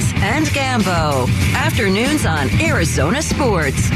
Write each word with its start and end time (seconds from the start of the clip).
Suns 0.00 0.12
and 0.16 0.46
Gambo. 0.48 1.26
Afternoons 1.54 2.26
on 2.26 2.50
Arizona 2.60 3.22
Sports. 3.22 3.88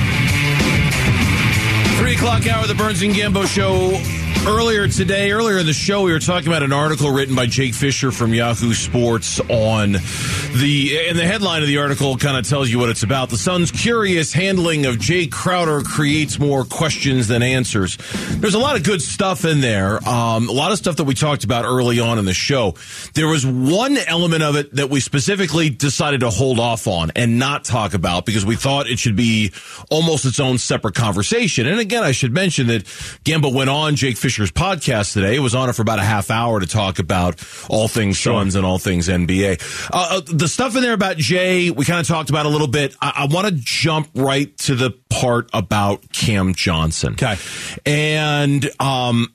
Three 1.98 2.14
o'clock 2.14 2.46
hour, 2.46 2.66
the 2.66 2.74
Burns 2.74 3.02
and 3.02 3.12
Gambo 3.12 3.46
show. 3.46 4.19
Earlier 4.46 4.88
today, 4.88 5.32
earlier 5.32 5.58
in 5.58 5.66
the 5.66 5.74
show, 5.74 6.00
we 6.02 6.12
were 6.12 6.18
talking 6.18 6.48
about 6.48 6.62
an 6.62 6.72
article 6.72 7.10
written 7.10 7.34
by 7.36 7.44
Jake 7.44 7.74
Fischer 7.74 8.10
from 8.10 8.32
Yahoo 8.32 8.72
Sports 8.72 9.38
on 9.38 9.92
the, 9.92 11.06
and 11.08 11.18
the 11.18 11.26
headline 11.26 11.60
of 11.60 11.68
the 11.68 11.76
article 11.76 12.16
kind 12.16 12.38
of 12.38 12.48
tells 12.48 12.70
you 12.70 12.78
what 12.78 12.88
it's 12.88 13.02
about. 13.02 13.28
The 13.28 13.36
Suns' 13.36 13.70
curious 13.70 14.32
handling 14.32 14.86
of 14.86 14.98
Jay 14.98 15.26
Crowder 15.26 15.82
creates 15.82 16.38
more 16.38 16.64
questions 16.64 17.28
than 17.28 17.42
answers. 17.42 17.98
There's 18.38 18.54
a 18.54 18.58
lot 18.58 18.76
of 18.76 18.82
good 18.82 19.02
stuff 19.02 19.44
in 19.44 19.60
there. 19.60 19.96
Um, 20.08 20.48
a 20.48 20.52
lot 20.52 20.72
of 20.72 20.78
stuff 20.78 20.96
that 20.96 21.04
we 21.04 21.12
talked 21.14 21.44
about 21.44 21.66
early 21.66 22.00
on 22.00 22.18
in 22.18 22.24
the 22.24 22.32
show. 22.32 22.76
There 23.12 23.28
was 23.28 23.44
one 23.44 23.98
element 23.98 24.42
of 24.42 24.56
it 24.56 24.74
that 24.76 24.88
we 24.88 25.00
specifically 25.00 25.68
decided 25.68 26.20
to 26.20 26.30
hold 26.30 26.58
off 26.58 26.86
on 26.86 27.12
and 27.14 27.38
not 27.38 27.64
talk 27.64 27.92
about 27.92 28.24
because 28.24 28.46
we 28.46 28.56
thought 28.56 28.88
it 28.88 28.98
should 28.98 29.16
be 29.16 29.52
almost 29.90 30.24
its 30.24 30.40
own 30.40 30.56
separate 30.56 30.94
conversation. 30.94 31.66
And 31.66 31.78
again, 31.78 32.02
I 32.02 32.12
should 32.12 32.32
mention 32.32 32.68
that 32.68 32.84
Gambo 33.24 33.52
went 33.52 33.68
on 33.68 33.96
Jake 33.96 34.16
Fischer 34.16 34.29
Fischer's 34.30 34.52
podcast 34.52 35.12
today. 35.12 35.34
It 35.34 35.40
was 35.40 35.56
on 35.56 35.68
it 35.68 35.72
for 35.72 35.82
about 35.82 35.98
a 35.98 36.04
half 36.04 36.30
hour 36.30 36.60
to 36.60 36.66
talk 36.66 37.00
about 37.00 37.44
all 37.68 37.88
things 37.88 38.16
sure. 38.16 38.34
Suns 38.34 38.54
and 38.54 38.64
all 38.64 38.78
things 38.78 39.08
NBA. 39.08 39.60
Uh, 39.92 40.18
uh, 40.18 40.20
the 40.24 40.46
stuff 40.46 40.76
in 40.76 40.82
there 40.82 40.92
about 40.92 41.16
Jay, 41.16 41.72
we 41.72 41.84
kind 41.84 41.98
of 41.98 42.06
talked 42.06 42.30
about 42.30 42.46
a 42.46 42.48
little 42.48 42.68
bit. 42.68 42.94
I, 43.02 43.12
I 43.28 43.34
want 43.34 43.48
to 43.48 43.52
jump 43.52 44.08
right 44.14 44.56
to 44.58 44.76
the 44.76 44.92
part 45.08 45.50
about 45.52 46.12
Cam 46.12 46.54
Johnson. 46.54 47.14
Okay. 47.14 47.36
And 47.84 48.70
um, 48.78 49.34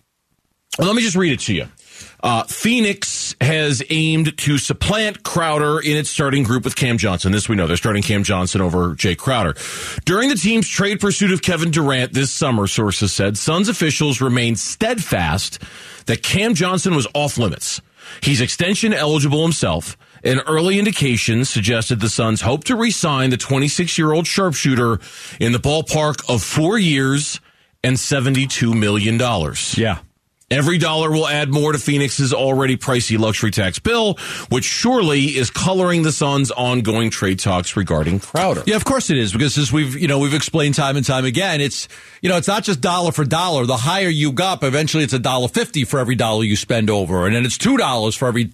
let 0.79 0.95
me 0.95 1.01
just 1.01 1.17
read 1.17 1.33
it 1.33 1.41
to 1.41 1.53
you. 1.53 1.67
Uh, 2.25 2.43
Phoenix 2.45 3.35
has 3.39 3.83
aimed 3.91 4.35
to 4.39 4.57
supplant 4.57 5.21
Crowder 5.21 5.79
in 5.79 5.95
its 5.95 6.09
starting 6.09 6.41
group 6.41 6.63
with 6.63 6.75
Cam 6.75 6.97
Johnson. 6.97 7.31
This 7.31 7.47
we 7.47 7.55
know. 7.55 7.67
They're 7.67 7.77
starting 7.77 8.01
Cam 8.01 8.23
Johnson 8.23 8.61
over 8.61 8.95
Jay 8.95 9.13
Crowder. 9.13 9.53
During 10.05 10.29
the 10.29 10.35
team's 10.35 10.67
trade 10.67 10.99
pursuit 10.99 11.31
of 11.31 11.43
Kevin 11.43 11.69
Durant 11.69 12.13
this 12.13 12.31
summer, 12.31 12.65
sources 12.65 13.13
said, 13.13 13.37
Suns 13.37 13.69
officials 13.69 14.21
remained 14.21 14.57
steadfast 14.57 15.61
that 16.07 16.23
Cam 16.23 16.55
Johnson 16.55 16.95
was 16.95 17.07
off 17.13 17.37
limits. 17.37 17.79
He's 18.21 18.41
extension 18.41 18.91
eligible 18.91 19.43
himself, 19.43 19.95
and 20.23 20.41
early 20.47 20.79
indications 20.79 21.51
suggested 21.51 21.99
the 21.99 22.09
Suns 22.09 22.41
hope 22.41 22.63
to 22.63 22.75
re 22.75 22.89
sign 22.89 23.29
the 23.29 23.37
26 23.37 23.99
year 23.99 24.13
old 24.13 24.25
sharpshooter 24.25 24.99
in 25.39 25.51
the 25.51 25.59
ballpark 25.59 26.27
of 26.27 26.41
four 26.41 26.79
years 26.79 27.39
and 27.83 27.97
$72 27.97 28.73
million. 28.73 29.19
Yeah. 29.75 29.99
Every 30.51 30.77
dollar 30.77 31.09
will 31.09 31.27
add 31.27 31.49
more 31.49 31.71
to 31.71 31.79
Phoenix's 31.79 32.31
already 32.31 32.77
pricey 32.77 33.17
luxury 33.17 33.49
tax 33.49 33.79
bill, 33.79 34.13
which 34.49 34.63
surely 34.63 35.23
is 35.23 35.49
coloring 35.49 36.03
the 36.03 36.11
Suns' 36.11 36.51
ongoing 36.51 37.09
trade 37.09 37.39
talks 37.39 37.75
regarding 37.75 38.19
Crowder. 38.19 38.61
Yeah, 38.67 38.75
of 38.75 38.85
course 38.85 39.09
it 39.09 39.17
is, 39.17 39.33
because 39.33 39.57
as 39.57 39.73
we've 39.73 39.99
you 39.99 40.07
know 40.07 40.19
we've 40.19 40.35
explained 40.35 40.75
time 40.75 40.97
and 40.97 41.05
time 41.05 41.25
again, 41.25 41.61
it's 41.61 41.87
you 42.21 42.29
know 42.29 42.37
it's 42.37 42.47
not 42.47 42.63
just 42.63 42.79
dollar 42.79 43.11
for 43.11 43.25
dollar. 43.25 43.65
The 43.65 43.75
higher 43.75 44.07
you 44.07 44.31
go 44.31 44.55
eventually 44.61 45.03
it's 45.03 45.13
a 45.13 45.19
dollar 45.19 45.47
fifty 45.47 45.83
for 45.83 45.99
every 45.99 46.13
dollar 46.13 46.43
you 46.43 46.55
spend 46.55 46.91
over, 46.91 47.25
and 47.25 47.35
then 47.35 47.43
it's 47.43 47.57
two 47.57 47.77
dollars 47.77 48.13
for 48.13 48.27
every 48.27 48.51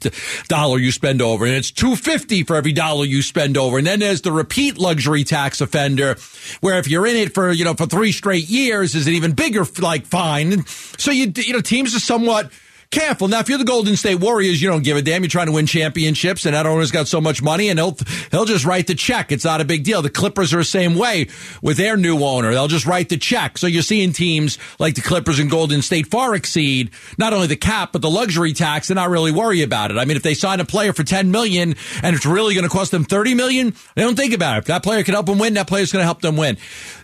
dollar 0.47 0.79
you 0.79 0.93
spend 0.93 1.21
over, 1.21 1.45
and 1.45 1.53
it's 1.53 1.71
two 1.71 1.97
fifty 1.97 2.43
for 2.43 2.55
every 2.55 2.71
dollar 2.71 3.03
you 3.03 3.21
spend 3.21 3.57
over, 3.57 3.77
and 3.77 3.85
then 3.85 3.99
there's 3.99 4.21
the 4.21 4.31
repeat 4.31 4.77
luxury 4.77 5.25
tax 5.25 5.59
offender, 5.59 6.15
where 6.61 6.79
if 6.79 6.87
you're 6.87 7.05
in 7.05 7.17
it 7.17 7.33
for 7.33 7.51
you 7.51 7.65
know 7.65 7.73
for 7.73 7.85
three 7.85 8.13
straight 8.13 8.47
years, 8.47 8.95
is 8.95 9.07
an 9.07 9.13
even 9.13 9.33
bigger 9.33 9.65
like 9.81 10.05
fine. 10.05 10.65
So 10.97 11.11
you 11.11 11.33
you 11.35 11.51
know 11.51 11.59
teams 11.59 11.80
teams 11.81 11.95
are 11.95 11.99
somewhat 11.99 12.51
careful. 12.91 13.27
Now, 13.27 13.39
if 13.39 13.49
you're 13.49 13.57
the 13.57 13.63
Golden 13.63 13.95
State 13.95 14.19
Warriors, 14.19 14.61
you 14.61 14.69
don't 14.69 14.83
give 14.83 14.97
a 14.97 15.01
damn. 15.01 15.23
You're 15.23 15.29
trying 15.29 15.47
to 15.47 15.51
win 15.51 15.65
championships, 15.65 16.45
and 16.45 16.53
that 16.53 16.65
owner's 16.67 16.91
got 16.91 17.07
so 17.07 17.19
much 17.19 17.41
money, 17.41 17.69
and 17.69 17.79
he'll 17.79 17.97
he'll 18.29 18.45
just 18.45 18.65
write 18.65 18.87
the 18.87 18.93
check. 18.93 19.31
It's 19.31 19.45
not 19.45 19.61
a 19.61 19.65
big 19.65 19.83
deal. 19.83 20.01
The 20.01 20.09
Clippers 20.09 20.53
are 20.53 20.57
the 20.57 20.63
same 20.63 20.95
way 20.95 21.27
with 21.61 21.77
their 21.77 21.97
new 21.97 22.19
owner. 22.23 22.51
They'll 22.51 22.67
just 22.67 22.85
write 22.85 23.09
the 23.09 23.17
check. 23.17 23.57
So 23.57 23.65
you're 23.65 23.81
seeing 23.81 24.13
teams 24.13 24.59
like 24.77 24.95
the 24.95 25.01
Clippers 25.01 25.39
and 25.39 25.49
Golden 25.49 25.81
State 25.81 26.07
far 26.07 26.35
exceed 26.35 26.91
not 27.17 27.33
only 27.33 27.47
the 27.47 27.55
cap 27.55 27.93
but 27.93 28.01
the 28.01 28.11
luxury 28.11 28.53
tax, 28.53 28.89
and 28.89 28.97
not 28.97 29.09
really 29.09 29.31
worry 29.31 29.63
about 29.63 29.89
it. 29.89 29.97
I 29.97 30.05
mean, 30.05 30.17
if 30.17 30.23
they 30.23 30.33
sign 30.35 30.59
a 30.59 30.65
player 30.65 30.93
for 30.93 31.03
10 31.03 31.31
million 31.31 31.75
and 32.03 32.15
it's 32.15 32.25
really 32.25 32.53
going 32.53 32.67
to 32.67 32.69
cost 32.69 32.91
them 32.91 33.05
30 33.05 33.33
million, 33.33 33.73
they 33.95 34.03
don't 34.03 34.15
think 34.15 34.33
about 34.33 34.57
it. 34.57 34.59
If 34.59 34.65
that 34.65 34.83
player 34.83 35.03
can 35.03 35.13
help 35.13 35.25
them 35.25 35.39
win, 35.39 35.55
that 35.55 35.67
player's 35.67 35.91
going 35.91 36.01
to 36.01 36.05
help 36.05 36.21
them 36.21 36.37
win. 36.37 36.57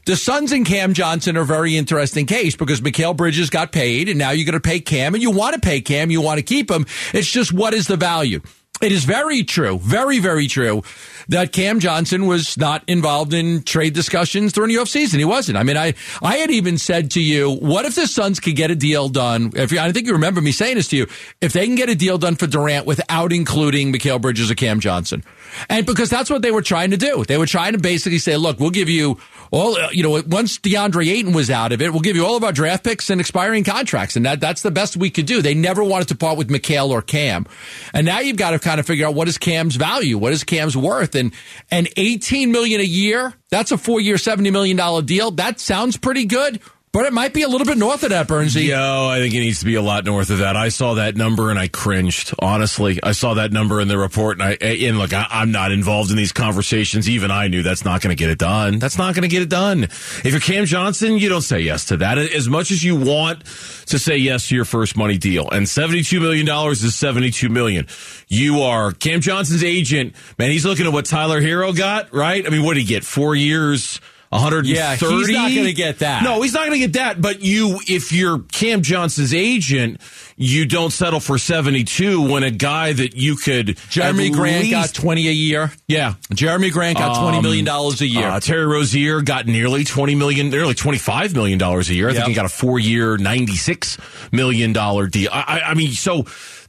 The 0.08 0.16
Suns 0.16 0.54
and 0.54 0.66
Cam 0.66 0.94
Johnson 0.94 1.36
are 1.36 1.42
a 1.42 1.46
very 1.46 1.76
interesting 1.76 2.28
case 2.28 2.56
because 2.56 2.80
Mikal 2.80 3.14
Bridges 3.14 3.50
got 3.50 3.74
paid 3.74 4.08
and 4.08 4.18
now 4.18 4.30
you're 4.32 4.46
going 4.46 4.54
to 4.54 4.62
pay 4.62 4.80
Cam 4.80 5.14
and 5.14 5.22
you 5.22 5.32
want 5.32 5.56
to 5.56 5.60
pay 5.60 5.82
Cam. 5.82 6.10
You 6.10 6.22
want 6.22 6.38
to 6.38 6.44
keep 6.44 6.72
him. 6.72 6.86
It's 7.14 7.30
just 7.30 7.52
what 7.52 7.74
is 7.74 7.88
the 7.88 7.98
value? 7.98 8.40
It 8.82 8.94
is 8.94 9.04
very 9.04 9.44
true, 9.44 9.80
very, 9.80 10.20
very 10.20 10.48
true 10.48 10.84
that 11.28 11.52
Cam 11.52 11.82
Johnson 11.82 12.26
was 12.26 12.58
not 12.58 12.86
involved 12.88 13.34
in 13.34 13.64
trade 13.64 13.94
discussions 13.94 14.54
during 14.54 14.74
the 14.74 14.80
offseason. 14.82 15.18
He 15.18 15.26
wasn't. 15.26 15.58
I 15.58 15.64
mean, 15.64 15.76
I, 15.76 15.94
I 16.22 16.38
had 16.38 16.52
even 16.52 16.78
said 16.78 17.12
to 17.12 17.22
you, 17.22 17.52
what 17.52 17.84
if 17.84 17.96
the 17.96 18.08
Suns 18.08 18.40
could 18.40 18.56
get 18.56 18.72
a 18.72 18.76
deal 18.76 19.10
done? 19.10 19.52
If 19.56 19.74
you, 19.74 19.80
I 19.80 19.92
think 19.92 20.08
you 20.08 20.14
remember 20.14 20.40
me 20.40 20.54
saying 20.54 20.76
this 20.76 20.88
to 20.90 20.96
you, 20.96 21.08
if 21.42 21.52
they 21.52 21.66
can 21.66 21.76
get 21.76 21.90
a 21.90 21.96
deal 21.96 22.18
done 22.18 22.36
for 22.36 22.48
Durant 22.48 22.86
without 22.86 23.34
including 23.34 23.92
Mikal 23.92 24.22
Bridges 24.22 24.50
or 24.50 24.56
Cam 24.56 24.80
Johnson. 24.80 25.24
And 25.70 25.86
because 25.86 26.10
that's 26.10 26.30
what 26.30 26.42
they 26.42 26.52
were 26.52 26.62
trying 26.62 26.92
to 26.92 26.98
do. 26.98 27.24
They 27.24 27.38
were 27.38 27.46
trying 27.46 27.74
to 27.74 27.80
basically 27.80 28.20
say, 28.20 28.38
look, 28.38 28.60
we'll 28.60 28.70
give 28.70 28.90
you 28.90 29.20
all, 29.52 29.78
uh, 29.78 29.90
you 29.92 30.04
know, 30.04 30.22
once 30.28 30.58
DeAndre 30.60 31.08
Ayton 31.08 31.34
was 31.34 31.50
out 31.50 31.72
of 31.72 31.82
it, 31.82 31.92
we'll 31.92 32.02
give 32.02 32.16
you 32.16 32.26
all 32.26 32.36
of 32.36 32.44
our 32.44 32.52
draft 32.52 32.84
picks 32.84 33.10
and 33.10 33.22
expiring 33.22 33.64
contracts. 33.64 34.16
And 34.16 34.26
that, 34.26 34.40
that's 34.40 34.62
the 34.62 34.72
best 34.72 34.98
we 34.98 35.10
could 35.10 35.26
do. 35.26 35.42
They 35.42 35.54
never 35.54 35.84
wanted 35.84 36.10
to 36.10 36.16
part 36.16 36.38
with 36.38 36.50
Mikal 36.50 36.90
or 36.90 37.02
Cam. 37.02 37.46
And 37.94 38.06
now 38.06 38.20
you've 38.20 38.38
got 38.38 38.52
to 38.52 38.60
kind 38.60 38.80
of 38.80 38.86
figure 38.86 39.08
out 39.08 39.14
what 39.14 39.28
is 39.28 39.38
Cam's 39.38 39.76
value? 39.76 40.18
What 40.18 40.34
is 40.34 40.44
Cam's 40.44 40.76
worth? 40.76 41.16
And, 41.16 41.34
and 41.72 41.88
18 41.96 42.52
million 42.52 42.82
a 42.82 42.86
year, 42.86 43.34
that's 43.50 43.72
a 43.72 43.78
four 43.78 44.02
year, 44.02 44.16
$70 44.16 44.52
million 44.52 45.06
deal. 45.06 45.32
That 45.32 45.60
sounds 45.60 45.98
pretty 45.98 46.26
good. 46.26 46.60
But 46.98 47.06
it 47.06 47.14
might 47.14 47.32
be 47.32 47.44
a 47.44 47.48
little 47.48 47.68
bit 47.68 47.78
north 47.78 48.02
of 48.02 48.10
that, 48.10 48.28
Bernsey. 48.28 48.70
Yo, 48.70 49.08
I 49.08 49.20
think 49.20 49.32
it 49.32 49.40
needs 49.40 49.60
to 49.60 49.66
be 49.66 49.76
a 49.76 49.84
lot 49.84 50.04
north 50.04 50.32
of 50.32 50.40
that. 50.40 50.58
I 50.58 50.70
saw 50.70 50.96
that 50.96 51.16
number 51.16 51.52
and 51.52 51.60
I 51.60 51.68
cringed. 51.68 52.34
Honestly, 52.40 53.00
I 53.04 53.12
saw 53.12 53.36
that 53.36 53.52
number 53.52 53.80
in 53.80 53.88
the 53.88 54.00
report, 54.00 54.40
and 54.40 54.42
I 54.42 54.54
and 54.54 54.98
look, 54.98 55.14
I, 55.14 55.28
am 55.30 55.52
not 55.52 55.72
involved 55.72 56.10
in 56.10 56.18
these 56.18 56.32
conversations. 56.32 57.08
Even 57.08 57.30
I 57.30 57.50
knew 57.50 57.62
that's 57.62 57.86
not 57.86 58.02
going 58.02 58.18
to 58.18 58.20
get 58.20 58.32
it 58.32 58.40
done. 58.40 58.80
That's 58.80 58.98
not 58.98 59.14
going 59.14 59.22
to 59.22 59.28
get 59.28 59.44
it 59.44 59.50
done. 59.50 59.84
If 59.84 60.26
you're 60.32 60.40
Cam 60.40 60.66
Johnson, 60.66 61.20
you 61.20 61.30
don't 61.30 61.44
say 61.44 61.60
yes 61.60 61.86
to 61.86 61.98
that. 61.98 62.18
As 62.18 62.50
much 62.50 62.72
as 62.72 62.84
you 62.84 62.96
want 62.96 63.46
to 63.86 64.00
say 64.00 64.18
yes 64.18 64.48
to 64.48 64.56
your 64.56 64.66
first 64.66 64.98
money 64.98 65.20
deal, 65.20 65.48
and 65.52 65.70
72 65.70 66.20
million 66.20 66.48
dollars 66.48 66.84
is 66.84 66.96
72 66.96 67.48
million. 67.48 67.86
You 68.28 68.62
are 68.62 68.92
Cam 68.92 69.22
Johnson's 69.22 69.64
agent, 69.64 70.16
man. 70.40 70.50
He's 70.50 70.66
looking 70.66 70.88
at 70.88 70.94
what 70.94 71.06
Tyler 71.06 71.44
Herro 71.44 71.78
got, 71.78 72.12
right? 72.12 72.44
I 72.44 72.50
mean, 72.50 72.64
what 72.64 72.74
did 72.74 72.80
he 72.80 72.88
get? 72.88 73.04
Four 73.04 73.36
years. 73.36 74.02
130. 74.30 74.70
Yeah, 74.70 74.96
he's 74.96 75.30
not 75.30 75.52
going 75.52 75.66
to 75.66 75.74
get 75.74 76.00
that. 76.00 76.24
No, 76.24 76.42
he's 76.42 76.54
not 76.54 76.62
going 76.68 76.74
to 76.74 76.80
get 76.80 76.94
that. 76.94 77.22
But 77.22 77.42
you, 77.42 77.80
if 77.88 78.12
you're 78.12 78.40
Cam 78.40 78.82
Johnson's 78.82 79.34
agent, 79.34 80.02
you 80.36 80.66
don't 80.66 80.92
settle 80.92 81.20
for 81.20 81.38
72 81.38 82.30
when 82.30 82.44
a 82.44 82.52
guy 82.52 82.94
that 82.94 83.16
you 83.16 83.38
could. 83.38 83.68
Jerami 83.68 84.32
Grant 84.32 84.64
least, 84.66 84.72
got 84.72 85.02
20 85.02 85.28
a 85.28 85.32
year. 85.32 85.72
Yeah. 85.88 86.16
Jeremy 86.34 86.70
Grant 86.70 86.98
got 86.98 87.16
$20 87.16 87.42
million 87.42 87.68
a 87.68 88.04
year. 88.04 88.28
Uh, 88.28 88.40
Terry 88.40 88.66
Rozier 88.66 89.22
got 89.22 89.48
nearly 89.48 89.84
20 89.84 90.16
million, 90.16 90.50
nearly 90.50 90.74
25 90.74 91.34
million 91.34 91.58
dollars 91.58 91.90
a 91.90 91.96
year. 91.96 92.10
I 92.10 92.12
yep. 92.12 92.24
think 92.24 92.30
he 92.30 92.36
got 92.36 92.46
a 92.46 92.50
four 92.50 92.80
year, 92.80 93.18
96 93.18 93.98
million 94.32 94.74
dollar 94.74 95.08
deal. 95.08 95.30
I, 95.32 95.62
I 95.68 95.74
mean, 95.74 95.92
so 95.92 96.26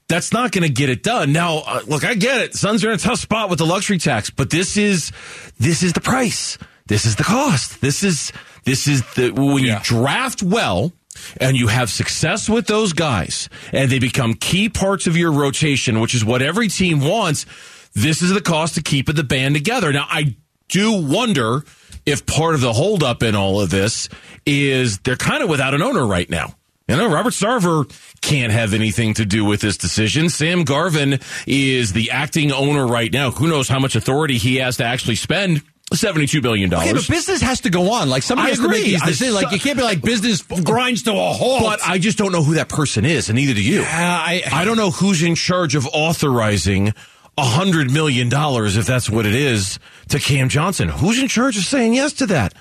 that's 0.09 0.33
not 0.33 0.53
going 0.53 0.67
to 0.67 0.73
get 0.73 0.89
it 0.89 1.03
done. 1.03 1.33
Now, 1.33 1.59
uh, 1.59 1.83
look, 1.87 2.05
I 2.05 2.15
get 2.15 2.41
it. 2.41 2.55
Suns 2.55 2.85
are 2.85 2.89
in 2.89 2.95
a 2.95 2.99
tough 2.99 3.19
spot 3.19 3.51
with 3.51 3.59
the 3.59 3.67
luxury 3.67 3.99
tax, 3.99 4.31
but 4.31 4.49
this 4.49 4.77
is, 4.77 5.13
this 5.59 5.83
is 5.83 5.93
the 5.93 6.01
price. 6.01 6.57
This 6.89 7.05
is 7.05 7.17
the 7.17 7.25
cost. 7.25 7.81
This 7.81 8.03
is 8.03 8.33
this 8.65 8.89
is 8.89 9.03
the 9.15 9.31
when 9.31 9.65
yeah. 9.65 9.79
you 9.79 9.85
draft 9.85 10.43
well 10.43 10.93
and 11.41 11.57
you 11.57 11.69
have 11.69 11.91
success 11.91 12.49
with 12.49 12.67
those 12.67 12.93
guys 12.93 13.49
and 13.73 13.91
they 13.91 13.99
become 13.99 14.35
key 14.35 14.69
parts 14.69 15.07
of 15.07 15.17
your 15.17 15.33
rotation, 15.33 16.01
which 16.01 16.15
is 16.15 16.25
what 16.25 16.43
every 16.43 16.69
team 16.69 17.01
wants. 17.01 17.47
This 17.95 18.23
is 18.23 18.33
the 18.33 18.41
cost 18.41 18.75
to 18.75 18.83
keeping 18.83 19.17
the 19.17 19.25
band 19.25 19.55
together. 19.55 19.93
Now, 19.93 20.07
I 20.09 20.37
do 20.69 20.93
wonder 20.93 21.65
if 22.07 22.27
part 22.27 22.55
of 22.55 22.61
the 22.61 22.73
holdup 22.73 23.23
in 23.23 23.35
all 23.35 23.61
of 23.61 23.71
this 23.71 24.09
is 24.47 24.99
they're 25.01 25.17
kind 25.17 25.43
of 25.43 25.49
without 25.49 25.75
an 25.75 25.83
owner 25.83 26.07
right 26.07 26.29
now. 26.29 26.55
You 26.89 26.97
know, 26.97 27.13
Robert 27.13 27.35
Sarver 27.35 27.87
can't 28.23 28.51
have 28.51 28.73
anything 28.73 29.13
to 29.15 29.27
do 29.27 29.45
with 29.45 29.61
this 29.61 29.77
decision. 29.77 30.31
Sam 30.31 30.65
Garvin 30.65 31.21
is 31.47 31.93
the 31.93 32.11
acting 32.11 32.51
owner 32.51 32.87
right 32.87 33.13
now. 33.13 33.31
Who 33.31 33.47
knows 33.47 33.69
how 33.69 33.79
much 33.79 33.95
authority 33.95 34.39
he 34.39 34.57
has 34.57 34.79
to 34.79 34.85
actually 34.85 35.17
spend 35.17 35.63
Seventy-two 35.93 36.43
billion 36.43 36.69
dollars. 36.69 36.89
Okay, 36.89 36.93
but 36.99 37.09
business 37.09 37.41
has 37.41 37.63
to 37.63 37.71
go 37.71 37.93
on. 37.93 38.11
Like 38.11 38.23
somebody 38.23 38.49
I 38.49 38.51
has 38.51 38.59
agree. 38.59 38.77
to 38.77 38.83
make 38.83 38.91
these 38.93 39.03
decisions. 39.03 39.43
Like 39.43 39.53
you 39.53 39.59
can't 39.59 39.79
be 39.79 39.83
like 39.83 40.03
business 40.03 40.43
grinds 40.43 41.03
to 41.05 41.13
a 41.13 41.33
halt. 41.33 41.63
But 41.63 41.81
I 41.83 41.99
just 41.99 42.19
don't 42.19 42.31
know 42.31 42.43
who 42.43 42.55
that 42.55 42.69
person 42.69 43.07
is, 43.07 43.31
and 43.31 43.37
neither 43.37 43.55
do 43.55 43.63
you. 43.63 43.83
I, 43.87 44.43
I 44.53 44.65
don't 44.67 44.77
know 44.77 44.91
who's 44.91 45.23
in 45.23 45.35
charge 45.35 45.75
of 45.75 45.87
authorizing 45.87 46.93
a 47.39 47.45
hundred 47.45 47.91
million 47.91 48.29
dollars, 48.29 48.77
if 48.77 48.85
that's 48.85 49.09
what 49.09 49.25
it 49.25 49.35
is, 49.35 49.79
to 50.09 50.19
Cam 50.19 50.51
Johnson. 50.51 50.89
Who's 50.91 51.19
in 51.19 51.29
charge 51.29 51.57
of 51.57 51.65
saying 51.65 51.95
yes 51.95 52.13
to 52.15 52.27
that? 52.27 52.53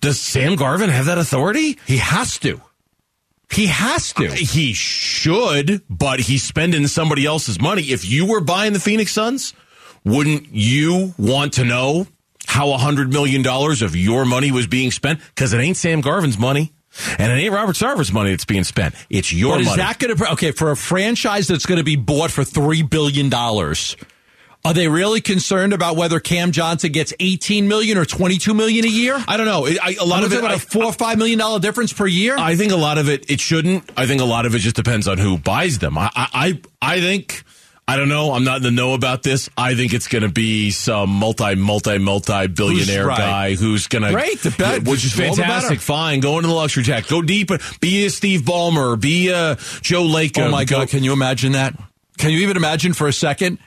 Does 0.00 0.20
Sam 0.20 0.56
Garvin 0.56 0.90
have 0.90 1.06
that 1.06 1.16
authority? 1.16 1.78
He 1.86 1.96
has 1.96 2.38
to. 2.40 2.60
He 3.50 3.66
has 3.66 4.12
to. 4.14 4.26
Uh, 4.26 4.32
he 4.32 4.74
should, 4.74 5.82
but 5.88 6.20
he's 6.20 6.42
spending 6.42 6.86
somebody 6.88 7.24
else's 7.24 7.60
money. 7.60 7.82
If 7.84 8.04
you 8.04 8.26
were 8.26 8.40
buying 8.40 8.72
the 8.72 8.80
Phoenix 8.80 9.12
Suns 9.12 9.54
wouldn't 10.04 10.48
you 10.52 11.14
want 11.16 11.54
to 11.54 11.64
know 11.64 12.06
how 12.54 12.72
a 12.72 12.78
$100 12.78 13.12
million 13.12 13.44
of 13.84 13.96
your 13.96 14.24
money 14.24 14.52
was 14.52 14.68
being 14.68 14.92
spent? 14.92 15.18
Because 15.34 15.52
it 15.52 15.58
ain't 15.58 15.76
Sam 15.76 16.00
Garvin's 16.00 16.38
money. 16.38 16.72
And 17.18 17.32
it 17.32 17.34
ain't 17.34 17.52
Robert 17.52 17.74
Sarver's 17.74 18.12
money 18.12 18.30
that's 18.30 18.44
being 18.44 18.62
spent. 18.62 18.94
It's 19.10 19.32
your 19.32 19.56
but 19.56 19.64
money. 19.64 19.70
Is 19.70 19.76
that 19.78 19.98
going 19.98 20.16
to 20.16 20.32
okay 20.34 20.52
for 20.52 20.70
a 20.70 20.76
franchise 20.76 21.48
that's 21.48 21.66
going 21.66 21.78
to 21.78 21.84
be 21.84 21.96
bought 21.96 22.30
for 22.30 22.44
three 22.44 22.82
billion 22.82 23.28
dollars? 23.28 23.96
Are 24.64 24.72
they 24.72 24.86
really 24.86 25.20
concerned 25.20 25.72
about 25.72 25.96
whether 25.96 26.20
Cam 26.20 26.52
Johnson 26.52 26.92
gets 26.92 27.12
18 27.18 27.66
million 27.66 27.98
or 27.98 28.04
22 28.04 28.54
million 28.54 28.84
a 28.84 28.88
year? 28.88 29.22
I 29.26 29.36
don't 29.36 29.46
know. 29.46 29.66
I, 29.66 29.96
a 30.00 30.06
lot 30.06 30.20
I'm 30.20 30.26
of 30.26 30.32
it, 30.32 30.38
about 30.38 30.52
I, 30.52 30.54
a 30.54 30.58
four 30.60 30.84
or 30.84 30.92
five 30.92 31.18
million 31.18 31.40
dollar 31.40 31.58
difference 31.58 31.92
per 31.92 32.06
year. 32.06 32.36
I 32.38 32.54
think 32.54 32.70
a 32.70 32.76
lot 32.76 32.98
of 32.98 33.08
it, 33.08 33.28
it 33.28 33.40
shouldn't. 33.40 33.90
I 33.96 34.06
think 34.06 34.20
a 34.20 34.24
lot 34.24 34.46
of 34.46 34.54
it 34.54 34.60
just 34.60 34.76
depends 34.76 35.08
on 35.08 35.18
who 35.18 35.38
buys 35.38 35.80
them. 35.80 35.98
I, 35.98 36.08
I, 36.14 36.60
I 36.80 37.00
think 37.00 37.42
I 37.86 37.96
don't 37.96 38.08
know. 38.08 38.32
I'm 38.32 38.44
not 38.44 38.58
in 38.58 38.62
the 38.62 38.70
know 38.70 38.94
about 38.94 39.22
this. 39.22 39.50
I 39.58 39.74
think 39.74 39.92
it's 39.92 40.08
going 40.08 40.22
to 40.22 40.30
be 40.30 40.70
some 40.70 41.10
multi, 41.10 41.54
multi, 41.54 41.98
multi 41.98 42.46
billionaire 42.46 43.06
right. 43.06 43.18
guy 43.18 43.54
who's 43.54 43.88
going 43.88 44.04
to 44.04 44.12
Great, 44.12 44.40
the 44.40 44.50
bet- 44.50 44.88
which 44.88 45.04
is 45.04 45.12
fantastic. 45.12 45.80
Fine, 45.80 46.20
go 46.20 46.36
into 46.36 46.48
the 46.48 46.54
luxury 46.54 46.82
tax. 46.82 47.10
Go 47.10 47.20
deep. 47.20 47.50
Be 47.80 48.06
a 48.06 48.10
Steve 48.10 48.40
Ballmer. 48.42 48.98
Be 48.98 49.28
a 49.28 49.56
Joe 49.82 50.04
Lacob. 50.04 50.46
oh 50.46 50.50
my 50.50 50.64
god, 50.64 50.88
can 50.88 51.04
you 51.04 51.12
imagine 51.12 51.52
that? 51.52 51.78
Can 52.16 52.30
you 52.30 52.38
even 52.38 52.56
imagine 52.56 52.94
for 52.94 53.06
a 53.06 53.12
second? 53.12 53.58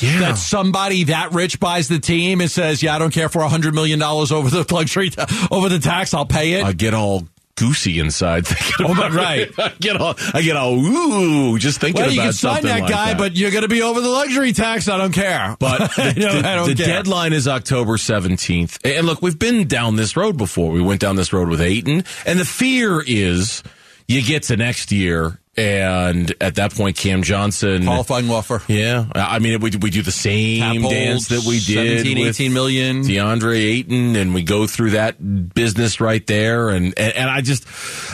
Yeah. 0.00 0.20
That 0.20 0.38
somebody 0.38 1.04
that 1.04 1.32
rich 1.32 1.60
buys 1.60 1.88
the 1.88 2.00
team 2.00 2.40
and 2.40 2.50
says, 2.50 2.82
"Yeah, 2.82 2.94
I 2.94 2.98
don't 2.98 3.12
care 3.12 3.28
for 3.28 3.42
a 3.42 3.48
hundred 3.48 3.74
million 3.74 3.98
dollars 3.98 4.32
over 4.32 4.50
the 4.50 4.66
luxury 4.74 5.10
over 5.50 5.68
the 5.68 5.78
tax. 5.78 6.12
I'll 6.12 6.26
pay 6.26 6.54
it." 6.54 6.64
I 6.64 6.72
get 6.72 6.92
all 6.92 7.26
goosey 7.56 7.98
inside 7.98 8.46
thinking 8.46 8.86
Oh, 8.86 8.92
about 8.92 9.12
right. 9.12 9.48
it. 9.48 9.54
I 9.58 9.72
get 9.80 9.96
all 10.00 10.14
I 10.34 10.42
get 10.42 10.56
all 10.56 10.74
ooh 10.74 11.58
just 11.58 11.80
thinking 11.80 12.00
well, 12.00 12.08
about 12.10 12.14
you 12.14 12.20
can 12.22 12.32
sign 12.32 12.62
that 12.64 12.80
like 12.82 12.90
guy, 12.90 13.06
that. 13.08 13.18
but 13.18 13.36
you're 13.36 13.50
going 13.50 13.62
to 13.62 13.68
be 13.68 13.82
over 13.82 14.00
the 14.00 14.08
luxury 14.08 14.52
tax. 14.52 14.88
I 14.88 14.96
don't 14.98 15.12
care. 15.12 15.56
But 15.58 15.78
the, 15.96 16.12
the- 16.42 16.48
I 16.48 16.54
don't 16.54 16.68
the 16.68 16.74
care. 16.74 16.86
deadline 16.86 17.32
is 17.32 17.48
October 17.48 17.96
17th. 17.96 18.78
And 18.84 19.06
look, 19.06 19.22
we've 19.22 19.38
been 19.38 19.66
down 19.66 19.96
this 19.96 20.16
road 20.16 20.36
before. 20.36 20.70
We 20.72 20.82
went 20.82 21.00
down 21.00 21.16
this 21.16 21.32
road 21.32 21.48
with 21.48 21.60
Ayton. 21.60 22.04
And 22.26 22.38
the 22.38 22.44
fear 22.44 23.02
is 23.06 23.62
you 24.06 24.22
get 24.22 24.44
to 24.44 24.56
next 24.56 24.92
year, 24.92 25.40
and 25.56 26.34
at 26.40 26.56
that 26.56 26.74
point, 26.74 26.96
Cam 26.96 27.22
Johnson. 27.22 27.84
qualifying 27.84 28.30
offer. 28.30 28.62
Yeah. 28.68 29.06
I 29.14 29.38
mean, 29.38 29.60
we, 29.60 29.70
we 29.80 29.90
do 29.90 30.02
the 30.02 30.12
same 30.12 30.82
dance 30.82 31.28
that 31.28 31.44
we 31.46 31.60
did 31.60 32.00
17, 32.00 32.18
with 32.18 32.28
18 32.28 32.52
million. 32.52 33.02
DeAndre 33.02 33.56
Ayton, 33.56 34.16
and 34.16 34.34
we 34.34 34.42
go 34.42 34.66
through 34.66 34.90
that 34.90 35.16
business 35.54 36.00
right 36.00 36.26
there. 36.26 36.68
And, 36.68 36.92
and, 36.98 37.16
and 37.16 37.30
I 37.30 37.40
just, 37.40 37.66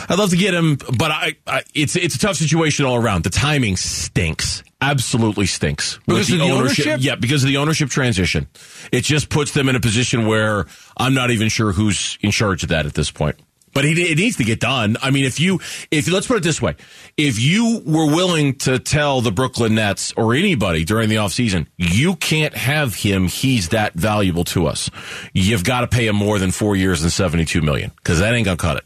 I'd 0.09 0.17
love 0.17 0.29
to 0.29 0.37
get 0.37 0.53
him, 0.53 0.77
but 0.97 1.11
I, 1.11 1.35
I, 1.45 1.63
it's, 1.73 1.95
it's 1.95 2.15
a 2.15 2.19
tough 2.19 2.37
situation 2.37 2.85
all 2.85 2.95
around. 2.95 3.23
The 3.25 3.29
timing 3.29 3.75
stinks. 3.75 4.63
Absolutely 4.79 5.45
stinks. 5.45 5.97
Because 6.05 6.29
of 6.31 6.39
the 6.39 6.49
ownership? 6.49 6.99
Yeah, 7.01 7.15
because 7.15 7.43
of 7.43 7.47
the 7.47 7.57
ownership 7.57 7.89
transition. 7.89 8.47
It 8.91 9.01
just 9.05 9.29
puts 9.29 9.51
them 9.51 9.69
in 9.69 9.75
a 9.77 9.79
position 9.79 10.27
where 10.27 10.65
I'm 10.97 11.13
not 11.13 11.31
even 11.31 11.47
sure 11.47 11.71
who's 11.71 12.17
in 12.21 12.31
charge 12.31 12.63
of 12.63 12.69
that 12.69 12.85
at 12.85 12.93
this 12.93 13.09
point. 13.09 13.37
But 13.73 13.85
it, 13.85 13.97
it 13.97 14.17
needs 14.17 14.37
to 14.37 14.43
get 14.43 14.59
done. 14.59 14.97
I 15.01 15.11
mean, 15.11 15.25
if 15.25 15.39
you, 15.39 15.59
if 15.91 16.09
let's 16.11 16.27
put 16.27 16.37
it 16.37 16.43
this 16.43 16.61
way, 16.61 16.75
if 17.17 17.39
you 17.39 17.81
were 17.85 18.07
willing 18.07 18.55
to 18.59 18.79
tell 18.79 19.21
the 19.21 19.31
Brooklyn 19.31 19.75
Nets 19.75 20.13
or 20.15 20.33
anybody 20.33 20.85
during 20.85 21.09
the 21.09 21.15
offseason, 21.15 21.67
you 21.77 22.15
can't 22.15 22.55
have 22.55 22.95
him, 22.95 23.27
he's 23.27 23.69
that 23.69 23.93
valuable 23.93 24.43
to 24.45 24.67
us. 24.67 24.89
You've 25.33 25.63
got 25.63 25.81
to 25.81 25.87
pay 25.87 26.07
him 26.07 26.15
more 26.15 26.39
than 26.39 26.51
four 26.51 26.75
years 26.75 27.03
and 27.03 27.11
72 27.11 27.61
million 27.61 27.91
because 27.97 28.19
that 28.19 28.33
ain't 28.33 28.45
going 28.45 28.57
to 28.57 28.61
cut 28.61 28.77
it. 28.77 28.85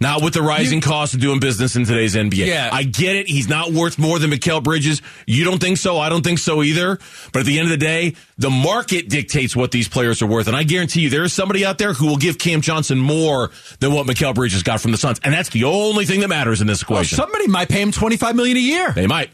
Not 0.00 0.22
with 0.22 0.34
the 0.34 0.42
rising 0.42 0.80
cost 0.80 1.14
of 1.14 1.20
doing 1.20 1.40
business 1.40 1.76
in 1.76 1.84
today's 1.84 2.14
NBA. 2.14 2.46
Yeah. 2.46 2.68
I 2.72 2.82
get 2.82 3.16
it. 3.16 3.28
He's 3.28 3.48
not 3.48 3.72
worth 3.72 3.98
more 3.98 4.18
than 4.18 4.30
Mikal 4.30 4.62
Bridges. 4.62 5.00
You 5.26 5.44
don't 5.44 5.58
think 5.60 5.78
so? 5.78 5.98
I 5.98 6.08
don't 6.08 6.22
think 6.22 6.38
so 6.38 6.62
either. 6.62 6.98
But 7.32 7.40
at 7.40 7.46
the 7.46 7.58
end 7.58 7.66
of 7.66 7.70
the 7.70 7.84
day, 7.84 8.14
the 8.38 8.50
market 8.50 9.08
dictates 9.08 9.56
what 9.56 9.70
these 9.70 9.88
players 9.88 10.20
are 10.22 10.26
worth. 10.26 10.48
And 10.48 10.56
I 10.56 10.62
guarantee 10.64 11.00
you, 11.00 11.10
there 11.10 11.24
is 11.24 11.32
somebody 11.32 11.64
out 11.64 11.78
there 11.78 11.92
who 11.94 12.06
will 12.06 12.16
give 12.18 12.38
Cam 12.38 12.60
Johnson 12.60 12.98
more 12.98 13.50
than 13.80 13.92
what 13.92 14.06
Mikal 14.06 14.34
Bridges 14.34 14.62
got 14.62 14.80
from 14.80 14.92
the 14.92 14.98
Suns. 14.98 15.20
And 15.24 15.32
that's 15.32 15.48
the 15.50 15.64
only 15.64 16.04
thing 16.04 16.20
that 16.20 16.28
matters 16.28 16.60
in 16.60 16.66
this 16.66 16.86
Well, 16.88 16.98
equation. 16.98 17.16
somebody 17.16 17.46
might 17.46 17.68
pay 17.68 17.80
him 17.82 17.92
twenty 17.92 18.16
five 18.16 18.36
million 18.36 18.56
a 18.56 18.60
year. 18.60 18.92
they 18.92 19.06
might. 19.06 19.30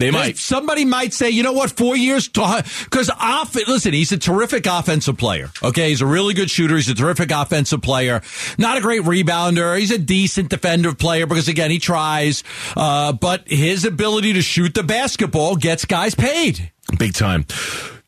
They 0.00 0.10
might. 0.10 0.38
Somebody 0.38 0.86
might 0.86 1.12
say, 1.12 1.28
you 1.28 1.42
know 1.42 1.52
what, 1.52 1.70
four 1.70 1.94
years 1.94 2.26
because 2.26 3.10
off. 3.10 3.54
Listen, 3.54 3.92
he's 3.92 4.12
a 4.12 4.18
terrific 4.18 4.64
offensive 4.66 5.18
player. 5.18 5.50
Okay, 5.62 5.90
he's 5.90 6.00
a 6.00 6.06
really 6.06 6.32
good 6.32 6.50
shooter. 6.50 6.76
He's 6.76 6.88
a 6.88 6.94
terrific 6.94 7.30
offensive 7.30 7.82
player. 7.82 8.22
Not 8.56 8.78
a 8.78 8.80
great 8.80 9.02
rebounder. 9.02 9.78
He's 9.78 9.90
a 9.90 9.98
decent 9.98 10.48
defensive 10.48 10.98
player 10.98 11.26
because 11.26 11.48
again, 11.48 11.70
he 11.70 11.78
tries. 11.78 12.42
Uh, 12.74 13.12
but 13.12 13.46
his 13.46 13.84
ability 13.84 14.32
to 14.32 14.42
shoot 14.42 14.72
the 14.72 14.82
basketball 14.82 15.54
gets 15.54 15.84
guys 15.84 16.14
paid. 16.14 16.72
Big 16.98 17.12
time. 17.12 17.44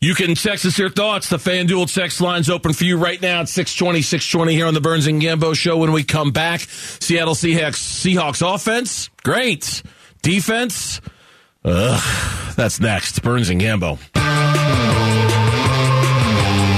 You 0.00 0.14
can 0.14 0.34
text 0.34 0.64
us 0.64 0.78
your 0.78 0.88
thoughts. 0.88 1.28
The 1.28 1.36
FanDuel 1.36 1.92
text 1.92 2.22
line's 2.22 2.48
open 2.48 2.72
for 2.72 2.84
you 2.84 2.96
right 2.96 3.20
now 3.20 3.42
at 3.42 3.50
620, 3.50 4.00
620 4.00 4.54
here 4.54 4.66
on 4.66 4.72
the 4.74 4.80
Burns 4.80 5.06
and 5.06 5.20
Gambo 5.20 5.54
show. 5.54 5.76
When 5.76 5.92
we 5.92 6.04
come 6.04 6.32
back, 6.32 6.60
Seattle 6.60 7.34
Seahawks, 7.34 7.76
Seahawks 7.76 8.42
offense, 8.54 9.10
great. 9.22 9.82
Defense, 10.22 11.00
ugh, 11.64 12.54
that's 12.56 12.80
next. 12.80 13.22
Burns 13.22 13.50
and 13.50 13.60
Gambo. 13.60 13.98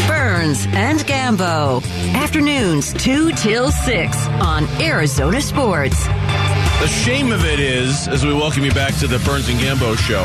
Burns 0.06 0.66
and 0.68 1.00
Gambo. 1.00 1.82
Afternoons 2.14 2.92
2 2.94 3.32
till 3.32 3.70
6 3.70 4.26
on 4.42 4.66
Arizona 4.80 5.40
Sports. 5.40 6.06
The 6.80 6.88
shame 6.88 7.32
of 7.32 7.44
it 7.44 7.60
is, 7.60 8.08
as 8.08 8.24
we 8.24 8.34
welcome 8.34 8.64
you 8.64 8.72
back 8.72 8.94
to 8.98 9.06
the 9.06 9.18
Burns 9.20 9.48
and 9.48 9.58
Gambo 9.58 9.96
show, 9.96 10.24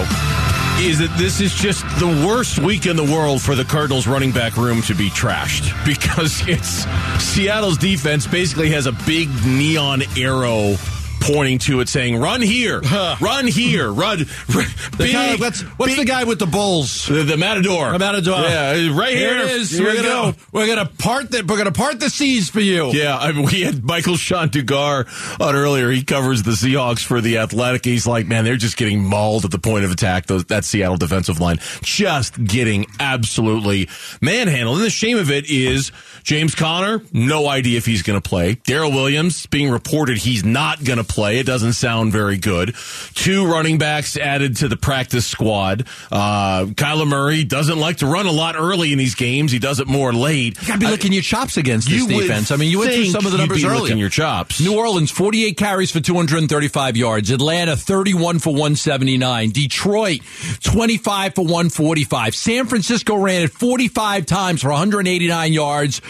is 0.81 0.99
that 0.99 1.13
this 1.17 1.41
is 1.41 1.53
just 1.53 1.83
the 1.99 2.07
worst 2.25 2.59
week 2.59 2.85
in 2.85 2.95
the 2.95 3.03
world 3.03 3.41
for 3.41 3.53
the 3.53 3.65
Cardinals 3.65 4.07
running 4.07 4.31
back 4.31 4.55
room 4.55 4.81
to 4.83 4.95
be 4.95 5.09
trashed 5.09 5.73
because 5.85 6.47
it's 6.47 6.85
Seattle's 7.23 7.77
defense 7.77 8.25
basically 8.27 8.69
has 8.71 8.85
a 8.85 8.93
big 9.05 9.29
neon 9.45 10.03
arrow 10.17 10.75
pointing 11.19 11.59
to 11.59 11.79
it 11.81 11.89
saying 11.89 12.17
run 12.19 12.41
here 12.41 12.79
run 13.21 13.47
here 13.47 13.91
run, 13.91 14.19
run 14.55 14.65
big, 14.97 15.13
guy- 15.13 15.35
what's 15.37 15.63
big- 15.63 15.97
the 15.97 16.05
guy 16.05 16.23
with 16.23 16.39
the 16.39 16.45
bulls? 16.47 17.05
the, 17.07 17.23
the 17.23 17.37
matador 17.37 17.91
The 17.91 17.99
Matador. 17.99 18.39
yeah 18.41 18.71
right 18.97 19.15
here, 19.15 19.35
Here 19.37 19.45
it 19.45 19.51
is. 19.51 19.71
Here 19.71 19.83
we're 19.83 19.91
we 19.91 19.95
gonna 19.97 20.07
go. 20.33 20.33
we're 20.51 20.67
gonna 20.67 20.85
part 20.97 21.31
the 21.31 21.43
we're 21.47 21.57
gonna 21.57 21.71
part 21.71 21.99
the 21.99 22.09
seas 22.09 22.49
for 22.49 22.59
you. 22.61 22.91
Yeah, 22.91 23.17
I 23.17 23.31
mean, 23.31 23.45
we 23.45 23.61
had 23.61 23.83
Michael-Shawn 23.83 24.49
Dugar 24.49 25.05
on 25.41 25.55
earlier. 25.55 25.89
He 25.91 26.03
covers 26.03 26.43
the 26.43 26.51
Seahawks 26.51 27.03
for 27.03 27.21
the 27.21 27.37
Athletic. 27.39 27.85
He's 27.85 28.07
like, 28.07 28.27
man, 28.27 28.43
they're 28.45 28.57
just 28.57 28.77
getting 28.77 29.03
mauled 29.03 29.45
at 29.45 29.51
the 29.51 29.59
point 29.59 29.85
of 29.85 29.91
attack. 29.91 30.25
Those, 30.27 30.45
that 30.45 30.65
Seattle 30.65 30.97
defensive 30.97 31.39
line 31.39 31.57
just 31.81 32.41
getting 32.43 32.85
absolutely 32.99 33.89
manhandled. 34.21 34.77
And 34.77 34.85
the 34.85 34.89
shame 34.89 35.17
of 35.17 35.29
it 35.31 35.49
is 35.49 35.91
James 36.23 36.55
Conner, 36.55 37.01
no 37.11 37.47
idea 37.47 37.77
if 37.77 37.85
he's 37.85 38.01
going 38.03 38.19
to 38.19 38.27
play. 38.27 38.55
Darrel 38.65 38.91
Williams 38.91 39.45
being 39.47 39.69
reported 39.71 40.17
he's 40.17 40.43
not 40.45 40.83
going 40.83 40.97
to 40.97 41.03
play. 41.09 41.39
It 41.39 41.45
doesn't 41.45 41.73
sound 41.73 42.11
very 42.13 42.37
good. 42.37 42.75
Two 43.15 43.45
running 43.51 43.77
backs 43.77 44.15
added 44.15 44.57
to 44.57 44.67
the 44.67 44.77
practice 44.77 45.25
squad. 45.25 45.87
Uh, 46.11 46.65
Kyler 46.67 47.07
Murray 47.07 47.43
doesn't 47.43 47.79
like 47.79 47.97
to 47.97 48.05
run 48.07 48.25
a 48.27 48.31
lot 48.31 48.55
early 48.55 48.91
in 48.91 48.97
these 48.97 49.15
games. 49.15 49.51
He 49.51 49.59
does 49.59 49.79
it 49.79 49.87
more 49.87 50.13
late. 50.13 50.61
You 50.61 50.67
gotta 50.67 50.79
be 50.79 50.85
I- 50.85 50.91
licking 50.91 51.11
your 51.11 51.21
chops 51.23 51.57
against 51.57 51.89
this 51.89 52.05
defense. 52.05 52.51
I 52.51 52.55
mean, 52.55 52.69
you 52.71 52.79
went 52.79 52.93
through 52.93 53.05
some 53.07 53.25
of 53.25 53.31
the 53.31 53.37
numbers 53.37 53.61
be 53.61 53.65
earlier. 53.67 53.81
licking 53.81 53.97
your 53.97 54.09
chops. 54.09 54.61
New 54.61 54.77
Orleans, 54.77 55.11
48 55.11 55.57
carries 55.57 55.91
for 55.91 55.99
235 55.99 56.95
yards. 56.95 57.31
Atlanta, 57.31 57.75
31 57.75 58.39
for 58.39 58.51
179. 58.51 59.49
Detroit, 59.51 60.21
25 60.63 61.35
for 61.35 61.41
145. 61.41 62.35
San 62.35 62.65
Francisco 62.67 63.15
ran 63.15 63.41
it 63.43 63.51
45 63.51 64.25
times 64.25 64.61
for 64.61 64.69
189 64.69 65.53
yards. 65.53 66.01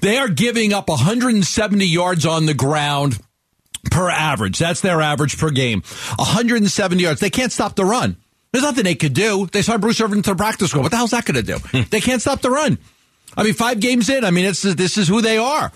They 0.00 0.18
are 0.18 0.28
giving 0.28 0.72
up 0.72 0.88
170 0.88 1.84
yards 1.86 2.24
on 2.26 2.46
the 2.46 2.54
ground 2.54 3.18
per 3.90 4.10
average. 4.10 4.58
That's 4.58 4.80
their 4.80 5.00
average 5.00 5.38
per 5.38 5.50
game. 5.50 5.82
170 6.16 7.02
yards. 7.02 7.20
They 7.20 7.30
can't 7.30 7.52
stop 7.52 7.74
the 7.76 7.84
run. 7.84 8.16
There's 8.52 8.64
nothing 8.64 8.84
they 8.84 8.94
could 8.94 9.14
do. 9.14 9.46
They 9.46 9.62
saw 9.62 9.78
Bruce 9.78 10.00
Irvin 10.00 10.22
to 10.22 10.30
the 10.30 10.36
practice 10.36 10.70
squad. 10.70 10.82
What 10.82 10.90
the 10.92 10.96
hell's 10.96 11.10
that 11.10 11.24
going 11.24 11.36
to 11.36 11.42
do? 11.42 11.58
Hmm. 11.58 11.82
they 11.90 12.00
can't 12.00 12.20
stop 12.20 12.40
the 12.40 12.50
run. 12.50 12.78
I 13.36 13.42
mean, 13.42 13.54
five 13.54 13.80
games 13.80 14.08
in. 14.08 14.24
I 14.24 14.30
mean, 14.30 14.44
it's 14.44 14.62
this 14.62 14.96
is 14.96 15.08
who 15.08 15.20
they 15.20 15.38
are. 15.38 15.72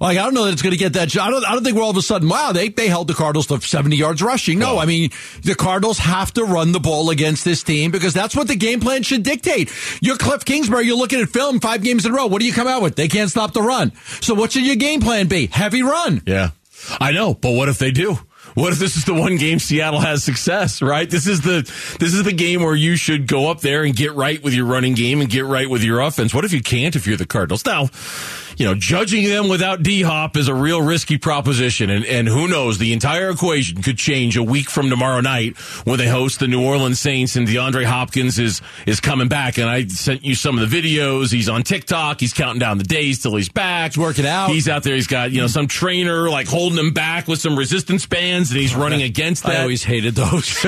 Like 0.00 0.16
I 0.16 0.22
don't 0.22 0.32
know 0.32 0.46
that 0.46 0.52
it's 0.52 0.62
going 0.62 0.72
to 0.72 0.78
get 0.78 0.94
that. 0.94 1.14
I 1.18 1.30
don't. 1.30 1.44
I 1.44 1.52
don't 1.52 1.62
think 1.62 1.76
we're 1.76 1.82
all 1.82 1.90
of 1.90 1.96
a 1.96 2.02
sudden. 2.02 2.26
Wow, 2.28 2.52
they 2.52 2.70
they 2.70 2.88
held 2.88 3.06
the 3.06 3.12
Cardinals 3.14 3.46
to 3.48 3.60
70 3.60 3.96
yards 3.96 4.22
rushing. 4.22 4.58
No, 4.58 4.78
I 4.78 4.86
mean 4.86 5.10
the 5.42 5.54
Cardinals 5.54 5.98
have 5.98 6.32
to 6.34 6.44
run 6.44 6.72
the 6.72 6.80
ball 6.80 7.10
against 7.10 7.44
this 7.44 7.62
team 7.62 7.90
because 7.90 8.14
that's 8.14 8.34
what 8.34 8.48
the 8.48 8.56
game 8.56 8.80
plan 8.80 9.02
should 9.02 9.22
dictate. 9.22 9.70
You're 10.00 10.16
Cliff 10.16 10.46
Kingsbury. 10.46 10.86
You're 10.86 10.96
looking 10.96 11.20
at 11.20 11.28
film 11.28 11.60
five 11.60 11.82
games 11.82 12.06
in 12.06 12.12
a 12.12 12.14
row. 12.14 12.26
What 12.28 12.40
do 12.40 12.46
you 12.46 12.52
come 12.54 12.66
out 12.66 12.80
with? 12.80 12.96
They 12.96 13.08
can't 13.08 13.28
stop 13.28 13.52
the 13.52 13.60
run. 13.60 13.92
So 14.22 14.32
what 14.32 14.52
should 14.52 14.64
your 14.66 14.76
game 14.76 15.00
plan 15.02 15.26
be? 15.28 15.48
Heavy 15.48 15.82
run. 15.82 16.22
Yeah, 16.26 16.50
I 17.00 17.12
know. 17.12 17.34
But 17.34 17.52
what 17.52 17.68
if 17.68 17.78
they 17.78 17.90
do? 17.90 18.18
What 18.54 18.72
if 18.72 18.78
this 18.78 18.96
is 18.96 19.04
the 19.04 19.14
one 19.14 19.36
game 19.36 19.58
Seattle 19.58 20.00
has 20.00 20.24
success? 20.24 20.82
Right. 20.82 21.08
This 21.08 21.26
is 21.26 21.42
the 21.42 21.62
this 22.00 22.14
is 22.14 22.24
the 22.24 22.32
game 22.32 22.62
where 22.62 22.74
you 22.74 22.96
should 22.96 23.26
go 23.26 23.50
up 23.50 23.60
there 23.60 23.84
and 23.84 23.94
get 23.94 24.14
right 24.14 24.42
with 24.42 24.54
your 24.54 24.66
running 24.66 24.94
game 24.94 25.20
and 25.20 25.30
get 25.30 25.44
right 25.44 25.68
with 25.68 25.84
your 25.84 26.00
offense. 26.00 26.34
What 26.34 26.44
if 26.44 26.52
you 26.52 26.62
can't? 26.62 26.96
If 26.96 27.06
you're 27.06 27.16
the 27.16 27.26
Cardinals 27.26 27.64
now. 27.64 27.88
You 28.60 28.66
know, 28.66 28.74
judging 28.74 29.24
them 29.24 29.48
without 29.48 29.82
D 29.82 30.02
Hop 30.02 30.36
is 30.36 30.48
a 30.48 30.54
real 30.54 30.82
risky 30.82 31.16
proposition. 31.16 31.88
And, 31.88 32.04
and 32.04 32.28
who 32.28 32.46
knows, 32.46 32.76
the 32.76 32.92
entire 32.92 33.30
equation 33.30 33.80
could 33.80 33.96
change 33.96 34.36
a 34.36 34.42
week 34.42 34.68
from 34.68 34.90
tomorrow 34.90 35.22
night 35.22 35.56
when 35.86 35.98
they 35.98 36.06
host 36.06 36.40
the 36.40 36.46
New 36.46 36.62
Orleans 36.62 37.00
Saints 37.00 37.36
and 37.36 37.48
DeAndre 37.48 37.86
Hopkins 37.86 38.38
is, 38.38 38.60
is 38.86 39.00
coming 39.00 39.28
back. 39.28 39.56
And 39.56 39.66
I 39.66 39.86
sent 39.86 40.26
you 40.26 40.34
some 40.34 40.58
of 40.58 40.68
the 40.68 40.76
videos. 40.76 41.32
He's 41.32 41.48
on 41.48 41.62
TikTok. 41.62 42.20
He's 42.20 42.34
counting 42.34 42.58
down 42.58 42.76
the 42.76 42.84
days 42.84 43.22
till 43.22 43.34
he's 43.34 43.48
back. 43.48 43.92
He's 43.92 43.98
working 43.98 44.26
out. 44.26 44.50
He's 44.50 44.68
out 44.68 44.82
there. 44.82 44.94
He's 44.94 45.06
got, 45.06 45.30
you 45.30 45.40
know, 45.40 45.46
some 45.46 45.66
trainer 45.66 46.28
like 46.28 46.46
holding 46.46 46.78
him 46.78 46.92
back 46.92 47.28
with 47.28 47.40
some 47.40 47.56
resistance 47.56 48.04
bands 48.04 48.50
and 48.50 48.60
he's 48.60 48.74
running 48.74 49.00
against 49.00 49.44
that. 49.44 49.56
I 49.56 49.62
always 49.62 49.82
hated 49.82 50.16
those. 50.16 50.54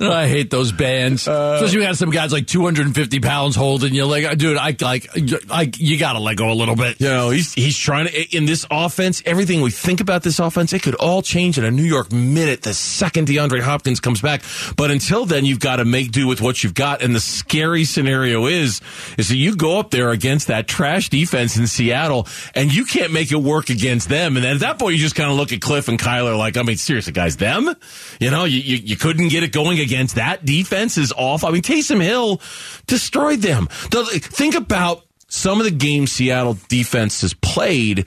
I 0.00 0.26
hate 0.26 0.48
those 0.48 0.72
bands. 0.72 1.28
Uh, 1.28 1.56
Especially 1.56 1.76
when 1.76 1.82
you 1.82 1.86
have 1.88 1.98
some 1.98 2.10
guys 2.12 2.32
like 2.32 2.46
250 2.46 3.20
pounds 3.20 3.56
holding 3.56 3.94
you. 3.94 4.06
Like, 4.06 4.38
dude, 4.38 4.56
I 4.56 4.74
like, 4.80 5.06
I, 5.50 5.70
you 5.76 5.98
got 5.98 6.14
to 6.14 6.20
let 6.20 6.38
go 6.38 6.50
a 6.50 6.54
little 6.54 6.76
bit. 6.76 6.98
You 6.98 7.09
know, 7.10 7.30
he's, 7.30 7.52
he's 7.54 7.76
trying 7.76 8.06
to, 8.06 8.36
in 8.36 8.46
this 8.46 8.66
offense, 8.70 9.22
everything 9.26 9.60
we 9.60 9.70
think 9.70 10.00
about 10.00 10.22
this 10.22 10.38
offense, 10.38 10.72
it 10.72 10.82
could 10.82 10.94
all 10.96 11.22
change 11.22 11.58
in 11.58 11.64
a 11.64 11.70
New 11.70 11.84
York 11.84 12.12
minute 12.12 12.62
the 12.62 12.74
second 12.74 13.28
DeAndre 13.28 13.60
Hopkins 13.60 14.00
comes 14.00 14.20
back. 14.20 14.42
But 14.76 14.90
until 14.90 15.26
then, 15.26 15.44
you've 15.44 15.60
got 15.60 15.76
to 15.76 15.84
make 15.84 16.12
do 16.12 16.26
with 16.26 16.40
what 16.40 16.62
you've 16.62 16.74
got. 16.74 17.02
And 17.02 17.14
the 17.14 17.20
scary 17.20 17.84
scenario 17.84 18.46
is, 18.46 18.80
is 19.18 19.28
that 19.28 19.36
you 19.36 19.56
go 19.56 19.78
up 19.78 19.90
there 19.90 20.10
against 20.10 20.48
that 20.48 20.68
trash 20.68 21.08
defense 21.08 21.56
in 21.56 21.66
Seattle 21.66 22.26
and 22.54 22.74
you 22.74 22.84
can't 22.84 23.12
make 23.12 23.32
it 23.32 23.36
work 23.36 23.70
against 23.70 24.08
them. 24.08 24.36
And 24.36 24.44
then 24.44 24.54
at 24.54 24.60
that 24.60 24.78
point, 24.78 24.94
you 24.94 25.00
just 25.00 25.14
kind 25.14 25.30
of 25.30 25.36
look 25.36 25.52
at 25.52 25.60
Cliff 25.60 25.88
and 25.88 25.98
Kyler 25.98 26.36
like, 26.36 26.56
I 26.56 26.62
mean, 26.62 26.76
seriously, 26.76 27.12
guys, 27.12 27.36
them? 27.36 27.74
You 28.20 28.30
know, 28.30 28.44
you, 28.44 28.60
you, 28.60 28.76
you 28.76 28.96
couldn't 28.96 29.28
get 29.28 29.42
it 29.42 29.52
going 29.52 29.78
against 29.80 30.16
that 30.16 30.44
defense 30.44 30.98
is 30.98 31.12
off. 31.12 31.44
I 31.44 31.50
mean, 31.50 31.62
Taysom 31.62 32.00
Hill 32.02 32.40
destroyed 32.86 33.40
them. 33.40 33.68
Think 33.70 34.54
about 34.54 35.04
some 35.30 35.58
of 35.58 35.64
the 35.64 35.70
games 35.70 36.12
Seattle 36.12 36.58
defense 36.68 37.22
has 37.22 37.32
played 37.34 38.06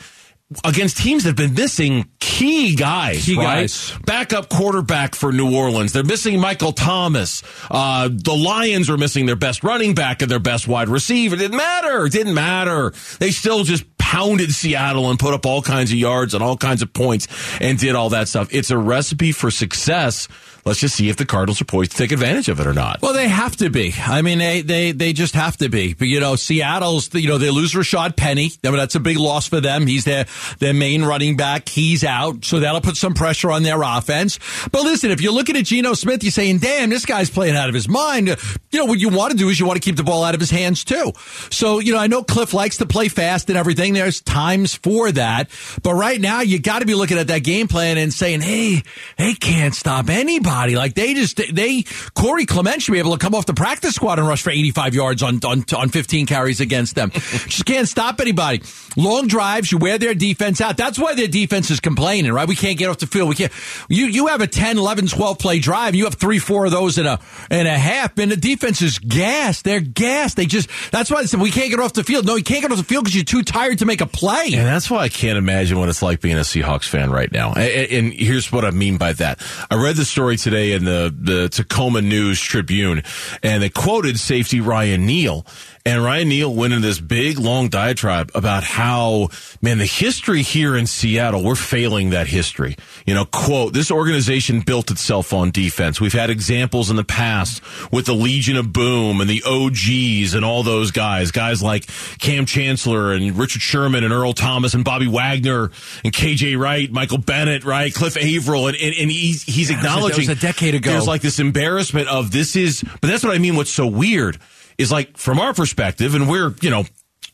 against 0.63 0.97
teams 0.97 1.23
that 1.23 1.29
have 1.29 1.35
been 1.37 1.53
missing 1.55 2.09
key 2.19 2.75
guys, 2.75 3.25
key 3.25 3.37
right? 3.37 3.61
Guys. 3.61 3.97
Backup 4.05 4.49
quarterback 4.49 5.15
for 5.15 5.31
New 5.31 5.55
Orleans. 5.55 5.93
They're 5.93 6.03
missing 6.03 6.39
Michael 6.39 6.73
Thomas. 6.73 7.41
Uh, 7.71 8.09
the 8.11 8.35
Lions 8.35 8.89
are 8.89 8.97
missing 8.97 9.25
their 9.25 9.37
best 9.37 9.63
running 9.63 9.95
back 9.95 10.21
and 10.21 10.29
their 10.29 10.39
best 10.39 10.67
wide 10.67 10.89
receiver. 10.89 11.35
It 11.35 11.39
didn't 11.39 11.57
matter. 11.57 12.05
It 12.05 12.11
didn't 12.11 12.33
matter. 12.33 12.93
They 13.19 13.31
still 13.31 13.63
just 13.63 13.85
pounded 13.97 14.53
Seattle 14.53 15.09
and 15.09 15.17
put 15.17 15.33
up 15.33 15.45
all 15.45 15.61
kinds 15.61 15.91
of 15.91 15.97
yards 15.97 16.33
and 16.33 16.43
all 16.43 16.57
kinds 16.57 16.81
of 16.81 16.93
points 16.93 17.27
and 17.59 17.79
did 17.79 17.95
all 17.95 18.09
that 18.09 18.27
stuff. 18.27 18.49
It's 18.51 18.69
a 18.69 18.77
recipe 18.77 19.31
for 19.31 19.49
success 19.49 20.27
let's 20.65 20.79
just 20.79 20.95
see 20.95 21.09
if 21.09 21.17
the 21.17 21.25
Cardinals 21.25 21.61
are 21.61 21.65
poised 21.65 21.91
to 21.91 21.97
take 21.97 22.11
advantage 22.11 22.49
of 22.49 22.59
it 22.59 22.67
or 22.67 22.73
not. 22.73 23.01
Well, 23.01 23.13
they 23.13 23.27
have 23.27 23.55
to 23.57 23.69
be. 23.69 23.93
I 23.97 24.21
mean, 24.21 24.39
they 24.39 24.61
they 24.61 24.91
they 24.91 25.13
just 25.13 25.35
have 25.35 25.57
to 25.57 25.69
be. 25.69 25.93
But 25.93 26.07
you 26.07 26.19
know, 26.19 26.35
Seattle's 26.35 27.13
you 27.13 27.27
know 27.27 27.37
they 27.37 27.49
lose 27.49 27.73
Rashaad 27.73 28.15
Penny. 28.15 28.51
I 28.63 28.69
mean, 28.69 28.77
that's 28.77 28.95
a 28.95 28.99
big 28.99 29.17
loss 29.17 29.47
for 29.47 29.59
them. 29.59 29.87
He's 29.87 30.05
their 30.05 30.25
their 30.59 30.73
main 30.73 31.03
running 31.03 31.37
back. 31.37 31.69
He's 31.69 32.03
out, 32.03 32.45
so 32.45 32.59
that'll 32.59 32.81
put 32.81 32.97
some 32.97 33.13
pressure 33.13 33.51
on 33.51 33.63
their 33.63 33.81
offense. 33.81 34.39
But 34.71 34.83
listen, 34.83 35.11
if 35.11 35.21
you're 35.21 35.33
looking 35.33 35.57
at 35.57 35.65
Geno 35.65 35.93
Smith, 35.93 36.23
you're 36.23 36.31
saying, 36.31 36.59
"Damn, 36.59 36.89
this 36.89 37.05
guy's 37.05 37.29
playing 37.29 37.55
out 37.55 37.69
of 37.69 37.75
his 37.75 37.87
mind." 37.87 38.27
You 38.71 38.79
know, 38.79 38.85
what 38.85 38.99
you 38.99 39.09
want 39.09 39.31
to 39.31 39.37
do 39.37 39.49
is 39.49 39.59
you 39.59 39.65
want 39.65 39.81
to 39.81 39.85
keep 39.85 39.97
the 39.97 40.03
ball 40.03 40.23
out 40.23 40.33
of 40.33 40.39
his 40.39 40.49
hands 40.49 40.83
too. 40.83 41.11
So 41.49 41.79
you 41.79 41.93
know, 41.93 41.99
I 41.99 42.07
know 42.07 42.23
Cliff 42.23 42.53
likes 42.53 42.77
to 42.77 42.85
play 42.85 43.07
fast 43.07 43.49
and 43.49 43.57
everything. 43.57 43.93
There's 43.93 44.21
times 44.21 44.75
for 44.75 45.11
that, 45.11 45.49
but 45.81 45.93
right 45.93 46.19
now 46.19 46.41
you 46.41 46.59
got 46.59 46.79
to 46.79 46.85
be 46.85 46.95
looking 46.95 47.17
at 47.17 47.27
that 47.27 47.43
game 47.43 47.67
plan 47.67 47.97
and 47.97 48.13
saying, 48.13 48.41
"Hey, 48.41 48.83
they 49.17 49.33
can't 49.33 49.75
stop 49.75 50.09
anybody." 50.09 50.52
Like 50.53 50.93
they 50.93 51.13
just 51.13 51.41
they 51.53 51.83
Corey 52.15 52.45
Clement 52.45 52.81
should 52.81 52.91
be 52.91 52.99
able 52.99 53.11
to 53.11 53.17
come 53.17 53.35
off 53.35 53.45
the 53.45 53.53
practice 53.53 53.95
squad 53.95 54.19
and 54.19 54.27
rush 54.27 54.41
for 54.41 54.51
85 54.51 54.93
yards 54.93 55.23
on 55.23 55.39
on, 55.43 55.63
on 55.75 55.89
15 55.89 56.25
carries 56.25 56.61
against 56.61 56.95
them. 56.95 57.09
just 57.13 57.65
can't 57.65 57.87
stop 57.87 58.19
anybody. 58.19 58.61
Long 58.95 59.27
drives, 59.27 59.71
you 59.71 59.77
wear 59.77 59.97
their 59.97 60.13
defense 60.13 60.61
out. 60.61 60.77
That's 60.77 60.99
why 60.99 61.15
their 61.15 61.27
defense 61.27 61.71
is 61.71 61.79
complaining, 61.79 62.31
right? 62.31 62.47
We 62.47 62.55
can't 62.55 62.77
get 62.77 62.89
off 62.89 62.99
the 62.99 63.07
field. 63.07 63.29
We 63.29 63.35
can't. 63.35 63.51
You 63.89 64.05
you 64.05 64.27
have 64.27 64.41
a 64.41 64.47
10, 64.47 64.77
11, 64.77 65.07
12 65.07 65.39
play 65.39 65.59
drive. 65.59 65.95
You 65.95 66.05
have 66.05 66.15
three, 66.15 66.39
four 66.39 66.65
of 66.65 66.71
those 66.71 66.97
in 66.97 67.05
a 67.05 67.19
in 67.49 67.67
a 67.67 67.77
half, 67.77 68.17
and 68.17 68.31
the 68.31 68.37
defense 68.37 68.81
is 68.81 68.99
gassed. 68.99 69.63
They're 69.63 69.81
gassed. 69.81 70.37
They 70.37 70.45
just 70.45 70.69
that's 70.91 71.09
why 71.09 71.19
I 71.19 71.25
said 71.25 71.41
we 71.41 71.51
can't 71.51 71.69
get 71.69 71.79
off 71.79 71.93
the 71.93 72.03
field. 72.03 72.25
No, 72.25 72.35
you 72.35 72.43
can't 72.43 72.61
get 72.61 72.71
off 72.71 72.77
the 72.77 72.83
field 72.83 73.05
because 73.05 73.15
you're 73.15 73.25
too 73.25 73.43
tired 73.43 73.79
to 73.79 73.85
make 73.85 74.01
a 74.01 74.05
play. 74.05 74.53
And 74.53 74.65
that's 74.65 74.89
why 74.89 74.99
I 74.99 75.09
can't 75.09 75.37
imagine 75.37 75.79
what 75.79 75.89
it's 75.89 76.01
like 76.01 76.21
being 76.21 76.37
a 76.37 76.41
Seahawks 76.41 76.87
fan 76.87 77.11
right 77.11 77.31
now. 77.31 77.53
And, 77.53 77.91
and 77.91 78.13
here's 78.13 78.51
what 78.51 78.65
I 78.65 78.71
mean 78.71 78.97
by 78.97 79.13
that. 79.13 79.41
I 79.69 79.75
read 79.75 79.95
the 79.95 80.05
story 80.05 80.37
today 80.43 80.73
in 80.73 80.83
the 80.83 81.13
the 81.17 81.49
Tacoma 81.49 82.01
News 82.01 82.39
Tribune, 82.39 83.01
and 83.41 83.63
they 83.63 83.69
quoted 83.69 84.19
safety 84.19 84.59
Ryan 84.59 85.05
Neal. 85.05 85.45
And 85.85 86.01
Ryan 86.01 86.29
Neal 86.29 86.55
went 86.55 86.71
into 86.71 86.87
this 86.87 87.01
big, 87.01 87.37
long 87.37 87.67
diatribe 87.67 88.31
about 88.33 88.63
how, 88.63 89.27
man, 89.61 89.79
the 89.79 89.85
history 89.85 90.41
here 90.41 90.77
in 90.77 90.87
Seattle, 90.87 91.43
we're 91.43 91.55
failing 91.55 92.11
that 92.11 92.25
history. 92.25 92.77
You 93.05 93.13
know, 93.13 93.25
quote, 93.25 93.73
this 93.73 93.91
organization 93.91 94.61
built 94.61 94.91
itself 94.91 95.33
on 95.33 95.51
defense. 95.51 95.99
We've 95.99 96.13
had 96.13 96.29
examples 96.29 96.89
in 96.89 96.95
the 96.95 97.03
past 97.03 97.61
with 97.91 98.05
the 98.05 98.13
Legion 98.13 98.55
of 98.55 98.71
Boom 98.71 99.19
and 99.19 99.29
the 99.29 99.43
OGs 99.45 100.33
and 100.33 100.45
all 100.45 100.63
those 100.63 100.91
guys, 100.91 101.31
guys 101.31 101.61
like 101.61 101.85
Kam 102.17 102.45
Chancellor 102.45 103.11
and 103.11 103.37
Richard 103.37 103.61
Sherman 103.61 104.05
and 104.05 104.13
Earl 104.13 104.31
Thomas 104.31 104.73
and 104.73 104.85
Bobby 104.85 105.07
Wagner 105.07 105.69
and 106.05 106.13
KJ 106.13 106.57
Wright, 106.57 106.89
Michael 106.89 107.17
Bennett, 107.17 107.65
right? 107.65 107.93
Cliff 107.93 108.15
Avril. 108.15 108.67
And, 108.67 108.77
and, 108.77 108.95
and 108.97 109.11
he's, 109.11 109.43
he's 109.43 109.69
acknowledging. 109.69 110.27
That 110.27 110.35
was 110.35 110.43
a 110.43 110.47
decade 110.47 110.75
ago. 110.75 110.91
There's 110.91 111.07
like 111.07 111.21
this 111.21 111.39
embarrassment 111.39 112.07
of 112.07 112.31
this 112.31 112.55
is, 112.55 112.85
but 113.01 113.09
that's 113.09 113.25
what 113.25 113.35
I 113.35 113.37
mean. 113.37 113.57
What's 113.57 113.69
so 113.69 113.85
weird 113.85 114.39
is 114.77 114.91
like 114.91 115.17
from 115.17 115.39
our 115.39 115.53
perspective, 115.53 116.15
and 116.15 116.29
we're, 116.29 116.53
you 116.61 116.69
know, 116.69 116.83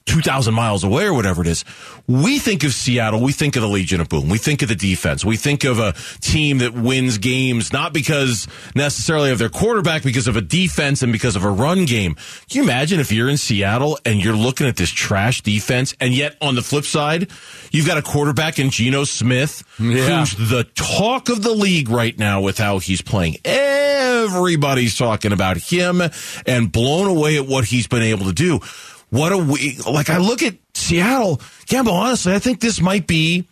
2,000 0.06 0.54
miles 0.54 0.84
away 0.84 1.06
or 1.06 1.14
whatever 1.14 1.42
it 1.42 1.48
is. 1.48 1.64
We 2.08 2.40
think 2.40 2.64
of 2.64 2.74
Seattle. 2.74 3.22
We 3.22 3.32
think 3.32 3.56
of 3.56 3.62
the 3.62 3.68
Legion 3.68 4.02
of 4.02 4.10
Boom. 4.10 4.28
We 4.28 4.40
think 4.40 4.64
of 4.64 4.70
the 4.70 4.76
defense. 4.76 5.24
We 5.24 5.38
think 5.38 5.64
of 5.64 5.78
a 5.78 5.94
team 6.20 6.58
that 6.60 6.74
wins 6.74 7.20
games, 7.20 7.72
not 7.72 7.94
because 7.94 8.48
necessarily 8.74 9.30
of 9.30 9.38
their 9.38 9.50
quarterback, 9.50 10.02
because 10.02 10.28
of 10.28 10.36
a 10.36 10.42
defense 10.42 11.04
and 11.04 11.14
because 11.14 11.36
of 11.36 11.44
a 11.44 11.50
run 11.50 11.86
game. 11.86 12.16
Can 12.50 12.58
you 12.58 12.64
imagine 12.64 13.00
if 13.00 13.12
you're 13.12 13.30
in 13.30 13.38
Seattle 13.38 14.00
and 14.04 14.24
you're 14.24 14.36
looking 14.36 14.66
at 14.66 14.78
this 14.78 14.90
trash 14.90 15.42
defense 15.42 15.96
and 16.00 16.14
yet 16.14 16.36
on 16.42 16.56
the 16.56 16.64
flip 16.64 16.86
side, 16.86 17.30
you've 17.72 17.88
got 17.88 18.00
a 18.00 18.02
quarterback 18.02 18.58
in 18.58 18.72
Geno 18.72 19.04
Smith 19.04 19.64
yeah. 19.80 20.22
who's 20.22 20.50
the 20.50 20.64
talk 20.76 21.30
of 21.30 21.44
the 21.44 21.52
league 21.52 21.90
right 21.90 22.18
now 22.18 22.42
with 22.42 22.58
how 22.58 22.80
he's 22.80 23.04
playing. 23.04 23.36
Everybody's 23.46 24.98
talking 24.98 25.32
about 25.32 25.58
him 25.58 26.02
and 26.48 26.72
blown 26.72 27.08
away 27.08 27.38
at 27.38 27.46
what 27.46 27.66
he's 27.66 27.88
been 27.88 28.02
able 28.02 28.26
to 28.26 28.34
do. 28.34 28.60
What 29.10 29.32
a 29.32 29.38
we 29.38 29.78
like. 29.90 30.10
I 30.10 30.18
look 30.18 30.44
at 30.44 30.56
Seattle. 30.74 31.42
Campbell, 31.66 31.94
honestly, 31.94 32.34
I 32.34 32.40
think 32.40 32.60
this 32.60 32.80
might 32.80 33.08
be 33.08 33.48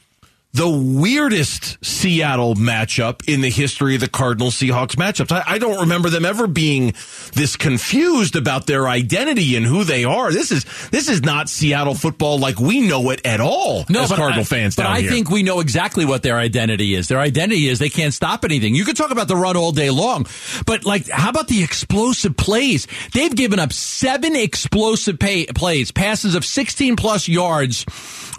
the 0.57 0.67
weirdest 0.67 1.77
Seattle 1.85 2.55
matchup 2.55 3.27
in 3.31 3.41
the 3.41 3.49
history 3.49 3.93
of 3.93 4.01
the 4.01 4.07
Cardinals 4.07 4.55
Seahawks 4.55 4.95
matchups. 4.95 5.31
I, 5.31 5.43
I, 5.45 5.57
don't 5.59 5.81
remember 5.81 6.09
them 6.09 6.25
ever 6.25 6.47
being 6.47 6.95
this 7.33 7.55
confused 7.55 8.35
about 8.35 8.65
their 8.65 8.87
identity 8.87 9.55
and 9.55 9.67
who 9.67 9.83
they 9.83 10.03
are. 10.03 10.31
This 10.31 10.51
is 10.51 10.65
this 10.89 11.09
is 11.09 11.21
not 11.21 11.47
Seattle 11.47 11.93
football 11.93 12.39
like 12.39 12.59
we 12.59 12.81
know 12.81 13.11
it 13.11 13.23
at 13.23 13.39
all 13.39 13.85
no, 13.87 14.01
as 14.01 14.11
Cardinal 14.11 14.41
I, 14.41 14.45
fans. 14.45 14.75
But 14.75 14.87
I 14.87 15.01
here. 15.01 15.11
think 15.11 15.29
we 15.29 15.43
know 15.43 15.59
exactly 15.59 16.05
what 16.05 16.23
their 16.23 16.37
identity 16.37 16.95
is. 16.95 17.07
Their 17.07 17.19
identity 17.19 17.67
is 17.67 17.77
they 17.77 17.89
can't 17.89 18.13
stop 18.13 18.43
anything. 18.43 18.73
You 18.73 18.83
could 18.83 18.97
talk 18.97 19.11
about 19.11 19.27
the 19.27 19.35
run 19.35 19.57
all 19.57 19.71
day 19.71 19.91
long, 19.91 20.25
but 20.65 20.85
like, 20.85 21.07
how 21.07 21.29
about 21.29 21.47
the 21.49 21.63
explosive 21.63 22.35
plays? 22.35 22.87
They've 23.13 23.35
given 23.35 23.59
up 23.59 23.71
seven 23.73 24.35
explosive 24.35 25.19
pay, 25.19 25.45
plays, 25.45 25.91
passes 25.91 26.33
of 26.33 26.43
16 26.43 26.95
plus 26.95 27.27
yards, 27.27 27.85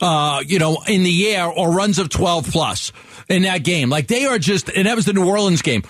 uh, 0.02 0.42
you 0.44 0.58
know, 0.58 0.82
in 0.88 1.04
the 1.04 1.28
air 1.28 1.46
or 1.46 1.70
runs 1.70 1.98
of 2.00 2.07
12 2.08 2.50
plus 2.50 2.92
in 3.28 3.42
that 3.42 3.64
game. 3.64 3.90
Like 3.90 4.06
they 4.06 4.24
are 4.24 4.38
just, 4.38 4.68
and 4.68 4.86
that 4.86 4.96
was 4.96 5.04
the 5.04 5.12
New 5.12 5.28
Orleans 5.28 5.62
game. 5.62 5.82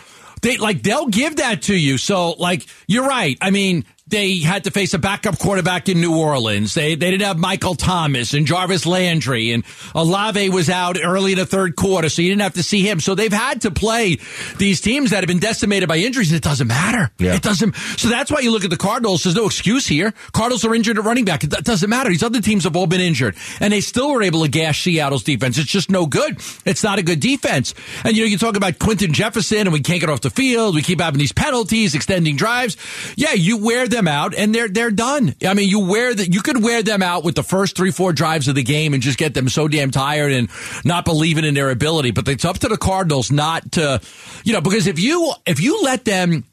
They 0.43 0.57
like 0.57 0.83
they'll 0.83 1.09
give 1.09 1.37
that 1.37 1.63
to 1.63 1.75
you. 1.75 1.99
So 1.99 2.33
like 2.33 2.67
you're 2.87 3.07
right. 3.07 3.37
I 3.41 3.51
mean, 3.51 3.85
they 4.09 4.39
had 4.39 4.65
to 4.65 4.71
face 4.71 4.95
a 4.95 4.99
backup 4.99 5.39
quarterback 5.39 5.89
in 5.89 6.01
New 6.01 6.17
Orleans. 6.17 6.75
They 6.75 6.95
they 6.95 7.11
didn't 7.11 7.27
have 7.27 7.39
Michael 7.39 7.75
Thomas 7.75 8.35
and 8.35 8.47
Jarvis 8.47 8.87
Landry 8.87 9.53
and 9.53 9.65
Olave 9.95 10.49
was 10.51 10.71
out 10.71 10.99
early 11.03 11.33
in 11.33 11.39
the 11.39 11.47
third 11.47 11.77
quarter, 11.77 12.09
so 12.09 12.23
you 12.23 12.31
didn't 12.31 12.43
have 12.43 12.55
to 12.55 12.63
see 12.63 12.83
him. 12.89 13.01
So 13.01 13.15
they've 13.15 13.33
had 13.33 13.63
to 13.63 13.71
play 13.71 14.19
these 14.57 14.81
teams 14.81 15.11
that 15.11 15.19
have 15.19 15.29
been 15.29 15.39
decimated 15.39 15.89
by 15.89 15.99
injuries, 15.99 16.31
and 16.31 16.37
it 16.37 16.43
doesn't 16.43 16.67
matter. 16.67 17.11
Yeah. 17.19 17.35
It 17.35 17.43
doesn't. 17.43 17.75
So 17.97 18.09
that's 18.09 18.31
why 18.31 18.41
you 18.41 18.51
look 18.51 18.65
at 18.65 18.71
the 18.71 18.77
Cardinals. 18.77 19.25
There's 19.25 19.37
no 19.37 19.47
excuse 19.47 19.87
here. 19.87 20.13
Cardinals 20.33 20.65
are 20.65 20.75
injured 20.75 20.99
at 20.99 21.05
running 21.05 21.25
back. 21.25 21.45
It 21.45 21.51
doesn't 21.51 21.89
matter. 21.89 22.11
These 22.11 22.23
other 22.23 22.41
teams 22.41 22.65
have 22.65 22.77
all 22.77 22.87
been 22.87 23.01
injured, 23.01 23.37
and 23.61 23.73
they 23.73 23.81
still 23.81 24.13
were 24.13 24.23
able 24.23 24.43
to 24.43 24.49
gash 24.49 24.83
Seattle's 24.83 25.25
defense. 25.25 25.59
It's 25.59 25.71
just 25.71 25.91
no 25.91 26.07
good. 26.07 26.39
It's 26.65 26.83
not 26.83 26.99
a 26.99 27.03
good 27.03 27.21
defense. 27.21 27.75
And 28.05 28.17
you 28.17 28.25
know, 28.25 28.29
you 28.29 28.39
talk 28.39 28.57
about 28.57 28.79
Quinton 28.79 29.13
Jefferson, 29.13 29.61
and 29.61 29.73
we 29.73 29.81
can't 29.81 30.01
get 30.01 30.11
off 30.11 30.21
the 30.21 30.31
field. 30.31 30.75
We 30.75 30.83
keep 30.83 31.01
having 31.01 31.19
these 31.19 31.33
penalties, 31.33 31.95
extending 31.95 32.37
drives. 32.37 32.77
Yeah, 33.17 33.33
you 33.33 33.57
wear 33.59 33.89
them 33.89 33.98
them 33.99 34.09
out 34.09 34.35
and 34.35 34.55
they're 34.55 34.69
they're 34.69 34.91
done. 34.91 35.35
I 35.47 35.55
mean, 35.55 35.69
you 35.69 35.81
wear 35.81 36.15
that 36.15 36.33
you 36.33 36.41
could 36.41 36.63
wear 36.63 36.83
them 36.83 37.03
out 37.03 37.25
with 37.25 37.35
the 37.35 37.43
first 37.43 37.77
three 37.77 37.91
four 37.91 38.13
drives 38.13 38.49
of 38.49 38.55
the 38.55 38.63
game 38.63 38.95
and 38.95 39.03
just 39.03 39.19
get 39.19 39.35
them 39.35 39.49
so 39.49 39.69
damn 39.69 39.91
tired 39.91 40.33
and 40.33 40.49
not 40.85 41.05
believing 41.05 41.45
in 41.45 41.55
their 41.55 41.71
ability. 41.71 42.13
But 42.13 42.29
it's 42.29 42.45
up 42.45 42.59
to 42.61 42.69
the 42.69 42.79
Cardinals 42.79 43.31
not 43.31 43.73
to, 43.73 44.01
you 44.45 44.53
know, 44.53 44.61
because 44.61 44.87
if 44.87 44.99
you 44.99 45.33
if 45.47 45.61
you 45.61 45.83
let 45.83 46.05
them 46.05 46.45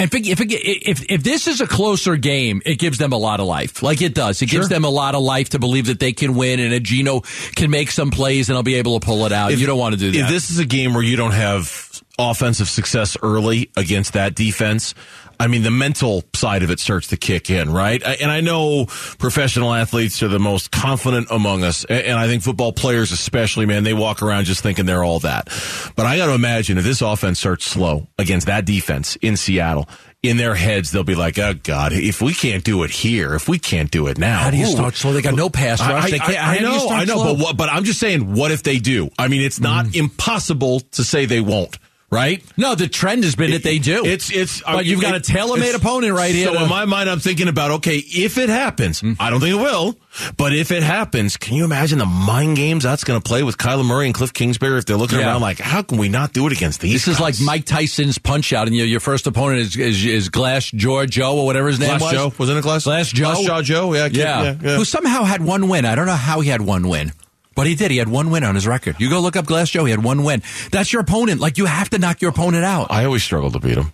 And 0.00 0.14
if, 0.14 0.40
if 0.40 1.10
if 1.10 1.22
this 1.24 1.48
is 1.48 1.60
a 1.60 1.66
closer 1.66 2.16
game, 2.16 2.62
it 2.64 2.78
gives 2.78 2.98
them 2.98 3.12
a 3.12 3.16
lot 3.16 3.40
of 3.40 3.46
life. 3.46 3.82
Like 3.82 4.00
it 4.00 4.14
does. 4.14 4.40
It 4.42 4.48
sure. 4.48 4.60
gives 4.60 4.68
them 4.68 4.84
a 4.84 4.90
lot 4.90 5.14
of 5.14 5.22
life 5.22 5.48
to 5.50 5.58
believe 5.58 5.86
that 5.86 5.98
they 5.98 6.12
can 6.12 6.34
win 6.34 6.60
and 6.60 6.72
a 6.72 6.80
Geno 6.80 7.22
can 7.56 7.70
make 7.70 7.90
some 7.90 8.10
plays 8.10 8.48
and 8.48 8.56
I'll 8.56 8.62
be 8.62 8.76
able 8.76 9.00
to 9.00 9.04
pull 9.04 9.26
it 9.26 9.32
out. 9.32 9.50
If, 9.50 9.58
you 9.58 9.66
don't 9.66 9.78
want 9.78 9.94
to 9.94 9.98
do 9.98 10.12
that. 10.12 10.18
If 10.18 10.28
this 10.28 10.50
is 10.50 10.58
a 10.60 10.64
game 10.66 10.94
where 10.94 11.02
you 11.02 11.16
don't 11.16 11.32
have 11.32 12.02
offensive 12.16 12.68
success 12.68 13.16
early 13.22 13.70
against 13.76 14.12
that 14.12 14.34
defense, 14.34 14.94
I 15.40 15.46
mean, 15.46 15.62
the 15.62 15.70
mental 15.70 16.24
side 16.34 16.62
of 16.62 16.70
it 16.70 16.80
starts 16.80 17.08
to 17.08 17.16
kick 17.16 17.50
in, 17.50 17.70
right? 17.70 18.02
And 18.02 18.30
I 18.30 18.40
know 18.40 18.86
professional 19.18 19.72
athletes 19.72 20.22
are 20.22 20.28
the 20.28 20.40
most 20.40 20.70
confident 20.70 21.28
among 21.30 21.62
us. 21.62 21.84
And 21.84 22.18
I 22.18 22.26
think 22.26 22.42
football 22.42 22.72
players, 22.72 23.12
especially, 23.12 23.66
man, 23.66 23.84
they 23.84 23.94
walk 23.94 24.22
around 24.22 24.44
just 24.44 24.62
thinking 24.62 24.86
they're 24.86 25.04
all 25.04 25.20
that. 25.20 25.46
But 25.94 26.06
I 26.06 26.16
got 26.16 26.26
to 26.26 26.34
imagine 26.34 26.78
if 26.78 26.84
this 26.84 27.02
offense 27.02 27.38
starts 27.38 27.64
slow 27.64 28.08
against 28.18 28.46
that 28.46 28.64
defense 28.64 29.16
in 29.16 29.36
Seattle, 29.36 29.88
in 30.22 30.36
their 30.36 30.54
heads, 30.56 30.90
they'll 30.90 31.04
be 31.04 31.14
like, 31.14 31.38
"Oh 31.38 31.54
God, 31.54 31.92
if 31.92 32.20
we 32.20 32.34
can't 32.34 32.64
do 32.64 32.82
it 32.82 32.90
here, 32.90 33.34
if 33.34 33.48
we 33.48 33.58
can't 33.58 33.88
do 33.90 34.08
it 34.08 34.18
now, 34.18 34.38
how 34.38 34.50
do 34.50 34.56
you 34.56 34.66
ooh, 34.66 34.72
start 34.72 34.96
slow? 34.96 35.12
They 35.12 35.22
got 35.22 35.34
no 35.34 35.48
pass 35.48 35.80
rush. 35.80 36.12
I, 36.12 36.34
I, 36.34 36.56
I 36.56 36.58
know, 36.58 36.88
I 36.88 37.04
know, 37.04 37.14
slow? 37.14 37.34
but 37.34 37.42
what, 37.42 37.56
but 37.56 37.68
I'm 37.68 37.84
just 37.84 38.00
saying, 38.00 38.34
what 38.34 38.50
if 38.50 38.64
they 38.64 38.78
do? 38.78 39.10
I 39.16 39.28
mean, 39.28 39.42
it's 39.42 39.60
not 39.60 39.86
mm. 39.86 39.96
impossible 39.96 40.80
to 40.80 41.04
say 41.04 41.26
they 41.26 41.40
won't 41.40 41.78
right? 42.10 42.42
No, 42.56 42.74
the 42.74 42.88
trend 42.88 43.24
has 43.24 43.36
been 43.36 43.50
that 43.50 43.62
they 43.62 43.78
do. 43.78 44.04
It's 44.04 44.30
it's. 44.30 44.62
But 44.62 44.86
you've 44.86 45.00
got 45.00 45.14
a 45.14 45.20
tailor-made 45.20 45.74
opponent 45.74 46.14
right 46.14 46.34
here. 46.34 46.48
So 46.48 46.62
in 46.62 46.68
my 46.68 46.84
mind, 46.84 47.10
I'm 47.10 47.20
thinking 47.20 47.48
about 47.48 47.70
okay, 47.72 47.96
if 47.96 48.38
it 48.38 48.48
happens, 48.48 49.00
mm-hmm. 49.00 49.20
I 49.20 49.30
don't 49.30 49.40
think 49.40 49.56
it 49.56 49.62
will, 49.62 49.98
but 50.36 50.54
if 50.54 50.70
it 50.70 50.82
happens, 50.82 51.36
can 51.36 51.54
you 51.54 51.64
imagine 51.64 51.98
the 51.98 52.06
mind 52.06 52.56
games 52.56 52.84
that's 52.84 53.04
going 53.04 53.20
to 53.20 53.26
play 53.26 53.42
with 53.42 53.58
Kyler 53.58 53.84
Murray 53.84 54.06
and 54.06 54.14
Cliff 54.14 54.32
Kingsbury 54.32 54.78
if 54.78 54.86
they're 54.86 54.96
looking 54.96 55.18
yeah. 55.18 55.26
around 55.26 55.40
like, 55.42 55.58
how 55.58 55.82
can 55.82 55.98
we 55.98 56.08
not 56.08 56.32
do 56.32 56.46
it 56.46 56.52
against 56.52 56.80
these? 56.80 57.04
This 57.04 57.06
guys? 57.06 57.14
is 57.14 57.20
like 57.40 57.46
Mike 57.46 57.64
Tyson's 57.66 58.18
punch 58.18 58.52
out, 58.52 58.66
and 58.66 58.76
your 58.76 58.86
your 58.86 59.00
first 59.00 59.26
opponent 59.26 59.60
is 59.60 59.76
is, 59.76 60.04
is 60.04 60.28
Glass 60.28 60.70
Jaw 60.70 61.04
Joe 61.06 61.36
or 61.38 61.46
whatever 61.46 61.68
his 61.68 61.78
name 61.78 61.98
Glass 61.98 62.02
was. 62.02 62.12
Joe 62.12 62.32
was 62.38 62.50
in 62.50 62.56
a 62.56 62.62
Glass 62.62 62.84
Glass 62.84 63.08
Joe 63.08 63.34
Glass 63.34 63.44
Jaw 63.44 63.62
Joe? 63.62 63.94
Yeah, 63.94 64.06
yeah. 64.06 64.42
yeah, 64.42 64.56
yeah. 64.62 64.76
Who 64.76 64.84
somehow 64.84 65.24
had 65.24 65.42
one 65.42 65.68
win. 65.68 65.84
I 65.84 65.94
don't 65.94 66.06
know 66.06 66.12
how 66.12 66.40
he 66.40 66.48
had 66.48 66.62
one 66.62 66.88
win. 66.88 67.12
But 67.58 67.66
he 67.66 67.74
did. 67.74 67.90
He 67.90 67.96
had 67.96 68.06
one 68.06 68.30
win 68.30 68.44
on 68.44 68.54
his 68.54 68.68
record. 68.68 69.00
You 69.00 69.10
go 69.10 69.18
look 69.18 69.34
up 69.34 69.44
Glass 69.44 69.68
Joe. 69.68 69.84
He 69.84 69.90
had 69.90 70.04
one 70.04 70.22
win. 70.22 70.44
That's 70.70 70.92
your 70.92 71.02
opponent. 71.02 71.40
Like 71.40 71.58
you 71.58 71.66
have 71.66 71.90
to 71.90 71.98
knock 71.98 72.22
your 72.22 72.30
opponent 72.30 72.64
out. 72.64 72.86
I 72.92 73.04
always 73.04 73.24
struggle 73.24 73.50
to 73.50 73.58
beat 73.58 73.76
him. 73.76 73.90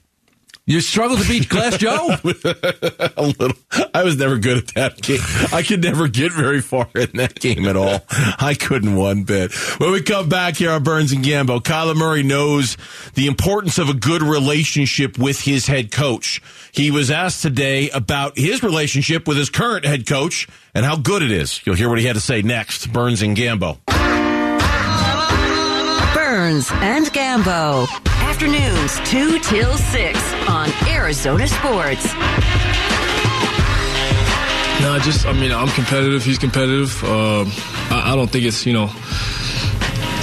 You 0.66 0.80
struggle 0.80 1.18
to 1.18 1.28
beat 1.28 1.50
Glass 1.50 1.76
Joe? 1.76 2.16
a 2.24 3.22
little. 3.22 3.56
I 3.92 4.02
was 4.02 4.16
never 4.16 4.38
good 4.38 4.56
at 4.56 4.66
that 4.74 5.02
game. 5.02 5.20
I 5.52 5.62
could 5.62 5.82
never 5.82 6.08
get 6.08 6.32
very 6.32 6.62
far 6.62 6.88
in 6.94 7.10
that 7.14 7.38
game 7.38 7.68
at 7.68 7.76
all. 7.76 8.00
I 8.08 8.56
couldn't 8.58 8.96
one 8.96 9.24
bit. 9.24 9.52
When 9.78 9.92
we 9.92 10.00
come 10.00 10.30
back 10.30 10.56
here 10.56 10.70
on 10.70 10.82
Burns 10.82 11.12
and 11.12 11.22
Gambo, 11.22 11.60
Kyler 11.60 11.94
Murray 11.94 12.22
knows 12.22 12.78
the 13.12 13.26
importance 13.26 13.76
of 13.76 13.90
a 13.90 13.94
good 13.94 14.22
relationship 14.22 15.18
with 15.18 15.42
his 15.42 15.66
head 15.66 15.92
coach. 15.92 16.40
He 16.72 16.90
was 16.90 17.10
asked 17.10 17.42
today 17.42 17.90
about 17.90 18.38
his 18.38 18.62
relationship 18.62 19.28
with 19.28 19.36
his 19.36 19.50
current 19.50 19.84
head 19.84 20.06
coach 20.06 20.48
and 20.74 20.86
how 20.86 20.96
good 20.96 21.22
it 21.22 21.30
is. 21.30 21.60
You'll 21.66 21.76
hear 21.76 21.90
what 21.90 21.98
he 21.98 22.06
had 22.06 22.14
to 22.14 22.22
say 22.22 22.40
next. 22.40 22.90
Burns 22.90 23.20
and 23.20 23.36
Gambo. 23.36 23.84
Burns 26.14 26.70
and 26.72 27.06
Gambo. 27.08 28.13
Afternoons 28.34 28.98
2 29.10 29.38
till 29.38 29.78
6 29.78 30.32
on 30.48 30.68
Arizona 30.88 31.46
Sports. 31.46 32.04
No, 34.82 34.90
I 34.90 35.00
just, 35.04 35.24
I 35.24 35.32
mean, 35.34 35.52
I'm 35.52 35.68
competitive. 35.68 36.24
He's 36.24 36.38
competitive. 36.38 37.04
Uh, 37.04 37.44
I, 37.94 38.10
I, 38.12 38.16
don't 38.16 38.28
think 38.28 38.44
it's, 38.44 38.66
you 38.66 38.72
know, 38.72 38.90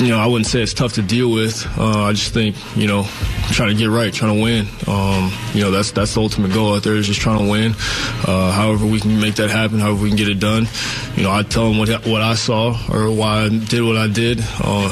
you 0.01 0.09
know, 0.09 0.19
I 0.19 0.27
wouldn't 0.27 0.47
say 0.47 0.61
it's 0.61 0.73
tough 0.73 0.91
to 0.95 1.01
deal 1.01 1.31
with. 1.31 1.65
Uh, 1.77 2.03
I 2.03 2.11
just 2.11 2.33
think, 2.33 2.57
you 2.75 2.85
know, 2.85 3.07
trying 3.53 3.69
to 3.69 3.75
get 3.75 3.89
right, 3.89 4.13
trying 4.13 4.35
to 4.35 4.43
win. 4.43 4.67
Um, 4.87 5.31
you 5.53 5.61
know, 5.61 5.71
that's 5.71 5.91
that's 5.91 6.13
the 6.13 6.21
ultimate 6.21 6.51
goal 6.51 6.75
out 6.75 6.83
there 6.83 6.95
is 6.95 7.07
just 7.07 7.21
trying 7.21 7.39
to 7.45 7.49
win. 7.49 7.75
Uh, 8.27 8.51
however 8.51 8.85
we 8.85 8.99
can 8.99 9.21
make 9.21 9.35
that 9.35 9.49
happen, 9.49 9.79
however 9.79 10.03
we 10.03 10.09
can 10.09 10.17
get 10.17 10.27
it 10.27 10.39
done. 10.39 10.67
You 11.15 11.23
know, 11.23 11.31
I 11.31 11.43
tell 11.43 11.69
them 11.69 11.77
what 11.77 11.89
what 12.05 12.21
I 12.21 12.33
saw 12.33 12.77
or 12.91 13.09
why 13.09 13.45
I 13.45 13.49
did 13.49 13.83
what 13.83 13.95
I 13.95 14.07
did. 14.07 14.41
Uh, 14.59 14.91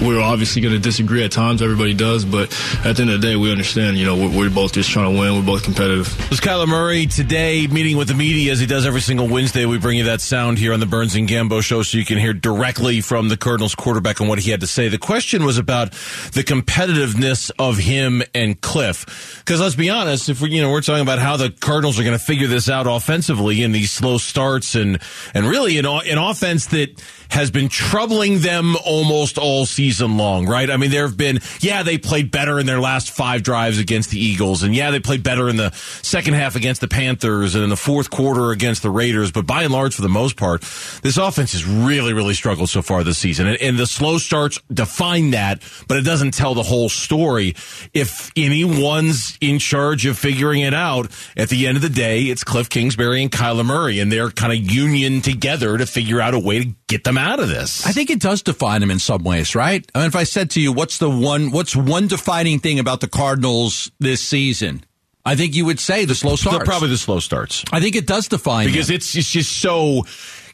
we're 0.00 0.20
obviously 0.20 0.62
going 0.62 0.74
to 0.74 0.80
disagree 0.80 1.24
at 1.24 1.32
times. 1.32 1.62
Everybody 1.62 1.94
does, 1.94 2.24
but 2.24 2.52
at 2.84 2.96
the 2.96 3.02
end 3.02 3.10
of 3.10 3.20
the 3.20 3.26
day, 3.26 3.36
we 3.36 3.50
understand. 3.50 3.98
You 3.98 4.06
know, 4.06 4.16
we're, 4.16 4.38
we're 4.38 4.50
both 4.50 4.72
just 4.72 4.90
trying 4.90 5.12
to 5.12 5.20
win. 5.20 5.36
We're 5.36 5.46
both 5.46 5.64
competitive. 5.64 6.06
This 6.30 6.40
Kyler 6.40 6.68
Murray 6.68 7.06
today 7.06 7.66
meeting 7.66 7.96
with 7.96 8.08
the 8.08 8.14
media 8.14 8.52
as 8.52 8.60
he 8.60 8.66
does 8.66 8.86
every 8.86 9.00
single 9.00 9.28
Wednesday. 9.28 9.66
We 9.66 9.78
bring 9.78 9.98
you 9.98 10.04
that 10.04 10.20
sound 10.20 10.58
here 10.58 10.72
on 10.72 10.80
the 10.80 10.86
Burns 10.86 11.14
and 11.14 11.28
Gambo 11.28 11.62
show, 11.62 11.82
so 11.82 11.98
you 11.98 12.04
can 12.04 12.18
hear 12.18 12.32
directly 12.32 13.00
from 13.00 13.28
the 13.28 13.36
Cardinals 13.36 13.74
quarterback 13.74 14.20
and 14.20 14.28
what 14.28 14.38
he 14.38 14.50
had 14.50 14.60
to 14.60 14.66
say. 14.66 14.88
The 14.88 14.98
question 14.98 15.44
was 15.44 15.58
about 15.58 15.92
the 16.32 16.44
competitiveness 16.44 17.50
of 17.58 17.78
him 17.78 18.22
and 18.34 18.60
Cliff, 18.60 19.42
because 19.44 19.60
let's 19.60 19.74
be 19.74 19.90
honest, 19.90 20.28
if 20.28 20.40
we 20.40 20.50
you 20.50 20.62
know 20.62 20.70
we're 20.70 20.80
talking 20.80 21.02
about 21.02 21.18
how 21.18 21.36
the 21.36 21.50
Cardinals 21.50 21.98
are 21.98 22.04
going 22.04 22.18
to 22.18 22.24
figure 22.24 22.46
this 22.46 22.68
out 22.68 22.86
offensively 22.86 23.62
in 23.62 23.72
these 23.72 23.90
slow 23.90 24.18
starts 24.18 24.74
and 24.74 24.98
and 25.34 25.46
really 25.46 25.78
an, 25.78 25.86
an 25.86 26.18
offense 26.18 26.66
that 26.66 27.02
has 27.30 27.50
been 27.50 27.68
troubling 27.68 28.40
them 28.40 28.76
almost 28.84 29.38
all 29.38 29.66
season 29.66 30.16
long, 30.16 30.46
right? 30.46 30.70
I 30.70 30.76
mean, 30.76 30.90
there 30.90 31.06
have 31.06 31.16
been, 31.16 31.40
yeah, 31.60 31.82
they 31.82 31.98
played 31.98 32.30
better 32.30 32.58
in 32.58 32.66
their 32.66 32.80
last 32.80 33.10
five 33.10 33.42
drives 33.42 33.78
against 33.78 34.10
the 34.10 34.18
Eagles, 34.18 34.62
and 34.62 34.74
yeah, 34.74 34.90
they 34.90 35.00
played 35.00 35.22
better 35.22 35.48
in 35.48 35.56
the 35.56 35.70
second 36.02 36.34
half 36.34 36.56
against 36.56 36.80
the 36.80 36.88
Panthers 36.88 37.54
and 37.54 37.64
in 37.64 37.70
the 37.70 37.76
fourth 37.76 38.10
quarter 38.10 38.50
against 38.50 38.82
the 38.82 38.90
Raiders, 38.90 39.32
but 39.32 39.46
by 39.46 39.62
and 39.62 39.72
large, 39.72 39.94
for 39.94 40.02
the 40.02 40.08
most 40.08 40.36
part, 40.36 40.62
this 41.02 41.16
offense 41.16 41.52
has 41.52 41.64
really, 41.64 42.12
really 42.12 42.34
struggled 42.34 42.68
so 42.68 42.82
far 42.82 43.04
this 43.04 43.18
season. 43.18 43.46
And, 43.46 43.60
and 43.60 43.78
the 43.78 43.86
slow 43.86 44.18
starts 44.18 44.60
define 44.72 45.30
that, 45.30 45.62
but 45.88 45.96
it 45.96 46.04
doesn't 46.04 46.32
tell 46.32 46.54
the 46.54 46.62
whole 46.62 46.88
story. 46.88 47.54
If 47.94 48.30
anyone's 48.36 49.38
in 49.40 49.58
charge 49.58 50.06
of 50.06 50.18
figuring 50.18 50.62
it 50.62 50.74
out, 50.74 51.10
at 51.36 51.48
the 51.48 51.66
end 51.66 51.76
of 51.76 51.82
the 51.82 51.88
day, 51.88 52.24
it's 52.24 52.44
Cliff 52.44 52.68
Kingsbury 52.68 53.22
and 53.22 53.30
Kyler 53.30 53.64
Murray, 53.64 54.00
and 54.00 54.10
they're 54.10 54.30
kind 54.30 54.52
of 54.52 54.58
union 54.58 55.20
together 55.20 55.78
to 55.78 55.86
figure 55.86 56.20
out 56.20 56.34
a 56.34 56.38
way 56.38 56.64
to 56.64 56.74
get 56.90 57.04
them 57.04 57.16
out 57.16 57.40
of 57.40 57.48
this. 57.48 57.86
I 57.86 57.92
think 57.92 58.10
it 58.10 58.20
does 58.20 58.42
define 58.42 58.80
them 58.80 58.90
in 58.90 58.98
some 58.98 59.22
ways, 59.22 59.54
right? 59.54 59.88
I 59.94 59.98
mean, 60.00 60.08
if 60.08 60.16
I 60.16 60.24
said 60.24 60.50
to 60.50 60.60
you, 60.60 60.72
what's 60.72 60.98
the 60.98 61.08
one, 61.08 61.52
what's 61.52 61.74
one 61.74 62.08
defining 62.08 62.58
thing 62.58 62.78
about 62.78 63.00
the 63.00 63.08
Cardinals 63.08 63.90
this 64.00 64.22
season? 64.22 64.84
I 65.24 65.36
think 65.36 65.54
you 65.54 65.64
would 65.66 65.78
say 65.78 66.04
the 66.04 66.14
slow 66.14 66.36
starts. 66.36 66.64
Probably 66.64 66.88
the 66.88 66.96
slow 66.96 67.20
starts. 67.20 67.64
I 67.72 67.80
think 67.80 67.94
it 67.94 68.06
does 68.06 68.26
define 68.28 68.66
because 68.66 68.88
them. 68.88 68.96
it's 68.96 69.14
it's 69.14 69.30
just 69.30 69.52
so 69.52 70.04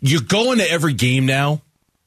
you 0.01 0.21
go 0.21 0.53
into 0.53 0.69
every 0.69 0.93
game 0.93 1.25
now, 1.25 1.63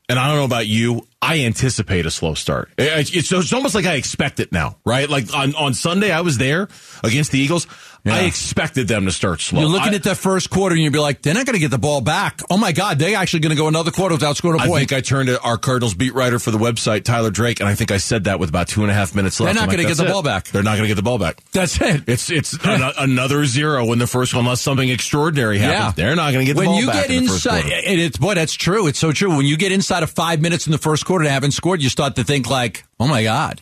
and 0.10 0.20
I 0.20 0.28
don't 0.28 0.38
know 0.38 0.46
about 0.46 0.68
you. 0.68 1.08
I 1.22 1.40
anticipate 1.42 2.06
a 2.06 2.12
slow 2.12 2.34
start. 2.34 2.70
It's, 2.78 3.14
it's 3.14 3.54
almost 3.54 3.76
like 3.76 3.86
I 3.86 3.96
expect 3.96 4.40
it 4.40 4.52
now, 4.52 4.78
right? 4.86 5.10
Like 5.10 5.34
on, 5.34 5.54
on 5.56 5.74
Sunday, 5.74 6.12
I 6.12 6.22
was 6.22 6.38
there 6.38 6.68
against 7.04 7.32
the 7.32 7.40
Eagles. 7.40 7.66
Yeah. 8.04 8.16
I 8.16 8.20
expected 8.22 8.88
them 8.88 9.06
to 9.06 9.12
start 9.12 9.42
slow. 9.42 9.62
You're 9.62 9.70
looking 9.70 9.94
I, 9.94 9.96
at 9.96 10.04
that 10.04 10.16
first 10.16 10.50
quarter 10.50 10.74
and 10.74 10.84
you'd 10.84 10.94
be 10.94 11.00
like, 11.00 11.22
they're 11.22 11.34
not 11.34 11.46
going 11.46 11.56
to 11.56 11.60
get 11.60 11.72
the 11.72 11.78
ball 11.78 12.02
back. 12.02 12.42
Oh 12.50 12.58
my 12.58 12.72
God, 12.72 12.98
they're 12.98 13.18
actually 13.18 13.42
going 13.42 13.56
to 13.56 13.62
go 13.62 13.68
another 13.68 13.92
quarter 13.92 14.16
without 14.16 14.38
scoring 14.38 14.60
a 14.60 14.64
point. 14.64 14.76
I 14.76 14.80
think 14.80 14.94
I 14.94 15.02
turned 15.02 15.28
to 15.28 15.40
our 15.42 15.58
Cardinals 15.58 15.94
beat 15.94 16.14
writer 16.14 16.40
for 16.40 16.52
the 16.52 16.58
website, 16.58 17.04
Tyler 17.04 17.30
Drake, 17.30 17.60
and 17.60 17.68
I 17.68 17.76
think 17.76 17.92
I 17.92 17.98
said 17.98 18.26
that 18.26 18.40
with 18.40 18.50
about 18.50 18.68
two 18.68 18.82
and 18.84 18.92
a 18.92 18.94
half 18.94 19.16
minutes 19.16 19.40
left. 19.40 19.54
They're 19.54 19.62
not 19.62 19.70
going 19.70 19.80
like, 19.80 19.88
to 19.88 19.96
get 19.96 20.04
the 20.04 20.10
it. 20.10 20.14
ball 20.14 20.24
back. 20.24 20.48
They're 20.48 20.64
not 20.64 20.78
going 20.78 20.84
to 20.84 20.88
get 20.88 20.96
the 20.96 21.04
ball 21.04 21.20
back. 21.20 21.44
That's 21.52 21.80
it. 21.82 22.04
It's 22.08 22.30
it's 22.30 22.54
an, 22.64 22.82
another 22.98 23.46
zero 23.46 23.92
in 23.92 24.00
the 24.00 24.08
first 24.08 24.34
one, 24.34 24.46
unless 24.46 24.62
something 24.62 24.90
extraordinary 24.90 25.60
happens. 25.60 25.98
Yeah. 25.98 26.06
They're 26.06 26.16
not 26.16 26.32
going 26.32 26.46
to 26.46 26.54
get 26.54 26.54
the 26.54 26.68
when 26.68 26.68
ball 26.68 26.80
you. 26.80 26.88
Get 26.88 27.10
in 27.10 27.24
inside, 27.24 27.66
and 27.66 28.00
it's 28.00 28.18
boy, 28.18 28.36
that's 28.36 28.54
true. 28.54 28.88
It's 28.88 29.00
so 29.00 29.12
true. 29.12 29.36
When 29.36 29.46
you 29.46 29.58
get 29.58 29.72
inside 29.72 30.04
of 30.04 30.10
five 30.10 30.42
minutes 30.42 30.66
in 30.68 30.72
the 30.72 30.78
first 30.78 31.06
quarter 31.06 31.26
and 31.26 31.32
haven't 31.32 31.52
scored, 31.52 31.82
you 31.82 31.90
start 31.90 32.16
to 32.16 32.24
think 32.24 32.50
like, 32.50 32.86
oh 33.00 33.08
my 33.08 33.24
God. 33.24 33.62